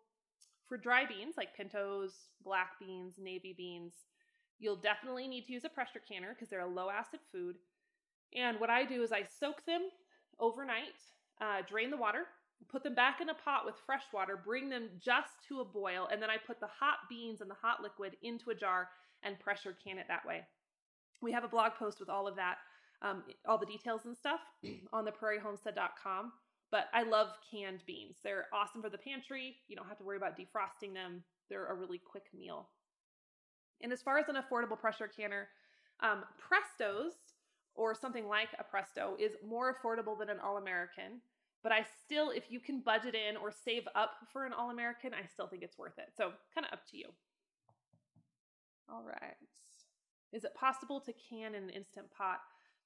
for 0.68 0.78
dry 0.78 1.08
beans 1.08 1.34
like 1.36 1.58
pintos, 1.58 2.12
black 2.44 2.74
beans, 2.80 3.16
navy 3.18 3.56
beans, 3.58 3.94
you'll 4.60 4.76
definitely 4.76 5.28
need 5.28 5.46
to 5.46 5.54
use 5.54 5.66
a 5.66 5.70
pressure 5.70 6.00
canner 6.08 6.36
because 6.36 6.50
they're 6.50 6.60
a 6.60 6.68
low 6.68 6.92
acid 6.92 7.22
food. 7.32 7.56
And 8.36 8.60
what 8.60 8.70
I 8.70 8.86
do 8.86 9.02
is 9.02 9.12
I 9.12 9.24
soak 9.24 9.66
them 9.66 9.90
overnight, 10.40 11.02
uh, 11.42 11.64
drain 11.68 11.90
the 11.90 11.98
water, 11.98 12.26
put 12.72 12.84
them 12.84 12.94
back 12.94 13.22
in 13.22 13.30
a 13.30 13.34
pot 13.34 13.66
with 13.66 13.74
fresh 13.88 14.04
water, 14.14 14.40
bring 14.46 14.70
them 14.70 14.88
just 15.04 15.32
to 15.48 15.62
a 15.62 15.66
boil, 15.66 16.08
and 16.12 16.22
then 16.22 16.30
I 16.30 16.38
put 16.38 16.60
the 16.60 16.70
hot 16.80 17.10
beans 17.10 17.42
and 17.42 17.50
the 17.50 17.56
hot 17.60 17.82
liquid 17.82 18.18
into 18.22 18.52
a 18.52 18.56
jar 18.56 18.90
and 19.24 19.40
pressure 19.40 19.76
can 19.84 19.98
it 19.98 20.06
that 20.10 20.28
way. 20.28 20.44
We 21.24 21.32
have 21.32 21.44
a 21.44 21.50
blog 21.50 21.72
post 21.74 22.00
with 22.00 22.08
all 22.08 22.28
of 22.28 22.36
that 22.36 22.60
um, 23.02 23.24
all 23.48 23.58
the 23.58 23.66
details 23.66 24.02
and 24.06 24.16
stuff 24.16 24.42
on 24.94 25.06
the 25.06 25.12
prairiehomestead.com. 25.12 26.32
But 26.72 26.86
I 26.94 27.04
love 27.04 27.30
canned 27.50 27.82
beans. 27.88 28.18
They're 28.24 28.46
awesome 28.54 28.82
for 28.82 28.90
the 28.90 28.98
pantry. 28.98 29.56
You 29.68 29.76
don't 29.76 29.88
have 29.88 29.98
to 29.98 30.04
worry 30.04 30.18
about 30.18 30.38
defrosting 30.38 30.94
them. 30.94 31.24
They're 31.50 31.68
a 31.68 31.74
really 31.74 31.98
quick 31.98 32.26
meal. 32.38 32.70
And 33.82 33.92
as 33.92 34.02
far 34.02 34.20
as 34.20 34.28
an 34.30 34.36
affordable 34.36 34.80
pressure 34.80 35.08
canner, 35.08 35.48
um, 36.02 36.24
Prestos 36.38 37.14
or 37.74 37.96
something 37.96 38.28
like 38.28 38.50
a 38.60 38.64
Presto 38.64 39.16
is 39.20 39.32
more 39.48 39.74
affordable 39.74 40.18
than 40.18 40.30
an 40.30 40.40
All 40.40 40.58
American. 40.58 41.22
But 41.64 41.72
I 41.72 41.86
still, 42.06 42.30
if 42.30 42.44
you 42.50 42.60
can 42.60 42.82
budget 42.82 43.16
in 43.16 43.36
or 43.36 43.52
save 43.52 43.84
up 43.96 44.12
for 44.32 44.46
an 44.46 44.54
All 44.54 44.70
American, 44.70 45.14
I 45.14 45.26
still 45.26 45.48
think 45.48 45.64
it's 45.64 45.78
worth 45.78 45.98
it. 45.98 46.10
So, 46.16 46.32
kind 46.54 46.66
of 46.68 46.74
up 46.74 46.86
to 46.92 46.98
you. 46.98 47.08
All 48.90 49.04
right. 49.04 49.36
Is 50.32 50.44
it 50.44 50.54
possible 50.56 51.00
to 51.02 51.14
can 51.30 51.56
in 51.56 51.64
an 51.64 51.70
instant 51.70 52.08
pot? 52.16 52.40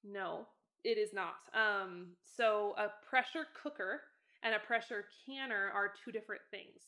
No, 0.04 0.46
it 0.84 0.98
is 0.98 1.12
not. 1.12 1.36
Um, 1.54 2.08
so 2.22 2.74
a 2.76 2.88
pressure 3.08 3.46
cooker 3.60 4.02
and 4.42 4.54
a 4.54 4.58
pressure 4.58 5.06
canner 5.26 5.70
are 5.74 5.92
two 6.04 6.12
different 6.12 6.42
things. 6.50 6.82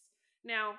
Now, 0.45 0.75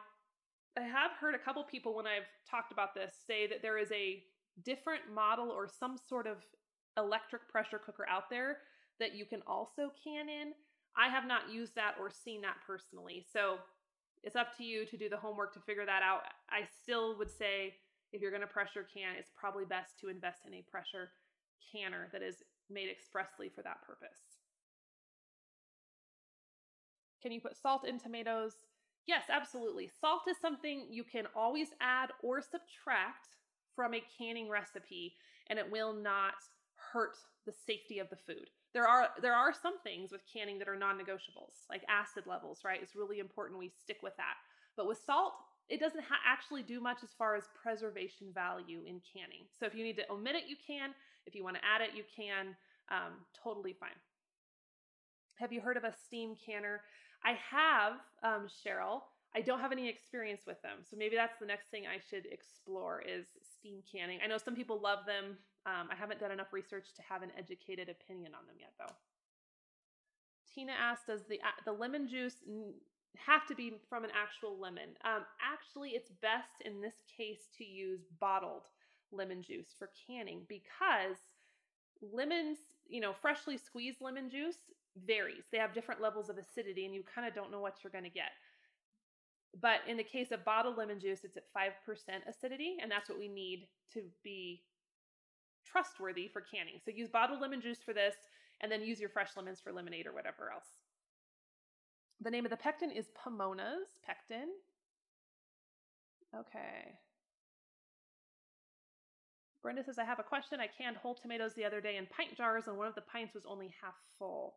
I 0.77 0.81
have 0.81 1.11
heard 1.19 1.33
a 1.33 1.39
couple 1.39 1.63
people 1.63 1.95
when 1.95 2.05
I've 2.05 2.29
talked 2.49 2.71
about 2.71 2.93
this 2.93 3.13
say 3.25 3.47
that 3.47 3.63
there 3.63 3.79
is 3.79 3.91
a 3.91 4.23
different 4.63 5.01
model 5.13 5.49
or 5.49 5.67
some 5.67 5.97
sort 5.97 6.27
of 6.27 6.37
electric 6.97 7.49
pressure 7.49 7.79
cooker 7.79 8.05
out 8.09 8.29
there 8.29 8.57
that 8.99 9.15
you 9.15 9.25
can 9.25 9.41
also 9.47 9.91
can 10.03 10.29
in. 10.29 10.53
I 10.95 11.09
have 11.09 11.27
not 11.27 11.51
used 11.51 11.75
that 11.75 11.95
or 11.99 12.09
seen 12.11 12.41
that 12.41 12.57
personally. 12.65 13.25
So 13.31 13.57
it's 14.23 14.35
up 14.35 14.55
to 14.57 14.63
you 14.63 14.85
to 14.85 14.97
do 14.97 15.09
the 15.09 15.17
homework 15.17 15.53
to 15.53 15.59
figure 15.59 15.85
that 15.85 16.01
out. 16.03 16.21
I 16.49 16.61
still 16.83 17.17
would 17.17 17.31
say 17.31 17.73
if 18.13 18.21
you're 18.21 18.31
going 18.31 18.41
to 18.41 18.47
pressure 18.47 18.85
can, 18.91 19.15
it's 19.17 19.31
probably 19.35 19.65
best 19.65 19.99
to 20.01 20.09
invest 20.09 20.41
in 20.47 20.53
a 20.53 20.63
pressure 20.69 21.11
canner 21.71 22.07
that 22.11 22.21
is 22.21 22.43
made 22.69 22.89
expressly 22.89 23.49
for 23.49 23.61
that 23.61 23.81
purpose. 23.85 24.19
Can 27.21 27.31
you 27.31 27.41
put 27.41 27.57
salt 27.57 27.87
in 27.87 27.99
tomatoes? 27.99 28.53
Yes, 29.07 29.23
absolutely. 29.29 29.89
Salt 30.01 30.23
is 30.29 30.37
something 30.41 30.85
you 30.89 31.03
can 31.03 31.25
always 31.35 31.69
add 31.81 32.09
or 32.21 32.41
subtract 32.41 33.29
from 33.75 33.93
a 33.93 34.03
canning 34.17 34.49
recipe 34.49 35.15
and 35.49 35.57
it 35.57 35.71
will 35.71 35.93
not 35.93 36.35
hurt 36.93 37.17
the 37.45 37.53
safety 37.65 37.99
of 37.99 38.09
the 38.09 38.17
food. 38.17 38.49
There 38.73 38.87
are 38.87 39.09
there 39.21 39.33
are 39.33 39.53
some 39.53 39.79
things 39.79 40.11
with 40.11 40.21
canning 40.31 40.59
that 40.59 40.67
are 40.67 40.75
non-negotiables, 40.75 41.65
like 41.69 41.83
acid 41.89 42.25
levels, 42.27 42.59
right? 42.65 42.79
It's 42.81 42.95
really 42.95 43.19
important 43.19 43.59
we 43.59 43.69
stick 43.69 43.97
with 44.03 44.15
that. 44.17 44.35
But 44.75 44.87
with 44.87 44.99
salt, 45.03 45.33
it 45.69 45.79
doesn't 45.79 46.03
ha- 46.03 46.23
actually 46.25 46.63
do 46.63 46.79
much 46.79 46.99
as 47.03 47.09
far 47.17 47.35
as 47.35 47.45
preservation 47.61 48.27
value 48.33 48.81
in 48.85 49.01
canning. 49.01 49.47
So 49.59 49.65
if 49.65 49.73
you 49.73 49.83
need 49.83 49.97
to 49.97 50.11
omit 50.11 50.35
it, 50.35 50.43
you 50.47 50.55
can. 50.65 50.91
If 51.27 51.35
you 51.35 51.43
want 51.43 51.57
to 51.57 51.61
add 51.65 51.81
it, 51.81 51.95
you 51.95 52.03
can. 52.15 52.55
Um, 52.89 53.25
totally 53.43 53.73
fine. 53.73 53.99
Have 55.35 55.51
you 55.51 55.61
heard 55.61 55.77
of 55.77 55.83
a 55.83 55.93
steam 56.05 56.35
canner? 56.43 56.81
I 57.23 57.37
have, 57.51 57.93
um, 58.23 58.47
Cheryl. 58.47 59.01
I 59.35 59.41
don't 59.41 59.59
have 59.59 59.71
any 59.71 59.89
experience 59.89 60.43
with 60.47 60.61
them, 60.61 60.79
so 60.89 60.95
maybe 60.97 61.15
that's 61.15 61.37
the 61.39 61.45
next 61.45 61.69
thing 61.69 61.83
I 61.85 61.99
should 62.09 62.25
explore 62.31 63.01
is 63.01 63.27
steam 63.59 63.83
canning. 63.91 64.19
I 64.23 64.27
know 64.27 64.37
some 64.37 64.55
people 64.55 64.79
love 64.81 65.05
them. 65.05 65.37
Um, 65.65 65.89
I 65.91 65.95
haven't 65.95 66.19
done 66.19 66.31
enough 66.31 66.53
research 66.53 66.93
to 66.95 67.01
have 67.07 67.21
an 67.21 67.31
educated 67.37 67.89
opinion 67.89 68.31
on 68.33 68.47
them 68.47 68.55
yet, 68.57 68.71
though. 68.79 68.95
Tina 70.53 70.71
asked, 70.71 71.07
"Does 71.07 71.25
the 71.25 71.41
the 71.65 71.73
lemon 71.73 72.07
juice 72.07 72.41
have 73.25 73.45
to 73.47 73.55
be 73.55 73.73
from 73.89 74.03
an 74.03 74.11
actual 74.13 74.59
lemon. 74.59 74.89
Um, 75.03 75.25
actually, 75.41 75.91
it's 75.91 76.11
best 76.21 76.61
in 76.63 76.81
this 76.81 76.95
case 77.17 77.47
to 77.57 77.65
use 77.65 78.01
bottled 78.19 78.63
lemon 79.11 79.41
juice 79.41 79.73
for 79.77 79.89
canning 80.07 80.41
because 80.47 81.17
lemons, 82.01 82.57
you 82.87 83.01
know, 83.01 83.13
freshly 83.13 83.57
squeezed 83.57 84.01
lemon 84.01 84.29
juice 84.29 84.57
varies. 85.05 85.43
They 85.51 85.57
have 85.57 85.73
different 85.73 86.01
levels 86.01 86.29
of 86.29 86.37
acidity 86.37 86.85
and 86.85 86.93
you 86.93 87.03
kind 87.03 87.27
of 87.27 87.33
don't 87.33 87.51
know 87.51 87.59
what 87.59 87.77
you're 87.83 87.91
going 87.91 88.03
to 88.03 88.09
get. 88.09 88.31
But 89.59 89.79
in 89.87 89.97
the 89.97 90.03
case 90.03 90.31
of 90.31 90.45
bottled 90.45 90.77
lemon 90.77 90.99
juice, 90.99 91.23
it's 91.23 91.37
at 91.37 91.51
5% 91.57 91.71
acidity, 92.27 92.77
and 92.81 92.91
that's 92.91 93.09
what 93.09 93.17
we 93.17 93.27
need 93.27 93.67
to 93.93 94.03
be 94.23 94.61
trustworthy 95.65 96.27
for 96.27 96.41
canning. 96.41 96.79
So 96.83 96.91
use 96.91 97.09
bottled 97.09 97.41
lemon 97.41 97.61
juice 97.61 97.79
for 97.83 97.93
this, 97.93 98.15
and 98.61 98.71
then 98.71 98.83
use 98.83 98.99
your 98.99 99.09
fresh 99.09 99.31
lemons 99.35 99.59
for 99.59 99.71
lemonade 99.71 100.05
or 100.05 100.13
whatever 100.13 100.51
else. 100.53 100.67
The 102.21 102.31
name 102.31 102.45
of 102.45 102.51
the 102.51 102.57
pectin 102.57 102.91
is 102.91 103.07
Pomona's 103.15 103.99
pectin. 104.05 104.49
Okay. 106.35 106.97
Brenda 109.67 109.83
says, 109.83 109.99
I 109.99 110.05
have 110.05 110.17
a 110.17 110.23
question. 110.23 110.61
I 110.61 110.67
canned 110.67 110.95
whole 110.95 111.13
tomatoes 111.13 111.51
the 111.53 111.65
other 111.65 111.81
day 111.81 111.97
in 111.97 112.05
pint 112.05 112.37
jars, 112.37 112.67
and 112.67 112.77
one 112.77 112.87
of 112.87 112.95
the 112.95 113.01
pints 113.01 113.33
was 113.33 113.43
only 113.45 113.75
half 113.81 113.95
full. 114.17 114.55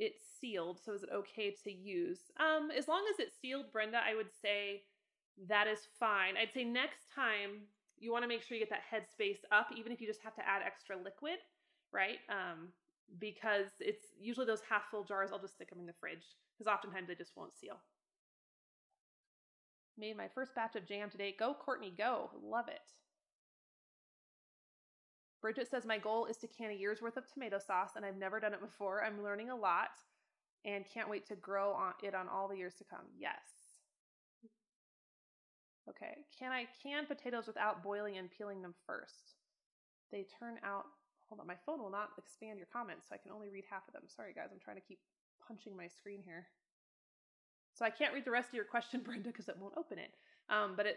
It's 0.00 0.18
sealed, 0.40 0.80
so 0.84 0.92
is 0.92 1.04
it 1.04 1.10
okay 1.14 1.54
to 1.62 1.70
use? 1.70 2.18
Um, 2.40 2.72
as 2.76 2.88
long 2.88 3.04
as 3.14 3.20
it's 3.20 3.38
sealed, 3.40 3.66
Brenda, 3.72 4.00
I 4.04 4.16
would 4.16 4.32
say 4.42 4.82
that 5.46 5.68
is 5.68 5.86
fine. 6.00 6.36
I'd 6.36 6.52
say 6.52 6.64
next 6.64 7.06
time 7.14 7.68
you 7.96 8.10
want 8.10 8.24
to 8.24 8.28
make 8.28 8.42
sure 8.42 8.58
you 8.58 8.66
get 8.66 8.74
that 8.74 8.90
headspace 8.92 9.38
up, 9.52 9.68
even 9.78 9.92
if 9.92 10.00
you 10.00 10.08
just 10.08 10.24
have 10.24 10.34
to 10.34 10.42
add 10.42 10.62
extra 10.66 10.96
liquid, 10.96 11.38
right? 11.92 12.18
Um, 12.28 12.70
because 13.20 13.68
it's 13.78 14.02
usually 14.20 14.46
those 14.46 14.62
half 14.68 14.90
full 14.90 15.04
jars, 15.04 15.30
I'll 15.32 15.38
just 15.38 15.54
stick 15.54 15.70
them 15.70 15.78
in 15.78 15.86
the 15.86 15.94
fridge 16.00 16.26
because 16.58 16.66
oftentimes 16.66 17.06
they 17.06 17.14
just 17.14 17.36
won't 17.36 17.56
seal. 17.56 17.78
Made 19.96 20.16
my 20.16 20.26
first 20.34 20.56
batch 20.56 20.74
of 20.74 20.88
jam 20.88 21.08
today. 21.08 21.36
Go, 21.38 21.54
Courtney, 21.54 21.94
go. 21.96 22.30
Love 22.42 22.66
it. 22.66 22.82
Bridget 25.40 25.68
says, 25.70 25.86
My 25.86 25.98
goal 25.98 26.26
is 26.26 26.36
to 26.38 26.48
can 26.48 26.70
a 26.70 26.74
year's 26.74 27.00
worth 27.00 27.16
of 27.16 27.32
tomato 27.32 27.58
sauce, 27.58 27.92
and 27.96 28.04
I've 28.04 28.16
never 28.16 28.40
done 28.40 28.54
it 28.54 28.60
before. 28.60 29.04
I'm 29.04 29.22
learning 29.22 29.50
a 29.50 29.56
lot 29.56 29.90
and 30.64 30.84
can't 30.92 31.08
wait 31.08 31.26
to 31.28 31.36
grow 31.36 31.72
on 31.72 31.92
it 32.02 32.14
on 32.14 32.28
all 32.28 32.48
the 32.48 32.56
years 32.56 32.74
to 32.76 32.84
come. 32.84 33.06
Yes. 33.16 33.38
Okay. 35.88 36.26
Can 36.38 36.52
I 36.52 36.66
can 36.82 37.06
potatoes 37.06 37.46
without 37.46 37.82
boiling 37.82 38.18
and 38.18 38.30
peeling 38.30 38.62
them 38.62 38.74
first? 38.86 39.36
They 40.10 40.26
turn 40.38 40.56
out. 40.64 40.84
Hold 41.28 41.40
on, 41.40 41.46
my 41.46 41.60
phone 41.66 41.82
will 41.82 41.90
not 41.90 42.10
expand 42.16 42.58
your 42.58 42.68
comments, 42.72 43.08
so 43.08 43.14
I 43.14 43.18
can 43.18 43.32
only 43.32 43.50
read 43.50 43.64
half 43.68 43.86
of 43.86 43.92
them. 43.92 44.04
Sorry, 44.08 44.32
guys. 44.32 44.48
I'm 44.50 44.58
trying 44.58 44.76
to 44.76 44.82
keep 44.82 44.98
punching 45.46 45.76
my 45.76 45.86
screen 45.86 46.22
here. 46.24 46.46
So 47.74 47.84
I 47.84 47.90
can't 47.90 48.14
read 48.14 48.24
the 48.24 48.30
rest 48.30 48.48
of 48.48 48.54
your 48.54 48.64
question, 48.64 49.00
Brenda, 49.04 49.28
because 49.28 49.48
it 49.48 49.56
won't 49.58 49.76
open 49.76 49.98
it. 49.98 50.10
Um, 50.50 50.72
but 50.76 50.86
it 50.86 50.96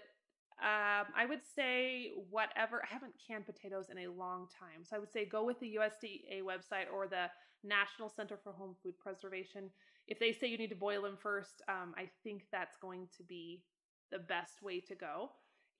um, 0.62 1.08
I 1.16 1.26
would 1.28 1.42
say 1.56 2.12
whatever. 2.30 2.84
I 2.84 2.94
haven't 2.94 3.16
canned 3.28 3.48
potatoes 3.48 3.88
in 3.90 3.98
a 3.98 4.12
long 4.12 4.48
time, 4.60 4.84
so 4.84 4.96
I 4.96 5.00
would 5.00 5.12
say 5.12 5.26
go 5.26 5.44
with 5.44 5.60
the 5.60 5.78
USDA 5.80 6.44
website 6.44 6.86
or 6.94 7.08
the 7.08 7.30
National 7.64 8.10
Center 8.10 8.38
for 8.38 8.52
Home 8.54 8.76
Food 8.84 8.94
Preservation. 9.00 9.72
If 10.08 10.20
they 10.20 10.32
say 10.32 10.48
you 10.48 10.58
need 10.58 10.70
to 10.70 10.76
boil 10.76 11.02
them 11.02 11.18
first, 11.20 11.64
um, 11.68 11.96
I 11.98 12.10
think 12.24 12.44
that's 12.52 12.78
going 12.78 13.08
to 13.18 13.24
be 13.24 13.64
the 14.12 14.20
best 14.20 14.62
way 14.62 14.80
to 14.82 14.94
go. 14.96 15.32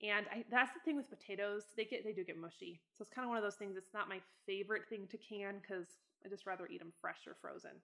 And 0.02 0.26
I, 0.32 0.44
that's 0.50 0.72
the 0.74 0.80
thing 0.80 0.96
with 0.96 1.08
potatoes; 1.08 1.62
they 1.76 1.84
get 1.84 2.02
they 2.04 2.12
do 2.12 2.24
get 2.24 2.36
mushy. 2.36 2.80
So 2.96 3.02
it's 3.02 3.10
kind 3.14 3.24
of 3.24 3.28
one 3.28 3.38
of 3.38 3.44
those 3.44 3.54
things. 3.54 3.76
It's 3.76 3.94
not 3.94 4.08
my 4.08 4.20
favorite 4.46 4.88
thing 4.88 5.06
to 5.10 5.16
can 5.16 5.60
because 5.60 5.86
I 6.26 6.28
just 6.28 6.44
rather 6.44 6.66
eat 6.66 6.80
them 6.80 6.92
fresh 7.00 7.26
or 7.28 7.36
frozen. 7.40 7.78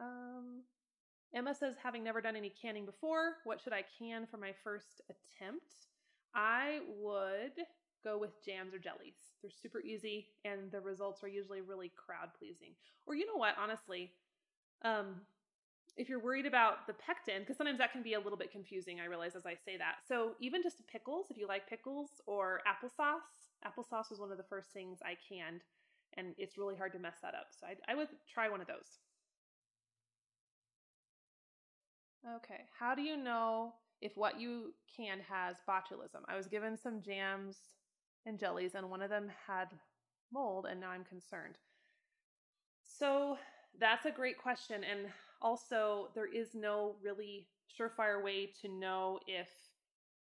Um, 0.00 0.62
Emma 1.34 1.54
says, 1.54 1.74
having 1.82 2.04
never 2.04 2.20
done 2.20 2.36
any 2.36 2.50
canning 2.50 2.86
before, 2.86 3.34
what 3.44 3.60
should 3.60 3.72
I 3.72 3.82
can 3.98 4.26
for 4.26 4.36
my 4.36 4.52
first 4.62 5.02
attempt? 5.10 5.74
I 6.34 6.80
would 7.00 7.52
go 8.04 8.18
with 8.18 8.44
jams 8.44 8.74
or 8.74 8.78
jellies. 8.78 9.16
They're 9.42 9.50
super 9.50 9.80
easy 9.80 10.28
and 10.44 10.70
the 10.70 10.80
results 10.80 11.24
are 11.24 11.28
usually 11.28 11.60
really 11.60 11.90
crowd 11.96 12.28
pleasing. 12.38 12.74
Or 13.06 13.14
you 13.14 13.26
know 13.26 13.36
what, 13.36 13.54
honestly, 13.60 14.12
um, 14.82 15.22
if 15.96 16.08
you're 16.08 16.22
worried 16.22 16.46
about 16.46 16.86
the 16.86 16.92
pectin, 16.94 17.40
because 17.40 17.56
sometimes 17.56 17.78
that 17.78 17.92
can 17.92 18.02
be 18.02 18.14
a 18.14 18.20
little 18.20 18.38
bit 18.38 18.50
confusing, 18.50 19.00
I 19.00 19.06
realize 19.06 19.36
as 19.36 19.46
I 19.46 19.54
say 19.54 19.76
that. 19.78 19.96
So 20.06 20.32
even 20.40 20.62
just 20.62 20.86
pickles, 20.86 21.26
if 21.30 21.36
you 21.36 21.46
like 21.46 21.68
pickles 21.68 22.10
or 22.26 22.60
applesauce, 22.66 23.54
applesauce 23.64 24.10
was 24.10 24.18
one 24.18 24.30
of 24.30 24.36
the 24.36 24.44
first 24.44 24.72
things 24.72 24.98
I 25.04 25.16
canned, 25.28 25.62
and 26.16 26.34
it's 26.36 26.58
really 26.58 26.76
hard 26.76 26.92
to 26.92 26.98
mess 26.98 27.16
that 27.22 27.34
up. 27.34 27.48
So 27.58 27.66
I, 27.66 27.92
I 27.92 27.94
would 27.94 28.08
try 28.32 28.48
one 28.48 28.60
of 28.60 28.66
those. 28.66 28.98
Okay. 32.36 32.64
How 32.78 32.94
do 32.94 33.02
you 33.02 33.16
know 33.16 33.74
if 34.00 34.16
what 34.16 34.40
you 34.40 34.72
can 34.96 35.18
has 35.28 35.56
botulism? 35.68 36.22
I 36.26 36.36
was 36.36 36.46
given 36.46 36.76
some 36.76 37.02
jams 37.02 37.58
and 38.26 38.38
jellies, 38.38 38.74
and 38.74 38.88
one 38.88 39.02
of 39.02 39.10
them 39.10 39.30
had 39.46 39.68
mold, 40.32 40.66
and 40.70 40.80
now 40.80 40.90
I'm 40.90 41.04
concerned. 41.04 41.56
So 42.82 43.36
that's 43.78 44.06
a 44.06 44.10
great 44.10 44.38
question. 44.38 44.82
And 44.84 45.08
also, 45.42 46.08
there 46.14 46.32
is 46.32 46.54
no 46.54 46.96
really 47.02 47.48
surefire 47.78 48.22
way 48.22 48.50
to 48.62 48.68
know 48.68 49.20
if 49.26 49.48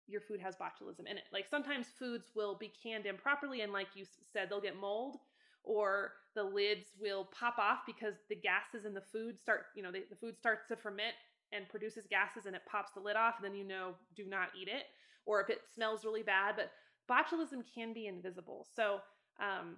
your 0.06 0.20
food 0.22 0.40
has 0.40 0.56
botulism 0.56 1.00
in 1.00 1.18
it. 1.18 1.24
Like 1.32 1.46
sometimes 1.48 1.88
foods 1.98 2.30
will 2.34 2.56
be 2.56 2.72
canned 2.82 3.06
improperly, 3.06 3.60
and 3.60 3.72
like 3.72 3.88
you 3.94 4.04
said, 4.32 4.48
they'll 4.48 4.60
get 4.60 4.80
mold, 4.80 5.18
or 5.62 6.12
the 6.34 6.42
lids 6.42 6.88
will 6.98 7.28
pop 7.38 7.58
off 7.58 7.80
because 7.86 8.14
the 8.30 8.36
gases 8.36 8.86
in 8.86 8.94
the 8.94 9.02
food 9.12 9.38
start, 9.38 9.66
you 9.76 9.82
know, 9.82 9.92
the, 9.92 10.04
the 10.08 10.16
food 10.16 10.38
starts 10.38 10.66
to 10.68 10.76
ferment 10.76 11.14
and 11.52 11.68
produces 11.68 12.06
gases 12.08 12.46
and 12.46 12.54
it 12.54 12.62
pops 12.70 12.92
the 12.92 13.00
lid 13.00 13.16
off, 13.16 13.36
then 13.42 13.54
you 13.54 13.64
know 13.64 13.94
do 14.16 14.24
not 14.24 14.48
eat 14.60 14.68
it. 14.68 14.84
Or 15.26 15.40
if 15.40 15.50
it 15.50 15.60
smells 15.74 16.04
really 16.04 16.22
bad, 16.22 16.54
but 16.56 16.70
botulism 17.10 17.62
can 17.74 17.92
be 17.92 18.06
invisible. 18.06 18.66
So 18.74 19.00
um, 19.40 19.76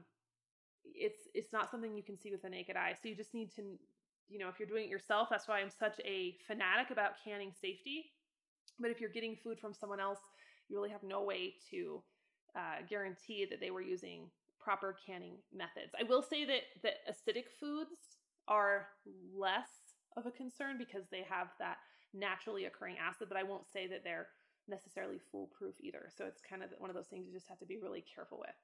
it's 0.85 1.29
it's 1.35 1.53
not 1.53 1.70
something 1.70 1.97
you 1.97 2.03
can 2.03 2.18
see 2.18 2.31
with 2.31 2.43
the 2.43 2.49
naked 2.49 2.77
eye. 2.77 2.95
So 3.01 3.09
you 3.09 3.16
just 3.16 3.35
need 3.35 3.51
to, 3.57 3.62
you 4.29 4.39
know, 4.39 4.49
if 4.49 4.59
you're 4.59 4.68
doing 4.68 4.85
it 4.85 4.91
yourself, 4.91 5.29
that's 5.31 5.49
why 5.49 5.61
I'm 5.61 5.70
such 5.70 6.01
a 6.05 6.37
fanatic 6.47 6.91
about 6.91 7.12
canning 7.25 7.53
safety. 7.53 8.12
But 8.79 8.91
if 8.91 9.01
you're 9.01 9.11
getting 9.11 9.37
food 9.37 9.59
from 9.59 9.75
someone 9.75 10.01
else, 10.01 10.20
you 10.68 10.77
really 10.77 10.91
have 10.91 11.03
no 11.03 11.23
way 11.23 11.55
to 11.70 12.03
uh, 12.57 12.85
guarantee 12.89 13.47
that 13.51 13.61
they 13.61 13.70
were 13.70 13.83
using 13.83 14.31
proper 14.61 14.97
canning 15.05 15.37
methods. 15.53 15.93
I 15.99 16.05
will 16.05 16.23
say 16.23 16.45
that 16.45 16.62
that 16.83 16.95
acidic 17.11 17.45
foods 17.59 18.18
are 18.49 18.89
less 19.35 19.68
of 20.17 20.27
a 20.27 20.31
concern 20.31 20.79
because 20.79 21.05
they 21.11 21.25
have 21.29 21.49
that 21.59 21.79
naturally 22.15 22.67
occurring 22.67 22.97
acid, 22.99 23.29
but 23.29 23.39
I 23.39 23.43
won't 23.43 23.69
say 23.73 23.87
that 23.89 24.05
they're 24.05 24.29
necessarily 24.69 25.19
foolproof 25.31 25.75
either. 25.81 26.09
So 26.17 26.25
it's 26.27 26.41
kind 26.41 26.63
of 26.63 26.71
one 26.79 26.91
of 26.91 26.97
those 26.97 27.07
things 27.07 27.27
you 27.27 27.33
just 27.33 27.49
have 27.49 27.59
to 27.59 27.67
be 27.67 27.79
really 27.79 28.05
careful 28.15 28.39
with. 28.39 28.57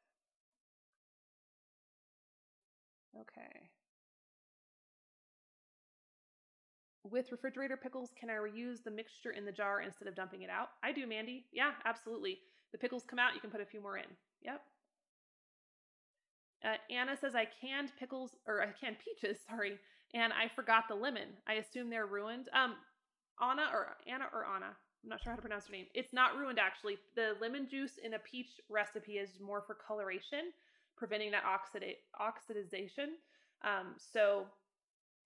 Okay. 3.20 3.70
With 7.04 7.32
refrigerator 7.32 7.76
pickles, 7.76 8.12
can 8.18 8.28
I 8.28 8.34
reuse 8.34 8.82
the 8.84 8.90
mixture 8.90 9.30
in 9.30 9.44
the 9.44 9.52
jar 9.52 9.80
instead 9.80 10.08
of 10.08 10.14
dumping 10.14 10.42
it 10.42 10.50
out? 10.50 10.68
I 10.82 10.92
do, 10.92 11.06
Mandy. 11.06 11.46
Yeah, 11.52 11.72
absolutely. 11.84 12.38
The 12.72 12.78
pickles 12.78 13.04
come 13.08 13.18
out, 13.18 13.34
you 13.34 13.40
can 13.40 13.50
put 13.50 13.62
a 13.62 13.66
few 13.66 13.80
more 13.80 13.96
in. 13.96 14.04
Yep. 14.42 14.60
Uh, 16.64 16.76
Anna 16.90 17.16
says 17.16 17.34
I 17.34 17.46
canned 17.60 17.92
pickles 17.98 18.32
or 18.46 18.60
I 18.60 18.66
canned 18.78 18.96
peaches, 18.98 19.38
sorry, 19.48 19.78
and 20.14 20.32
I 20.32 20.48
forgot 20.54 20.84
the 20.88 20.94
lemon. 20.94 21.28
I 21.46 21.54
assume 21.54 21.90
they're 21.90 22.06
ruined. 22.06 22.48
Um, 22.52 22.74
Anna 23.40 23.68
or 23.72 23.96
Anna 24.06 24.26
or 24.32 24.46
Anna, 24.46 24.74
I'm 25.04 25.10
not 25.10 25.22
sure 25.22 25.32
how 25.32 25.36
to 25.36 25.42
pronounce 25.42 25.66
her 25.66 25.72
name. 25.72 25.86
It's 25.94 26.12
not 26.12 26.36
ruined 26.36 26.58
actually. 26.58 26.98
The 27.14 27.34
lemon 27.40 27.68
juice 27.68 27.98
in 28.02 28.14
a 28.14 28.18
peach 28.18 28.60
recipe 28.68 29.12
is 29.18 29.30
more 29.40 29.62
for 29.66 29.74
coloration, 29.74 30.52
preventing 30.96 31.30
that 31.32 31.44
oxida- 31.44 31.96
oxidization. 32.20 33.18
Um, 33.62 33.94
so 33.96 34.46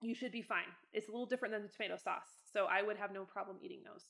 you 0.02 0.14
should 0.14 0.32
be 0.32 0.42
fine. 0.42 0.68
It's 0.92 1.08
a 1.08 1.12
little 1.12 1.26
different 1.26 1.54
than 1.54 1.62
the 1.62 1.68
tomato 1.68 1.96
sauce, 1.96 2.28
so 2.52 2.66
I 2.66 2.82
would 2.82 2.96
have 2.96 3.12
no 3.12 3.24
problem 3.24 3.58
eating 3.62 3.80
those. 3.84 4.04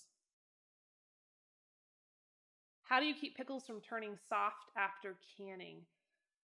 How 2.82 3.00
do 3.00 3.06
you 3.06 3.14
keep 3.14 3.36
pickles 3.36 3.64
from 3.64 3.80
turning 3.80 4.16
soft 4.28 4.70
after 4.76 5.16
canning? 5.38 5.76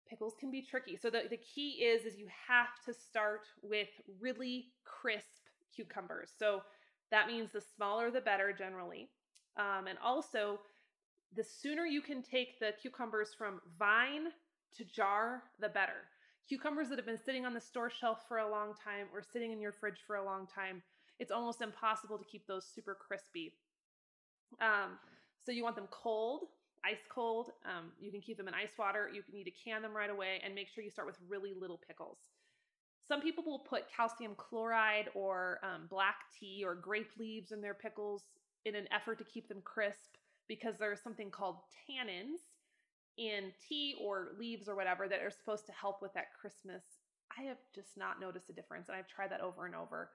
Pickles 0.08 0.34
can 0.38 0.50
be 0.50 0.62
tricky. 0.62 0.96
So 0.96 1.10
the, 1.10 1.22
the 1.28 1.36
key 1.38 1.84
is 1.84 2.04
is 2.04 2.18
you 2.18 2.28
have 2.48 2.82
to 2.84 2.94
start 2.94 3.46
with 3.62 3.88
really 4.20 4.66
crisp 4.84 5.48
cucumbers. 5.74 6.32
So 6.38 6.62
that 7.10 7.26
means 7.26 7.52
the 7.52 7.60
smaller 7.60 8.10
the 8.10 8.20
better 8.20 8.52
generally. 8.52 9.08
Um, 9.56 9.86
and 9.86 9.98
also 10.02 10.60
the 11.34 11.44
sooner 11.44 11.84
you 11.84 12.00
can 12.00 12.22
take 12.22 12.58
the 12.58 12.72
cucumbers 12.80 13.30
from 13.36 13.60
vine 13.78 14.28
to 14.76 14.84
jar, 14.84 15.42
the 15.60 15.68
better. 15.68 16.08
Cucumbers 16.48 16.88
that 16.88 16.98
have 16.98 17.06
been 17.06 17.18
sitting 17.18 17.44
on 17.44 17.54
the 17.54 17.60
store 17.60 17.90
shelf 17.90 18.20
for 18.28 18.38
a 18.38 18.50
long 18.50 18.72
time 18.82 19.06
or 19.12 19.22
sitting 19.22 19.52
in 19.52 19.60
your 19.60 19.72
fridge 19.72 20.00
for 20.06 20.16
a 20.16 20.24
long 20.24 20.46
time, 20.46 20.82
it's 21.18 21.32
almost 21.32 21.62
impossible 21.62 22.18
to 22.18 22.24
keep 22.24 22.46
those 22.46 22.66
super 22.72 22.94
crispy. 22.94 23.54
Um, 24.60 24.98
so 25.44 25.52
you 25.52 25.62
want 25.62 25.76
them 25.76 25.88
cold 25.90 26.44
ice 26.86 27.04
cold. 27.08 27.50
Um, 27.64 27.90
you 27.98 28.10
can 28.10 28.20
keep 28.20 28.36
them 28.36 28.48
in 28.48 28.54
ice 28.54 28.72
water. 28.78 29.10
You 29.12 29.22
need 29.32 29.44
to 29.44 29.50
can 29.50 29.82
them 29.82 29.96
right 29.96 30.10
away 30.10 30.40
and 30.44 30.54
make 30.54 30.68
sure 30.68 30.84
you 30.84 30.90
start 30.90 31.06
with 31.08 31.16
really 31.28 31.52
little 31.58 31.80
pickles. 31.86 32.18
Some 33.06 33.20
people 33.20 33.44
will 33.44 33.60
put 33.60 33.84
calcium 33.94 34.34
chloride 34.36 35.08
or 35.14 35.60
um, 35.62 35.86
black 35.88 36.16
tea 36.38 36.62
or 36.64 36.74
grape 36.74 37.10
leaves 37.18 37.52
in 37.52 37.60
their 37.60 37.74
pickles 37.74 38.24
in 38.64 38.74
an 38.74 38.88
effort 38.92 39.18
to 39.18 39.24
keep 39.24 39.48
them 39.48 39.62
crisp 39.64 40.16
because 40.48 40.74
there's 40.78 41.02
something 41.02 41.30
called 41.30 41.56
tannins 41.88 42.50
in 43.16 43.52
tea 43.68 43.94
or 44.00 44.28
leaves 44.38 44.68
or 44.68 44.74
whatever 44.74 45.08
that 45.08 45.22
are 45.22 45.30
supposed 45.30 45.66
to 45.66 45.72
help 45.72 46.02
with 46.02 46.12
that 46.14 46.26
crispness. 46.38 46.84
I 47.38 47.42
have 47.44 47.58
just 47.74 47.96
not 47.96 48.20
noticed 48.20 48.50
a 48.50 48.52
difference, 48.52 48.88
and 48.88 48.96
I've 48.96 49.08
tried 49.08 49.30
that 49.30 49.40
over 49.40 49.66
and 49.66 49.74
over. 49.74 50.10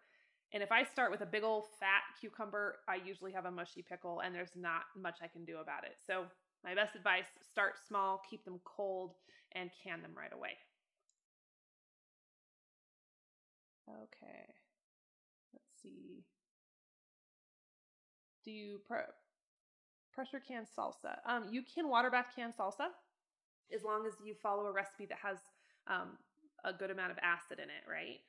And 0.53 0.61
if 0.61 0.71
I 0.71 0.83
start 0.83 1.11
with 1.11 1.21
a 1.21 1.25
big 1.25 1.43
old 1.43 1.65
fat 1.79 2.03
cucumber, 2.19 2.75
I 2.87 2.99
usually 3.05 3.31
have 3.31 3.45
a 3.45 3.51
mushy 3.51 3.85
pickle, 3.87 4.19
and 4.19 4.35
there's 4.35 4.55
not 4.55 4.83
much 4.97 5.19
I 5.23 5.27
can 5.27 5.45
do 5.45 5.57
about 5.57 5.85
it. 5.85 5.95
So 6.05 6.25
my 6.63 6.75
best 6.75 6.95
advice 6.95 7.25
start 7.51 7.73
small, 7.87 8.21
keep 8.29 8.45
them 8.45 8.59
cold, 8.63 9.15
and 9.53 9.69
can 9.83 10.01
them 10.01 10.11
right 10.15 10.33
away. 10.33 10.57
Okay, 13.89 14.45
let's 15.53 15.81
see. 15.81 16.23
Do 18.45 18.51
you 18.51 18.79
Pressure 20.13 20.41
can 20.45 20.65
salsa. 20.77 21.17
Um, 21.25 21.45
you 21.51 21.61
can 21.63 21.87
water 21.87 22.09
bath 22.09 22.27
can 22.35 22.51
salsa 22.51 22.87
as 23.73 23.83
long 23.83 24.05
as 24.05 24.13
you 24.23 24.33
follow 24.33 24.65
a 24.65 24.71
recipe 24.71 25.05
that 25.05 25.17
has 25.23 25.37
um, 25.87 26.17
a 26.65 26.73
good 26.73 26.91
amount 26.91 27.11
of 27.11 27.17
acid 27.23 27.59
in 27.59 27.65
it, 27.65 27.89
right? 27.89 28.19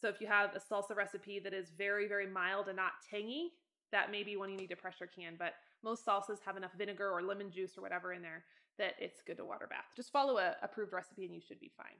So 0.00 0.08
if 0.08 0.20
you 0.20 0.26
have 0.28 0.50
a 0.54 0.60
salsa 0.60 0.96
recipe 0.96 1.40
that 1.40 1.52
is 1.52 1.70
very, 1.76 2.06
very 2.06 2.26
mild 2.26 2.68
and 2.68 2.76
not 2.76 2.92
tangy, 3.10 3.52
that 3.90 4.10
may 4.10 4.22
be 4.22 4.36
one 4.36 4.50
you 4.50 4.56
need 4.56 4.70
to 4.70 4.76
pressure 4.76 5.06
can. 5.06 5.34
But 5.38 5.54
most 5.82 6.06
salsas 6.06 6.38
have 6.44 6.56
enough 6.56 6.72
vinegar 6.76 7.10
or 7.10 7.22
lemon 7.22 7.50
juice 7.50 7.76
or 7.76 7.82
whatever 7.82 8.12
in 8.12 8.22
there 8.22 8.44
that 8.78 8.94
it's 8.98 9.20
good 9.22 9.36
to 9.36 9.44
water 9.44 9.66
bath. 9.68 9.86
Just 9.96 10.12
follow 10.12 10.38
a 10.38 10.56
approved 10.62 10.92
recipe 10.92 11.24
and 11.24 11.34
you 11.34 11.40
should 11.40 11.60
be 11.60 11.70
fine. 11.76 11.96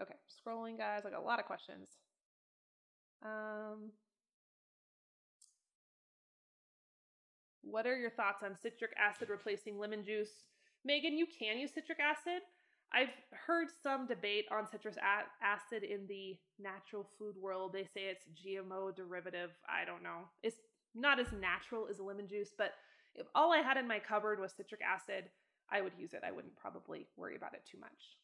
Okay, 0.00 0.14
scrolling, 0.28 0.78
guys. 0.78 1.02
I 1.06 1.10
got 1.10 1.22
a 1.22 1.24
lot 1.24 1.38
of 1.38 1.44
questions. 1.44 1.88
Um, 3.22 3.90
what 7.62 7.86
are 7.86 7.96
your 7.96 8.10
thoughts 8.10 8.42
on 8.42 8.56
citric 8.60 8.92
acid 8.98 9.28
replacing 9.28 9.78
lemon 9.78 10.04
juice? 10.04 10.30
Megan, 10.84 11.18
you 11.18 11.26
can 11.26 11.58
use 11.58 11.72
citric 11.74 11.98
acid. 12.00 12.42
I've 12.92 13.12
heard 13.46 13.68
some 13.82 14.06
debate 14.06 14.46
on 14.50 14.66
citrus 14.66 14.96
acid 15.42 15.84
in 15.84 16.06
the 16.08 16.36
natural 16.58 17.06
food 17.18 17.36
world. 17.40 17.72
They 17.72 17.84
say 17.84 18.10
it's 18.10 18.26
GMO 18.34 18.96
derivative. 18.96 19.50
I 19.68 19.84
don't 19.84 20.02
know. 20.02 20.26
It's 20.42 20.56
not 20.94 21.20
as 21.20 21.32
natural 21.32 21.86
as 21.88 22.00
lemon 22.00 22.28
juice, 22.28 22.50
but 22.56 22.72
if 23.14 23.26
all 23.34 23.52
I 23.52 23.58
had 23.58 23.76
in 23.76 23.88
my 23.88 23.98
cupboard 23.98 24.40
was 24.40 24.52
citric 24.52 24.80
acid, 24.82 25.24
I 25.70 25.80
would 25.80 25.92
use 25.98 26.12
it. 26.12 26.22
I 26.26 26.32
wouldn't 26.32 26.56
probably 26.56 27.06
worry 27.16 27.36
about 27.36 27.54
it 27.54 27.62
too 27.70 27.78
much. 27.78 28.16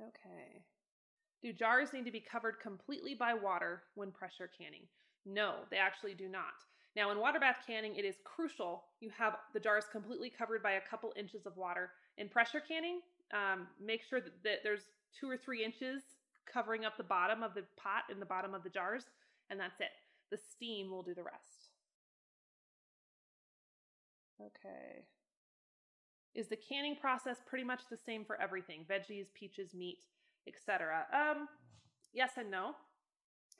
Okay. 0.00 0.64
Do 1.42 1.52
jars 1.52 1.92
need 1.92 2.04
to 2.06 2.10
be 2.10 2.20
covered 2.20 2.58
completely 2.60 3.14
by 3.14 3.34
water 3.34 3.82
when 3.94 4.10
pressure 4.10 4.50
canning? 4.58 4.82
No, 5.26 5.56
they 5.70 5.76
actually 5.76 6.14
do 6.14 6.28
not. 6.28 6.54
Now, 6.96 7.10
in 7.10 7.18
water 7.18 7.40
bath 7.40 7.58
canning, 7.66 7.96
it 7.96 8.04
is 8.04 8.16
crucial 8.24 8.84
you 9.00 9.10
have 9.16 9.36
the 9.52 9.60
jars 9.60 9.84
completely 9.90 10.30
covered 10.30 10.62
by 10.62 10.72
a 10.72 10.88
couple 10.88 11.12
inches 11.16 11.46
of 11.46 11.56
water. 11.56 11.90
In 12.18 12.28
pressure 12.28 12.60
canning, 12.60 13.00
um, 13.32 13.66
make 13.84 14.02
sure 14.02 14.20
that, 14.20 14.32
that 14.44 14.58
there's 14.62 14.86
two 15.18 15.28
or 15.28 15.36
three 15.36 15.64
inches 15.64 16.02
covering 16.50 16.84
up 16.84 16.96
the 16.96 17.04
bottom 17.04 17.42
of 17.42 17.54
the 17.54 17.64
pot 17.76 18.04
and 18.10 18.20
the 18.20 18.26
bottom 18.26 18.54
of 18.54 18.62
the 18.62 18.70
jars, 18.70 19.04
and 19.50 19.58
that's 19.58 19.80
it. 19.80 19.90
The 20.30 20.38
steam 20.38 20.90
will 20.90 21.02
do 21.02 21.14
the 21.14 21.22
rest. 21.22 21.70
Okay. 24.40 25.06
Is 26.34 26.48
the 26.48 26.56
canning 26.56 26.96
process 27.00 27.36
pretty 27.46 27.64
much 27.64 27.82
the 27.88 27.96
same 27.96 28.24
for 28.24 28.40
everything? 28.40 28.84
Veggies, 28.90 29.26
peaches, 29.34 29.72
meat, 29.72 29.98
etc. 30.48 31.06
Um, 31.12 31.48
yes 32.12 32.32
and 32.36 32.50
no. 32.50 32.72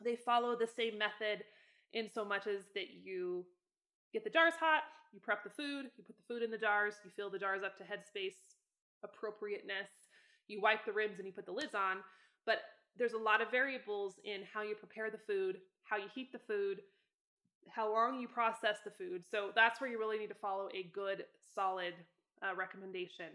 They 0.02 0.16
follow 0.16 0.56
the 0.56 0.66
same 0.66 0.98
method 0.98 1.44
in 1.92 2.10
so 2.12 2.24
much 2.24 2.46
as 2.48 2.64
that 2.74 2.90
you 3.02 3.46
get 4.12 4.24
the 4.24 4.30
jars 4.30 4.54
hot, 4.58 4.82
you 5.12 5.20
prep 5.20 5.44
the 5.44 5.50
food, 5.50 5.86
you 5.96 6.04
put 6.04 6.16
the 6.16 6.26
food 6.26 6.42
in 6.42 6.50
the 6.50 6.58
jars, 6.58 6.94
you 7.04 7.10
fill 7.14 7.30
the 7.30 7.38
jars 7.38 7.62
up 7.64 7.78
to 7.78 7.84
headspace 7.84 8.58
appropriateness, 9.04 9.90
you 10.48 10.60
wipe 10.60 10.84
the 10.84 10.92
rims 10.92 11.18
and 11.18 11.26
you 11.26 11.32
put 11.32 11.46
the 11.46 11.52
lids 11.52 11.74
on. 11.74 11.98
But 12.44 12.58
there's 12.96 13.12
a 13.12 13.18
lot 13.18 13.40
of 13.40 13.50
variables 13.50 14.14
in 14.24 14.42
how 14.52 14.62
you 14.62 14.74
prepare 14.74 15.10
the 15.10 15.18
food, 15.18 15.58
how 15.84 15.96
you 15.96 16.06
heat 16.14 16.32
the 16.32 16.38
food, 16.38 16.80
how 17.68 17.92
long 17.92 18.20
you 18.20 18.28
process 18.28 18.78
the 18.84 18.90
food. 18.90 19.24
So 19.30 19.50
that's 19.54 19.80
where 19.80 19.90
you 19.90 19.98
really 19.98 20.18
need 20.18 20.28
to 20.28 20.34
follow 20.34 20.68
a 20.74 20.84
good, 20.92 21.24
solid 21.54 21.94
uh, 22.42 22.54
recommendation. 22.54 23.32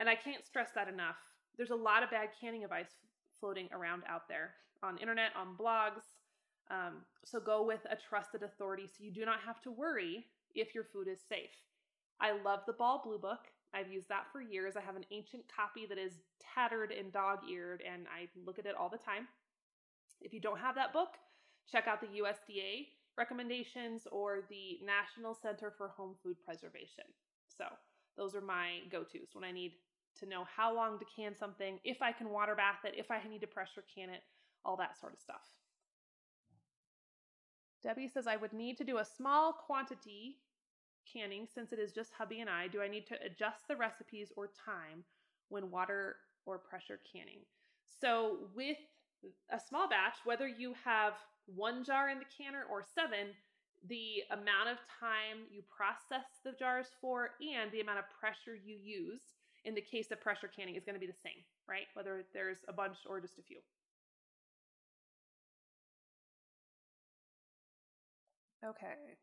And 0.00 0.08
I 0.08 0.14
can't 0.14 0.44
stress 0.46 0.70
that 0.74 0.88
enough. 0.88 1.16
There's 1.56 1.70
a 1.70 1.76
lot 1.76 2.02
of 2.02 2.10
bad 2.10 2.28
canning 2.40 2.64
advice 2.64 2.90
floating 3.40 3.68
around 3.72 4.02
out 4.08 4.28
there 4.28 4.54
on 4.82 4.98
internet, 4.98 5.30
on 5.36 5.56
blogs. 5.56 6.02
Um, 6.70 7.02
so 7.24 7.40
go 7.40 7.64
with 7.64 7.80
a 7.90 7.96
trusted 7.96 8.42
authority 8.42 8.86
so 8.86 9.02
you 9.02 9.10
do 9.10 9.24
not 9.24 9.40
have 9.44 9.60
to 9.62 9.70
worry 9.70 10.26
if 10.54 10.74
your 10.74 10.84
food 10.84 11.08
is 11.08 11.18
safe. 11.28 11.50
I 12.20 12.32
love 12.44 12.60
the 12.66 12.72
Ball 12.72 13.00
Blue 13.04 13.18
Book. 13.18 13.40
I've 13.74 13.90
used 13.92 14.08
that 14.08 14.26
for 14.32 14.40
years. 14.40 14.76
I 14.76 14.80
have 14.80 14.96
an 14.96 15.04
ancient 15.10 15.42
copy 15.54 15.86
that 15.86 15.98
is 15.98 16.14
tattered 16.54 16.90
and 16.90 17.12
dog 17.12 17.40
eared, 17.50 17.82
and 17.90 18.06
I 18.08 18.28
look 18.46 18.58
at 18.58 18.66
it 18.66 18.74
all 18.78 18.88
the 18.88 18.98
time. 18.98 19.28
If 20.20 20.32
you 20.32 20.40
don't 20.40 20.58
have 20.58 20.74
that 20.74 20.92
book, 20.92 21.14
check 21.70 21.86
out 21.86 22.00
the 22.00 22.20
USDA 22.22 22.88
recommendations 23.16 24.06
or 24.10 24.40
the 24.48 24.78
National 24.84 25.34
Center 25.34 25.72
for 25.76 25.88
Home 25.88 26.14
Food 26.22 26.36
Preservation. 26.44 27.04
So, 27.48 27.64
those 28.16 28.34
are 28.34 28.40
my 28.40 28.80
go 28.90 29.02
tos 29.02 29.30
when 29.32 29.44
I 29.44 29.52
need 29.52 29.72
to 30.20 30.26
know 30.26 30.44
how 30.56 30.74
long 30.74 30.98
to 30.98 31.04
can 31.14 31.36
something, 31.36 31.78
if 31.84 32.02
I 32.02 32.12
can 32.12 32.30
water 32.30 32.54
bath 32.54 32.84
it, 32.84 32.94
if 32.96 33.10
I 33.10 33.20
need 33.28 33.40
to 33.40 33.46
pressure 33.46 33.84
can 33.94 34.10
it, 34.10 34.22
all 34.64 34.76
that 34.76 34.98
sort 34.98 35.12
of 35.12 35.20
stuff. 35.20 35.42
Debbie 37.82 38.08
says, 38.08 38.26
I 38.26 38.36
would 38.36 38.52
need 38.52 38.76
to 38.78 38.84
do 38.84 38.98
a 38.98 39.04
small 39.04 39.52
quantity 39.52 40.38
canning 41.10 41.46
since 41.52 41.72
it 41.72 41.78
is 41.78 41.92
just 41.92 42.12
hubby 42.12 42.40
and 42.40 42.50
I. 42.50 42.66
Do 42.66 42.82
I 42.82 42.88
need 42.88 43.06
to 43.06 43.22
adjust 43.24 43.68
the 43.68 43.76
recipes 43.76 44.32
or 44.36 44.50
time 44.64 45.04
when 45.48 45.70
water 45.70 46.16
or 46.44 46.58
pressure 46.58 46.98
canning? 47.12 47.40
So, 48.00 48.38
with 48.54 48.78
a 49.50 49.60
small 49.60 49.88
batch, 49.88 50.14
whether 50.24 50.46
you 50.46 50.74
have 50.84 51.14
one 51.46 51.84
jar 51.84 52.08
in 52.08 52.18
the 52.18 52.24
canner 52.24 52.64
or 52.70 52.82
seven, 52.94 53.34
the 53.88 54.22
amount 54.30 54.68
of 54.70 54.78
time 55.00 55.46
you 55.50 55.62
process 55.70 56.26
the 56.44 56.52
jars 56.58 56.88
for 57.00 57.30
and 57.40 57.70
the 57.72 57.80
amount 57.80 57.98
of 57.98 58.04
pressure 58.20 58.54
you 58.54 58.76
use 58.76 59.22
in 59.64 59.74
the 59.74 59.80
case 59.80 60.10
of 60.10 60.20
pressure 60.20 60.48
canning 60.48 60.74
is 60.74 60.84
going 60.84 60.94
to 60.94 61.00
be 61.00 61.06
the 61.06 61.22
same, 61.22 61.42
right? 61.68 61.86
Whether 61.94 62.24
there's 62.34 62.58
a 62.68 62.72
bunch 62.72 62.98
or 63.06 63.20
just 63.20 63.38
a 63.38 63.42
few. 63.42 63.58
Okay. 68.64 69.16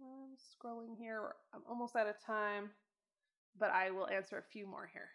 I'm 0.00 0.38
scrolling 0.38 0.96
here. 0.96 1.34
I'm 1.52 1.62
almost 1.68 1.96
out 1.96 2.06
of 2.06 2.14
time, 2.24 2.70
but 3.58 3.70
I 3.70 3.90
will 3.90 4.08
answer 4.08 4.38
a 4.38 4.42
few 4.52 4.66
more 4.66 4.88
here. 4.92 5.10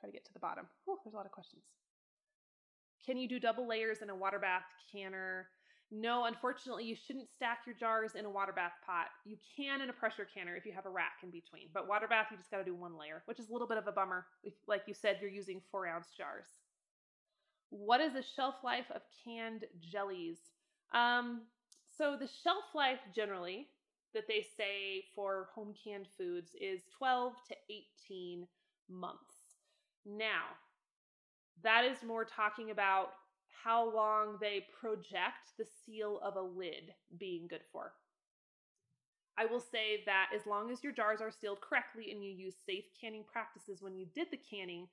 Try 0.00 0.08
to 0.08 0.12
get 0.12 0.24
to 0.26 0.32
the 0.32 0.40
bottom. 0.40 0.66
Oh, 0.88 0.98
there's 1.04 1.14
a 1.14 1.16
lot 1.16 1.26
of 1.26 1.32
questions. 1.32 1.62
Can 3.04 3.16
you 3.18 3.28
do 3.28 3.38
double 3.38 3.68
layers 3.68 4.02
in 4.02 4.10
a 4.10 4.14
water 4.16 4.38
bath 4.38 4.64
canner? 4.92 5.48
No, 5.90 6.24
unfortunately, 6.24 6.84
you 6.84 6.96
shouldn't 6.96 7.28
stack 7.28 7.60
your 7.66 7.74
jars 7.74 8.14
in 8.14 8.24
a 8.24 8.30
water 8.30 8.52
bath 8.52 8.72
pot. 8.84 9.06
You 9.24 9.36
can 9.56 9.82
in 9.82 9.90
a 9.90 9.92
pressure 9.92 10.26
canner 10.32 10.56
if 10.56 10.64
you 10.64 10.72
have 10.72 10.86
a 10.86 10.90
rack 10.90 11.18
in 11.22 11.30
between, 11.30 11.68
but 11.72 11.86
water 11.86 12.08
bath, 12.08 12.28
you 12.30 12.36
just 12.36 12.50
got 12.50 12.58
to 12.58 12.64
do 12.64 12.74
one 12.74 12.98
layer, 12.98 13.22
which 13.26 13.38
is 13.38 13.48
a 13.48 13.52
little 13.52 13.68
bit 13.68 13.78
of 13.78 13.86
a 13.86 13.92
bummer. 13.92 14.26
If, 14.42 14.54
like 14.66 14.82
you 14.86 14.94
said, 14.94 15.18
you're 15.20 15.30
using 15.30 15.60
four 15.70 15.86
ounce 15.86 16.08
jars. 16.16 16.46
What 17.70 18.00
is 18.00 18.14
the 18.14 18.22
shelf 18.22 18.56
life 18.64 18.90
of 18.94 19.02
canned 19.24 19.64
jellies? 19.80 20.38
Um, 20.92 21.42
so, 21.96 22.16
the 22.18 22.28
shelf 22.42 22.64
life 22.74 23.00
generally 23.14 23.68
that 24.14 24.26
they 24.26 24.46
say 24.56 25.04
for 25.14 25.48
home 25.54 25.74
canned 25.84 26.08
foods 26.16 26.52
is 26.60 26.82
12 26.98 27.34
to 27.48 27.54
18 28.08 28.46
months. 28.88 29.34
Now, 30.06 30.56
that 31.62 31.84
is 31.84 32.02
more 32.06 32.24
talking 32.24 32.70
about 32.70 33.10
how 33.64 33.94
long 33.94 34.36
they 34.40 34.66
project 34.78 35.56
the 35.58 35.64
seal 35.64 36.20
of 36.22 36.36
a 36.36 36.40
lid 36.40 36.92
being 37.18 37.46
good 37.48 37.62
for. 37.72 37.92
I 39.36 39.46
will 39.46 39.60
say 39.60 40.02
that 40.06 40.30
as 40.34 40.46
long 40.46 40.70
as 40.70 40.84
your 40.84 40.92
jars 40.92 41.20
are 41.20 41.30
sealed 41.30 41.60
correctly 41.60 42.12
and 42.12 42.22
you 42.22 42.30
use 42.30 42.54
safe 42.66 42.84
canning 43.00 43.24
practices 43.30 43.82
when 43.82 43.96
you 43.96 44.06
did 44.14 44.28
the 44.30 44.38
canning, 44.38 44.86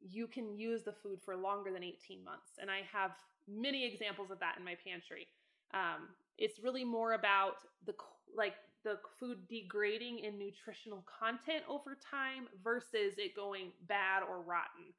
you 0.00 0.26
can 0.26 0.56
use 0.56 0.82
the 0.84 0.92
food 0.92 1.20
for 1.24 1.34
longer 1.34 1.72
than 1.72 1.82
18 1.82 2.22
months. 2.22 2.52
And 2.60 2.70
I 2.70 2.82
have 2.92 3.12
many 3.48 3.84
examples 3.86 4.30
of 4.30 4.38
that 4.40 4.56
in 4.58 4.64
my 4.64 4.76
pantry. 4.86 5.26
Um, 5.72 6.08
it's 6.38 6.60
really 6.60 6.84
more 6.84 7.14
about 7.14 7.56
the 7.86 7.94
like 8.36 8.54
the 8.84 8.98
food 9.18 9.38
degrading 9.48 10.20
in 10.20 10.38
nutritional 10.38 11.04
content 11.18 11.64
over 11.68 11.96
time 12.10 12.48
versus 12.62 13.14
it 13.16 13.34
going 13.34 13.72
bad 13.88 14.22
or 14.22 14.42
rotten. 14.42 14.92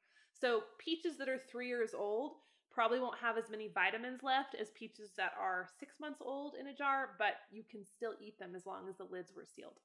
So 0.46 0.62
peaches 0.78 1.18
that 1.18 1.28
are 1.28 1.40
three 1.40 1.68
years 1.68 1.96
old 1.98 2.34
probably 2.70 3.00
won't 3.00 3.18
have 3.18 3.36
as 3.36 3.50
many 3.50 3.68
vitamins 3.68 4.22
left 4.22 4.54
as 4.54 4.70
peaches 4.78 5.10
that 5.18 5.32
are 5.42 5.68
six 5.80 6.00
months 6.00 6.22
old 6.22 6.54
in 6.60 6.68
a 6.68 6.74
jar, 6.76 7.16
but 7.18 7.38
you 7.52 7.64
can 7.64 7.84
still 7.84 8.14
eat 8.22 8.38
them 8.38 8.54
as 8.56 8.68
long 8.68 8.88
as 8.88 8.96
the 8.96 9.06
lids 9.06 9.34
were 9.36 9.44
sealed. 9.44 9.80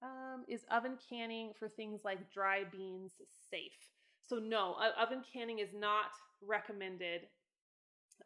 Um, 0.00 0.44
is 0.46 0.64
oven 0.70 0.96
canning 1.10 1.50
for 1.58 1.68
things 1.68 2.02
like 2.04 2.32
dry 2.32 2.62
beans 2.70 3.14
safe? 3.50 3.90
So, 4.28 4.36
no, 4.36 4.76
oven 4.96 5.24
canning 5.32 5.58
is 5.58 5.74
not 5.74 6.12
recommended 6.46 7.22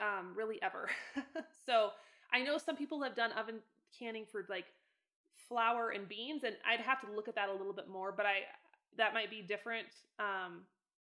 um, 0.01 0.35
really 0.37 0.61
ever. 0.61 0.91
so, 1.65 1.93
I 2.31 2.43
know 2.43 2.59
some 2.59 2.77
people 2.77 3.03
have 3.03 3.17
done 3.17 3.33
oven 3.33 3.61
canning 3.99 4.27
for 4.31 4.45
like 4.51 4.67
flour 5.49 5.91
and 5.91 6.07
beans, 6.07 6.45
and 6.45 6.57
I'd 6.71 6.81
have 6.81 7.01
to 7.01 7.17
look 7.17 7.29
at 7.29 7.37
that 7.37 7.49
a 7.49 7.53
little 7.53 7.73
bit 7.73 7.89
more, 7.89 8.13
but 8.13 8.27
I 8.27 8.43
that 8.99 9.15
might 9.15 9.31
be 9.31 9.43
different. 9.43 9.89
Um, 10.19 10.63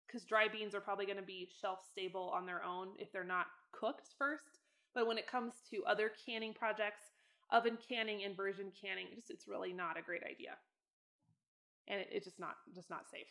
because 0.09 0.25
dry 0.25 0.47
beans 0.47 0.73
are 0.73 0.81
probably 0.81 1.05
going 1.05 1.17
to 1.17 1.23
be 1.23 1.47
shelf 1.61 1.79
stable 1.91 2.33
on 2.35 2.45
their 2.45 2.63
own 2.63 2.87
if 2.97 3.11
they're 3.11 3.23
not 3.23 3.45
cooked 3.71 4.09
first. 4.17 4.59
But 4.95 5.05
when 5.05 5.19
it 5.19 5.27
comes 5.27 5.53
to 5.69 5.85
other 5.85 6.11
canning 6.25 6.53
projects, 6.53 7.03
oven 7.51 7.77
canning, 7.87 8.21
inversion 8.21 8.71
canning, 8.81 9.05
just 9.15 9.29
it's 9.29 9.47
really 9.47 9.71
not 9.71 9.99
a 9.99 10.01
great 10.01 10.23
idea, 10.23 10.57
and 11.87 12.01
it, 12.01 12.09
it's 12.11 12.25
just 12.25 12.39
not 12.39 12.55
just 12.73 12.89
not 12.89 13.09
safe. 13.11 13.27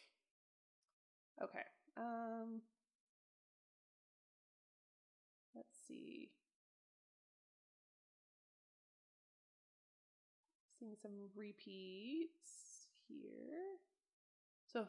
Okay. 1.42 1.64
Um, 1.96 2.60
let's 5.54 5.76
see. 5.86 6.30
Seeing 10.78 10.94
some 11.02 11.28
repeats 11.34 12.86
here. 13.08 13.78
So 14.72 14.86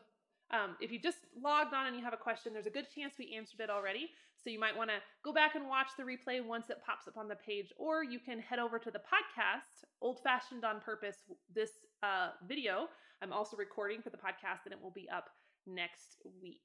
um, 0.51 0.75
if 0.81 0.91
you 0.91 0.99
just 0.99 1.19
logged 1.39 1.73
on 1.73 1.87
and 1.87 1.95
you 1.95 2.03
have 2.03 2.13
a 2.13 2.17
question, 2.17 2.53
there's 2.53 2.65
a 2.65 2.71
good 2.71 2.87
chance 2.93 3.15
we 3.17 3.35
answered 3.35 3.59
it 3.59 3.69
already. 3.69 4.09
So 4.43 4.49
you 4.49 4.59
might 4.59 4.75
want 4.75 4.89
to 4.89 4.97
go 5.23 5.33
back 5.33 5.55
and 5.55 5.67
watch 5.67 5.89
the 5.97 6.03
replay 6.03 6.43
once 6.43 6.69
it 6.69 6.77
pops 6.85 7.07
up 7.07 7.17
on 7.17 7.27
the 7.27 7.35
page, 7.35 7.71
or 7.77 8.03
you 8.03 8.19
can 8.19 8.39
head 8.39 8.59
over 8.59 8.79
to 8.79 8.89
the 8.89 8.99
podcast, 8.99 9.83
Old 10.01 10.19
Fashioned 10.23 10.63
on 10.63 10.79
Purpose, 10.79 11.17
this 11.53 11.71
uh, 12.03 12.29
video. 12.47 12.87
I'm 13.21 13.33
also 13.33 13.57
recording 13.57 14.01
for 14.01 14.09
the 14.09 14.17
podcast 14.17 14.63
and 14.65 14.73
it 14.73 14.81
will 14.81 14.91
be 14.91 15.09
up 15.09 15.29
next 15.67 16.17
week. 16.41 16.61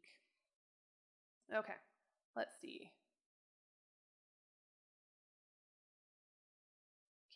Okay, 1.55 1.75
let's 2.37 2.55
see. 2.61 2.91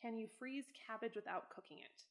Can 0.01 0.17
you 0.17 0.29
freeze 0.39 0.67
cabbage 0.87 1.17
without 1.17 1.51
cooking 1.51 1.79
it? 1.79 2.03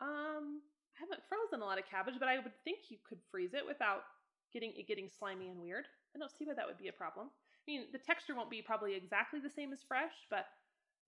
Um, 0.00 0.60
I 1.00 1.08
haven't 1.08 1.24
frozen 1.28 1.62
a 1.62 1.66
lot 1.66 1.78
of 1.78 1.88
cabbage, 1.88 2.20
but 2.20 2.28
I 2.28 2.36
would 2.36 2.52
think 2.62 2.90
you 2.90 2.98
could 3.08 3.18
freeze 3.30 3.54
it 3.54 3.64
without 3.66 4.04
getting 4.52 4.72
it 4.76 4.86
getting 4.86 5.08
slimy 5.08 5.48
and 5.48 5.60
weird. 5.60 5.86
I 6.14 6.18
don't 6.18 6.30
see 6.30 6.44
why 6.44 6.54
that 6.54 6.66
would 6.66 6.78
be 6.78 6.88
a 6.88 6.92
problem. 6.92 7.28
I 7.32 7.64
mean, 7.66 7.86
the 7.92 7.98
texture 7.98 8.34
won't 8.34 8.50
be 8.50 8.60
probably 8.60 8.94
exactly 8.94 9.40
the 9.40 9.48
same 9.48 9.72
as 9.72 9.82
fresh, 9.86 10.12
but 10.28 10.44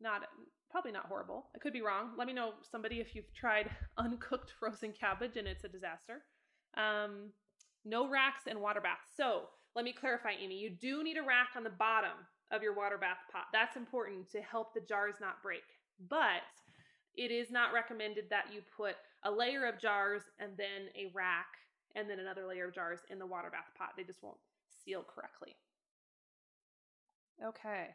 not 0.00 0.22
probably 0.70 0.92
not 0.92 1.06
horrible. 1.06 1.46
I 1.54 1.58
could 1.58 1.72
be 1.72 1.82
wrong. 1.82 2.12
Let 2.16 2.26
me 2.26 2.32
know 2.32 2.54
somebody 2.62 3.00
if 3.00 3.14
you've 3.14 3.32
tried 3.34 3.70
uncooked 3.98 4.52
frozen 4.58 4.92
cabbage 4.92 5.36
and 5.36 5.46
it's 5.46 5.64
a 5.64 5.68
disaster. 5.68 6.22
Um, 6.76 7.30
no 7.84 8.08
racks 8.08 8.44
and 8.48 8.60
water 8.60 8.80
baths. 8.80 9.12
So 9.14 9.42
let 9.76 9.84
me 9.84 9.92
clarify, 9.92 10.32
Amy. 10.40 10.56
You 10.58 10.70
do 10.70 11.04
need 11.04 11.18
a 11.18 11.22
rack 11.22 11.50
on 11.56 11.64
the 11.64 11.70
bottom 11.70 12.16
of 12.50 12.62
your 12.62 12.74
water 12.74 12.96
bath 12.96 13.18
pot. 13.30 13.44
That's 13.52 13.76
important 13.76 14.30
to 14.32 14.40
help 14.40 14.72
the 14.72 14.80
jars 14.80 15.16
not 15.20 15.42
break. 15.42 15.62
But 16.08 16.42
it 17.14 17.30
is 17.30 17.50
not 17.50 17.72
recommended 17.72 18.24
that 18.30 18.46
you 18.52 18.62
put 18.76 18.96
a 19.24 19.30
layer 19.30 19.66
of 19.66 19.78
jars 19.78 20.22
and 20.38 20.52
then 20.56 20.88
a 20.96 21.10
rack 21.14 21.46
and 21.94 22.08
then 22.08 22.18
another 22.18 22.46
layer 22.46 22.68
of 22.68 22.74
jars 22.74 23.00
in 23.10 23.18
the 23.18 23.26
water 23.26 23.50
bath 23.50 23.70
pot. 23.76 23.90
They 23.96 24.04
just 24.04 24.22
won't 24.22 24.38
seal 24.84 25.04
correctly. 25.14 25.56
Okay. 27.44 27.88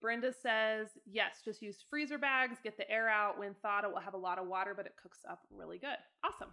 Brenda 0.00 0.32
says, 0.32 0.88
yes, 1.10 1.40
just 1.44 1.60
use 1.60 1.78
freezer 1.90 2.18
bags, 2.18 2.58
get 2.62 2.76
the 2.76 2.88
air 2.90 3.08
out. 3.08 3.38
When 3.38 3.54
thawed, 3.64 3.84
it 3.84 3.90
will 3.90 4.00
have 4.00 4.14
a 4.14 4.18
lot 4.18 4.38
of 4.38 4.46
water, 4.46 4.72
but 4.76 4.86
it 4.86 4.94
cooks 5.00 5.18
up 5.28 5.40
really 5.50 5.78
good. 5.78 5.96
Awesome. 6.24 6.50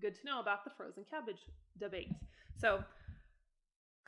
Good 0.00 0.14
to 0.14 0.24
know 0.24 0.40
about 0.40 0.64
the 0.64 0.70
frozen 0.70 1.04
cabbage 1.10 1.40
debate. 1.80 2.12
So, 2.56 2.84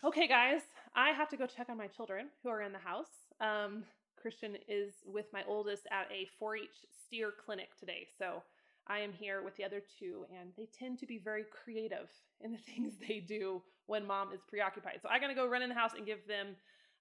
okay, 0.04 0.28
guys, 0.28 0.60
I 0.94 1.10
have 1.10 1.28
to 1.30 1.36
go 1.36 1.46
check 1.46 1.68
on 1.68 1.76
my 1.76 1.88
children 1.88 2.28
who 2.42 2.48
are 2.48 2.62
in 2.62 2.72
the 2.72 2.78
house. 2.78 3.10
Um, 3.40 3.82
Christian 4.20 4.56
is 4.68 4.94
with 5.06 5.26
my 5.32 5.42
oldest 5.48 5.86
at 5.90 6.10
a 6.12 6.28
4 6.38 6.56
H 6.56 6.68
steer 7.06 7.32
clinic 7.44 7.68
today. 7.78 8.06
So, 8.18 8.42
I 8.90 8.98
am 8.98 9.12
here 9.12 9.42
with 9.42 9.56
the 9.56 9.64
other 9.64 9.82
two, 10.00 10.26
and 10.36 10.50
they 10.56 10.66
tend 10.76 10.98
to 10.98 11.06
be 11.06 11.18
very 11.18 11.44
creative 11.44 12.10
in 12.40 12.52
the 12.52 12.58
things 12.58 12.94
they 12.96 13.20
do 13.20 13.62
when 13.86 14.06
mom 14.06 14.32
is 14.32 14.40
preoccupied. 14.48 15.00
So 15.02 15.08
I 15.08 15.18
gotta 15.18 15.34
go 15.34 15.46
run 15.46 15.62
in 15.62 15.68
the 15.68 15.74
house 15.74 15.92
and 15.96 16.06
give 16.06 16.26
them 16.26 16.56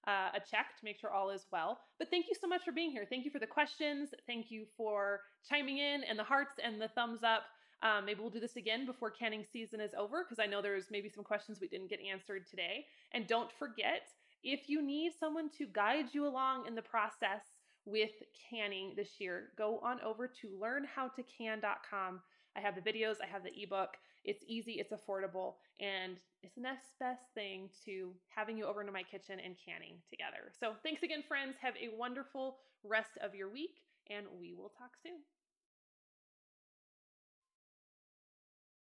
uh, 0.06 0.30
a 0.34 0.40
check 0.40 0.76
to 0.78 0.84
make 0.84 0.98
sure 0.98 1.10
all 1.10 1.30
is 1.30 1.46
well. 1.52 1.80
But 1.98 2.10
thank 2.10 2.26
you 2.28 2.34
so 2.40 2.46
much 2.46 2.64
for 2.64 2.72
being 2.72 2.90
here. 2.90 3.06
Thank 3.08 3.24
you 3.24 3.30
for 3.30 3.38
the 3.38 3.46
questions. 3.46 4.10
Thank 4.26 4.50
you 4.50 4.66
for 4.76 5.20
chiming 5.48 5.78
in 5.78 6.04
and 6.04 6.18
the 6.18 6.24
hearts 6.24 6.54
and 6.62 6.80
the 6.80 6.88
thumbs 6.88 7.22
up. 7.22 7.42
Um, 7.82 8.04
maybe 8.04 8.20
we'll 8.20 8.30
do 8.30 8.40
this 8.40 8.56
again 8.56 8.84
before 8.84 9.10
canning 9.10 9.44
season 9.50 9.80
is 9.80 9.94
over 9.94 10.24
because 10.24 10.38
I 10.38 10.46
know 10.46 10.60
there's 10.60 10.90
maybe 10.90 11.08
some 11.08 11.24
questions 11.24 11.58
we 11.60 11.68
didn't 11.68 11.88
get 11.88 12.00
answered 12.00 12.46
today. 12.48 12.86
And 13.12 13.26
don't 13.26 13.50
forget, 13.58 14.08
if 14.42 14.68
you 14.68 14.82
need 14.82 15.12
someone 15.18 15.50
to 15.58 15.66
guide 15.66 16.06
you 16.12 16.26
along 16.26 16.66
in 16.66 16.74
the 16.74 16.82
process 16.82 17.42
with 17.84 18.10
canning 18.50 18.94
this 18.96 19.20
year, 19.20 19.48
go 19.56 19.80
on 19.82 20.00
over 20.00 20.26
to 20.26 20.48
learnhowtocan.com. 20.48 22.20
I 22.56 22.60
have 22.60 22.74
the 22.74 22.80
videos, 22.80 23.16
I 23.22 23.26
have 23.26 23.44
the 23.44 23.62
ebook. 23.62 23.96
It's 24.24 24.44
easy, 24.46 24.72
it's 24.72 24.92
affordable, 24.92 25.54
and 25.80 26.16
it's 26.42 26.54
the 26.54 26.60
next 26.60 26.90
best 26.98 27.22
thing 27.34 27.70
to 27.86 28.12
having 28.28 28.58
you 28.58 28.66
over 28.66 28.80
into 28.80 28.92
my 28.92 29.02
kitchen 29.02 29.38
and 29.40 29.56
canning 29.64 29.96
together. 30.10 30.52
So, 30.58 30.72
thanks 30.82 31.02
again, 31.02 31.22
friends. 31.26 31.56
Have 31.62 31.74
a 31.76 31.96
wonderful 31.96 32.58
rest 32.84 33.16
of 33.22 33.34
your 33.34 33.50
week, 33.50 33.80
and 34.10 34.26
we 34.38 34.52
will 34.52 34.72
talk 34.76 34.90
soon. 35.02 35.20